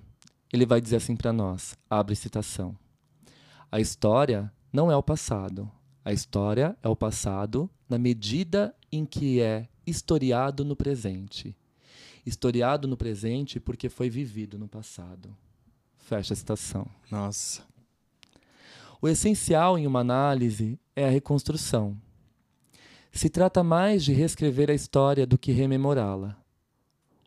ele 0.52 0.64
vai 0.64 0.80
dizer 0.80 0.96
assim 0.96 1.16
para 1.16 1.32
nós, 1.32 1.76
abre 1.88 2.16
citação. 2.16 2.76
A 3.70 3.80
história 3.80 4.50
não 4.72 4.90
é 4.90 4.96
o 4.96 5.02
passado. 5.02 5.70
A 6.04 6.12
história 6.12 6.76
é 6.82 6.88
o 6.88 6.96
passado 6.96 7.68
na 7.88 7.98
medida 7.98 8.74
em 8.90 9.04
que 9.04 9.40
é 9.40 9.68
historiado 9.86 10.64
no 10.64 10.74
presente. 10.74 11.54
Historiado 12.24 12.88
no 12.88 12.96
presente 12.96 13.60
porque 13.60 13.88
foi 13.88 14.08
vivido 14.08 14.58
no 14.58 14.68
passado. 14.68 15.36
Fecha 15.98 16.32
a 16.32 16.36
citação. 16.36 16.86
Nossa. 17.10 17.62
O 19.00 19.08
essencial 19.08 19.78
em 19.78 19.86
uma 19.86 20.00
análise 20.00 20.78
é 20.96 21.06
a 21.06 21.10
reconstrução. 21.10 21.96
Se 23.12 23.28
trata 23.28 23.62
mais 23.62 24.04
de 24.04 24.12
reescrever 24.12 24.70
a 24.70 24.74
história 24.74 25.26
do 25.26 25.38
que 25.38 25.52
rememorá-la. 25.52 26.36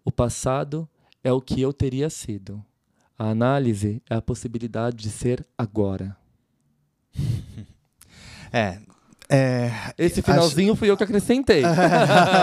O 0.03 0.11
passado 0.11 0.89
é 1.23 1.31
o 1.31 1.39
que 1.41 1.61
eu 1.61 1.71
teria 1.71 2.09
sido. 2.09 2.63
A 3.21 3.29
análise 3.29 4.01
é 4.09 4.15
a 4.15 4.21
possibilidade 4.21 4.97
de 4.97 5.11
ser 5.11 5.45
agora. 5.55 6.17
É. 8.53 8.79
é 9.29 9.71
Esse 9.97 10.21
finalzinho 10.21 10.73
acho... 10.73 10.79
fui 10.79 10.89
eu 10.89 10.97
que 10.97 11.05
acrescentei. 11.05 11.63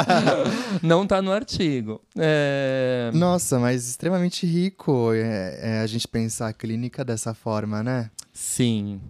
Não 0.83 1.03
está 1.03 1.21
no 1.21 1.31
artigo. 1.31 2.01
É... 2.17 3.11
Nossa, 3.13 3.59
mas 3.59 3.87
extremamente 3.87 4.47
rico 4.47 5.13
é, 5.13 5.59
é 5.61 5.81
a 5.81 5.87
gente 5.87 6.09
pensar 6.09 6.49
a 6.49 6.53
clínica 6.55 7.05
dessa 7.05 7.35
forma, 7.35 7.83
né? 7.83 8.11
Sim. 8.33 9.03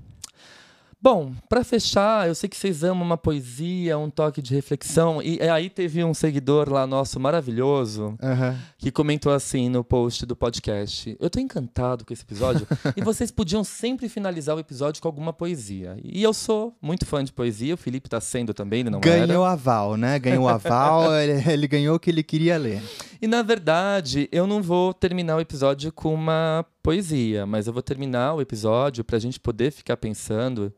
Bom, 1.00 1.32
para 1.48 1.62
fechar, 1.62 2.26
eu 2.26 2.34
sei 2.34 2.48
que 2.48 2.56
vocês 2.56 2.82
amam 2.82 3.04
uma 3.04 3.16
poesia, 3.16 3.96
um 3.96 4.10
toque 4.10 4.42
de 4.42 4.52
reflexão. 4.52 5.22
E 5.22 5.40
aí 5.42 5.70
teve 5.70 6.02
um 6.02 6.12
seguidor 6.12 6.68
lá 6.68 6.88
nosso 6.88 7.20
maravilhoso 7.20 8.18
uhum. 8.20 8.56
que 8.76 8.90
comentou 8.90 9.32
assim 9.32 9.68
no 9.68 9.84
post 9.84 10.26
do 10.26 10.34
podcast: 10.34 11.16
Eu 11.20 11.30
tô 11.30 11.38
encantado 11.38 12.04
com 12.04 12.12
esse 12.12 12.22
episódio 12.22 12.66
e 12.96 13.00
vocês 13.00 13.30
podiam 13.30 13.62
sempre 13.62 14.08
finalizar 14.08 14.56
o 14.56 14.58
episódio 14.58 15.00
com 15.00 15.06
alguma 15.06 15.32
poesia. 15.32 15.96
E 16.02 16.20
eu 16.20 16.34
sou 16.34 16.76
muito 16.82 17.06
fã 17.06 17.22
de 17.22 17.32
poesia, 17.32 17.74
o 17.74 17.78
Felipe 17.78 18.08
tá 18.08 18.20
sendo 18.20 18.52
também, 18.52 18.80
ele 18.80 18.90
não 18.90 18.98
Ganhou 18.98 19.44
era. 19.44 19.52
aval, 19.52 19.96
né? 19.96 20.18
Ganhou 20.18 20.48
aval, 20.48 21.14
ele, 21.22 21.48
ele 21.48 21.68
ganhou 21.68 21.94
o 21.94 22.00
que 22.00 22.10
ele 22.10 22.24
queria 22.24 22.58
ler. 22.58 22.82
E 23.22 23.28
na 23.28 23.42
verdade, 23.42 24.28
eu 24.32 24.48
não 24.48 24.60
vou 24.60 24.92
terminar 24.92 25.36
o 25.36 25.40
episódio 25.40 25.92
com 25.92 26.12
uma 26.12 26.66
poesia, 26.82 27.46
mas 27.46 27.66
eu 27.66 27.72
vou 27.72 27.82
terminar 27.82 28.34
o 28.34 28.40
episódio 28.40 29.04
para 29.04 29.16
a 29.16 29.20
gente 29.20 29.38
poder 29.38 29.70
ficar 29.70 29.96
pensando 29.96 30.72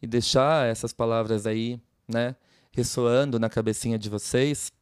e 0.00 0.06
deixar 0.06 0.66
essas 0.66 0.92
palavras 0.92 1.46
aí, 1.46 1.80
né, 2.08 2.34
ressoando 2.72 3.38
na 3.38 3.48
cabecinha 3.48 3.98
de 3.98 4.08
vocês, 4.08 4.72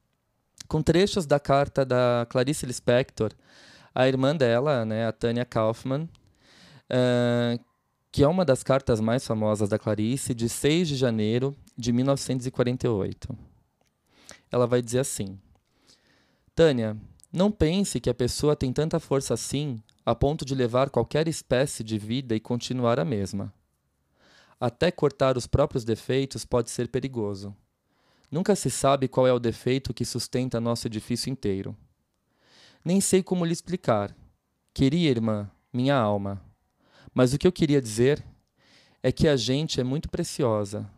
com 0.68 0.82
trechos 0.82 1.26
da 1.26 1.40
carta 1.40 1.84
da 1.84 2.26
Clarice 2.28 2.66
Lispector, 2.66 3.32
a 3.94 4.06
irmã 4.06 4.36
dela, 4.36 4.84
né, 4.84 5.06
a 5.06 5.12
Tânia 5.12 5.44
Kaufman, 5.44 6.08
uh, 6.90 7.64
que 8.10 8.22
é 8.22 8.28
uma 8.28 8.44
das 8.44 8.62
cartas 8.62 9.00
mais 9.00 9.26
famosas 9.26 9.68
da 9.68 9.78
Clarice, 9.78 10.34
de 10.34 10.48
6 10.48 10.88
de 10.88 10.96
janeiro 10.96 11.56
de 11.76 11.92
1948. 11.92 13.36
Ela 14.50 14.66
vai 14.66 14.80
dizer 14.80 15.00
assim: 15.00 15.38
Tânia, 16.54 16.96
não 17.32 17.50
pense 17.50 18.00
que 18.00 18.08
a 18.08 18.14
pessoa 18.14 18.56
tem 18.56 18.72
tanta 18.72 18.98
força 18.98 19.34
assim 19.34 19.82
a 20.08 20.14
ponto 20.14 20.42
de 20.42 20.54
levar 20.54 20.88
qualquer 20.88 21.28
espécie 21.28 21.84
de 21.84 21.98
vida 21.98 22.34
e 22.34 22.40
continuar 22.40 22.98
a 22.98 23.04
mesma. 23.04 23.52
Até 24.58 24.90
cortar 24.90 25.36
os 25.36 25.46
próprios 25.46 25.84
defeitos 25.84 26.46
pode 26.46 26.70
ser 26.70 26.88
perigoso. 26.88 27.54
Nunca 28.30 28.56
se 28.56 28.70
sabe 28.70 29.06
qual 29.06 29.26
é 29.26 29.34
o 29.34 29.38
defeito 29.38 29.92
que 29.92 30.06
sustenta 30.06 30.62
nosso 30.62 30.86
edifício 30.86 31.28
inteiro. 31.28 31.76
Nem 32.82 33.02
sei 33.02 33.22
como 33.22 33.44
lhe 33.44 33.52
explicar. 33.52 34.16
Queria, 34.72 35.10
irmã, 35.10 35.50
minha 35.70 35.96
alma. 35.96 36.42
Mas 37.12 37.34
o 37.34 37.38
que 37.38 37.46
eu 37.46 37.52
queria 37.52 37.82
dizer 37.82 38.24
é 39.02 39.12
que 39.12 39.28
a 39.28 39.36
gente 39.36 39.78
é 39.78 39.84
muito 39.84 40.08
preciosa. 40.08 40.90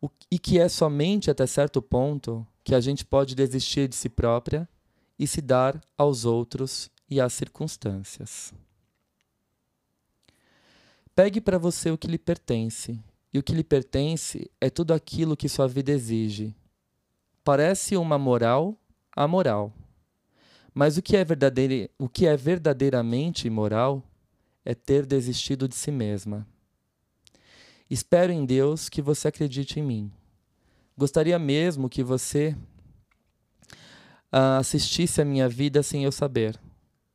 O, 0.00 0.08
e 0.30 0.38
que 0.38 0.58
é 0.58 0.70
somente 0.70 1.30
até 1.30 1.46
certo 1.46 1.82
ponto 1.82 2.46
que 2.64 2.74
a 2.74 2.80
gente 2.80 3.04
pode 3.04 3.34
desistir 3.34 3.86
de 3.86 3.96
si 3.96 4.08
própria 4.08 4.66
e 5.18 5.26
se 5.26 5.42
dar 5.42 5.78
aos 5.98 6.24
outros 6.24 6.90
e 7.08 7.20
às 7.20 7.32
circunstâncias. 7.32 8.52
Pegue 11.14 11.40
para 11.40 11.58
você 11.58 11.90
o 11.90 11.98
que 11.98 12.06
lhe 12.06 12.18
pertence, 12.18 12.98
e 13.32 13.38
o 13.38 13.42
que 13.42 13.52
lhe 13.52 13.64
pertence 13.64 14.50
é 14.60 14.70
tudo 14.70 14.94
aquilo 14.94 15.36
que 15.36 15.48
sua 15.48 15.66
vida 15.66 15.90
exige. 15.90 16.54
Parece 17.42 17.96
uma 17.96 18.18
moral 18.18 18.76
amoral. 19.16 19.72
Mas 20.72 20.96
o 20.96 21.02
que 21.02 21.16
é, 21.16 21.24
verdadeira, 21.24 21.90
o 21.98 22.08
que 22.08 22.26
é 22.26 22.36
verdadeiramente 22.36 23.48
imoral 23.48 24.02
é 24.64 24.74
ter 24.74 25.04
desistido 25.04 25.66
de 25.66 25.74
si 25.74 25.90
mesma. 25.90 26.46
Espero 27.90 28.30
em 28.30 28.44
Deus 28.44 28.88
que 28.88 29.02
você 29.02 29.28
acredite 29.28 29.80
em 29.80 29.82
mim. 29.82 30.12
Gostaria 30.96 31.38
mesmo 31.38 31.88
que 31.88 32.02
você 32.02 32.54
uh, 34.32 34.58
assistisse 34.60 35.20
a 35.20 35.24
minha 35.24 35.48
vida 35.48 35.82
sem 35.82 36.04
eu 36.04 36.12
saber 36.12 36.60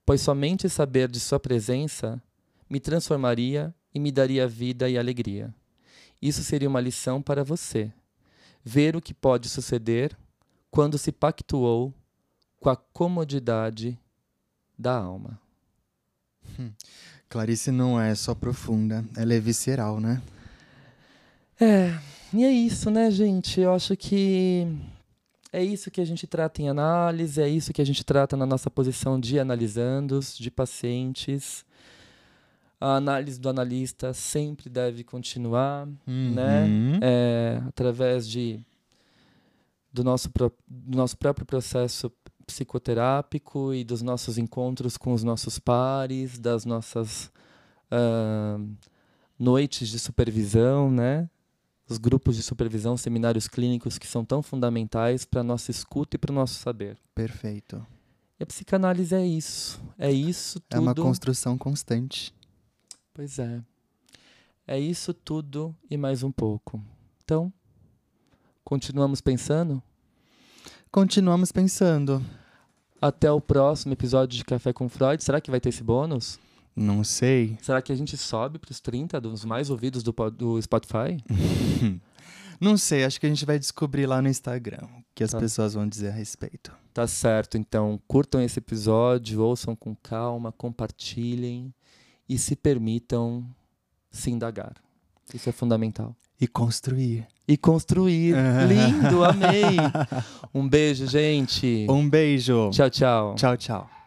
pois 0.05 0.21
somente 0.21 0.69
saber 0.69 1.09
de 1.09 1.19
Sua 1.19 1.39
presença 1.39 2.21
me 2.69 2.79
transformaria 2.79 3.73
e 3.93 3.99
me 3.99 4.11
daria 4.11 4.47
vida 4.47 4.89
e 4.89 4.97
alegria. 4.97 5.53
Isso 6.21 6.43
seria 6.43 6.69
uma 6.69 6.81
lição 6.81 7.21
para 7.21 7.43
você. 7.43 7.91
Ver 8.63 8.95
o 8.95 9.01
que 9.01 9.13
pode 9.13 9.49
suceder 9.49 10.17
quando 10.71 10.97
se 10.97 11.11
pactuou 11.11 11.93
com 12.59 12.69
a 12.69 12.75
comodidade 12.75 13.99
da 14.77 14.97
alma. 14.97 15.39
Hum. 16.59 16.71
Clarice 17.29 17.71
não 17.71 17.99
é 17.99 18.15
só 18.15 18.33
profunda, 18.33 19.03
ela 19.17 19.33
é 19.33 19.39
visceral, 19.39 19.99
né? 19.99 20.21
É, 21.59 21.97
e 22.33 22.43
é 22.43 22.51
isso, 22.51 22.89
né, 22.89 23.11
gente? 23.11 23.59
Eu 23.59 23.73
acho 23.73 23.95
que 23.97 24.67
é 25.53 25.63
isso 25.63 25.91
que 25.91 26.01
a 26.01 26.05
gente 26.05 26.25
trata 26.25 26.61
em 26.63 26.67
análise, 26.67 27.39
é 27.39 27.47
isso 27.47 27.71
que 27.71 27.81
a 27.81 27.85
gente 27.85 28.03
trata 28.03 28.35
na 28.35 28.45
nossa 28.45 28.71
posição 28.71 29.19
de 29.19 29.39
analisandos, 29.39 30.35
de 30.35 30.49
pacientes. 30.49 31.63
A 32.81 32.95
análise 32.95 33.39
do 33.39 33.47
analista 33.47 34.13
sempre 34.13 34.67
deve 34.67 35.03
continuar, 35.03 35.87
uhum. 36.07 36.33
né? 36.33 36.67
É, 37.01 37.61
através 37.67 38.27
de 38.27 38.59
do 39.93 40.03
nosso, 40.03 40.27
do 40.67 40.97
nosso 40.97 41.15
próprio 41.15 41.45
processo 41.45 42.11
psicoterápico 42.47 43.73
e 43.75 43.83
dos 43.83 44.01
nossos 44.01 44.39
encontros 44.39 44.97
com 44.97 45.13
os 45.13 45.23
nossos 45.23 45.59
pares, 45.59 46.39
das 46.39 46.65
nossas 46.65 47.31
uh, 47.91 48.75
noites 49.37 49.87
de 49.89 49.99
supervisão, 49.99 50.89
né? 50.89 51.29
Os 51.87 51.97
grupos 51.97 52.35
de 52.35 52.43
supervisão, 52.43 52.95
seminários 52.97 53.47
clínicos 53.47 53.97
que 53.97 54.07
são 54.07 54.23
tão 54.23 54.41
fundamentais 54.41 55.25
para 55.25 55.41
a 55.41 55.43
nossa 55.43 55.71
escuta 55.71 56.15
e 56.15 56.19
para 56.19 56.31
o 56.31 56.35
nosso 56.35 56.55
saber. 56.55 56.97
Perfeito. 57.13 57.85
E 58.39 58.43
a 58.43 58.45
psicanálise 58.45 59.13
é 59.13 59.25
isso. 59.25 59.81
É 59.97 60.11
isso 60.11 60.59
tudo. 60.59 60.77
É 60.77 60.79
uma 60.79 60.95
construção 60.95 61.57
constante. 61.57 62.33
Pois 63.13 63.37
é. 63.37 63.61
É 64.65 64.79
isso 64.79 65.13
tudo 65.13 65.75
e 65.89 65.97
mais 65.97 66.23
um 66.23 66.31
pouco. 66.31 66.81
Então, 67.23 67.51
continuamos 68.63 69.21
pensando? 69.21 69.83
Continuamos 70.89 71.51
pensando. 71.51 72.23
Até 73.01 73.29
o 73.29 73.41
próximo 73.41 73.93
episódio 73.93 74.37
de 74.37 74.45
Café 74.45 74.71
com 74.71 74.87
Freud. 74.87 75.21
Será 75.21 75.41
que 75.41 75.51
vai 75.51 75.59
ter 75.59 75.69
esse 75.69 75.83
bônus? 75.83 76.39
Não 76.75 77.03
sei. 77.03 77.57
Será 77.61 77.81
que 77.81 77.91
a 77.91 77.95
gente 77.95 78.17
sobe 78.17 78.57
para 78.57 78.71
os 78.71 78.79
30 78.79 79.21
dos 79.21 79.45
mais 79.45 79.69
ouvidos 79.69 80.01
do, 80.03 80.13
do 80.31 80.61
Spotify? 80.61 81.17
Não 82.59 82.77
sei, 82.77 83.03
acho 83.03 83.19
que 83.19 83.25
a 83.25 83.29
gente 83.29 83.45
vai 83.45 83.59
descobrir 83.59 84.05
lá 84.05 84.21
no 84.21 84.29
Instagram 84.29 84.79
o 84.83 85.03
que 85.13 85.23
as 85.23 85.31
tá. 85.31 85.39
pessoas 85.39 85.73
vão 85.73 85.87
dizer 85.87 86.09
a 86.09 86.11
respeito. 86.11 86.71
Tá 86.93 87.05
certo, 87.05 87.57
então 87.57 87.99
curtam 88.07 88.41
esse 88.41 88.59
episódio, 88.59 89.41
ouçam 89.41 89.75
com 89.75 89.95
calma, 89.95 90.51
compartilhem 90.51 91.73
e 92.27 92.37
se 92.37 92.55
permitam 92.55 93.45
se 94.09 94.31
indagar. 94.31 94.75
Isso 95.33 95.49
é 95.49 95.51
fundamental. 95.51 96.15
E 96.39 96.47
construir. 96.47 97.27
E 97.47 97.57
construir. 97.57 98.35
Lindo, 98.67 99.23
amei. 99.23 99.77
Um 100.53 100.67
beijo, 100.67 101.07
gente. 101.07 101.85
Um 101.89 102.09
beijo. 102.09 102.69
Tchau, 102.71 102.89
tchau. 102.89 103.35
Tchau, 103.35 103.57
tchau. 103.57 104.02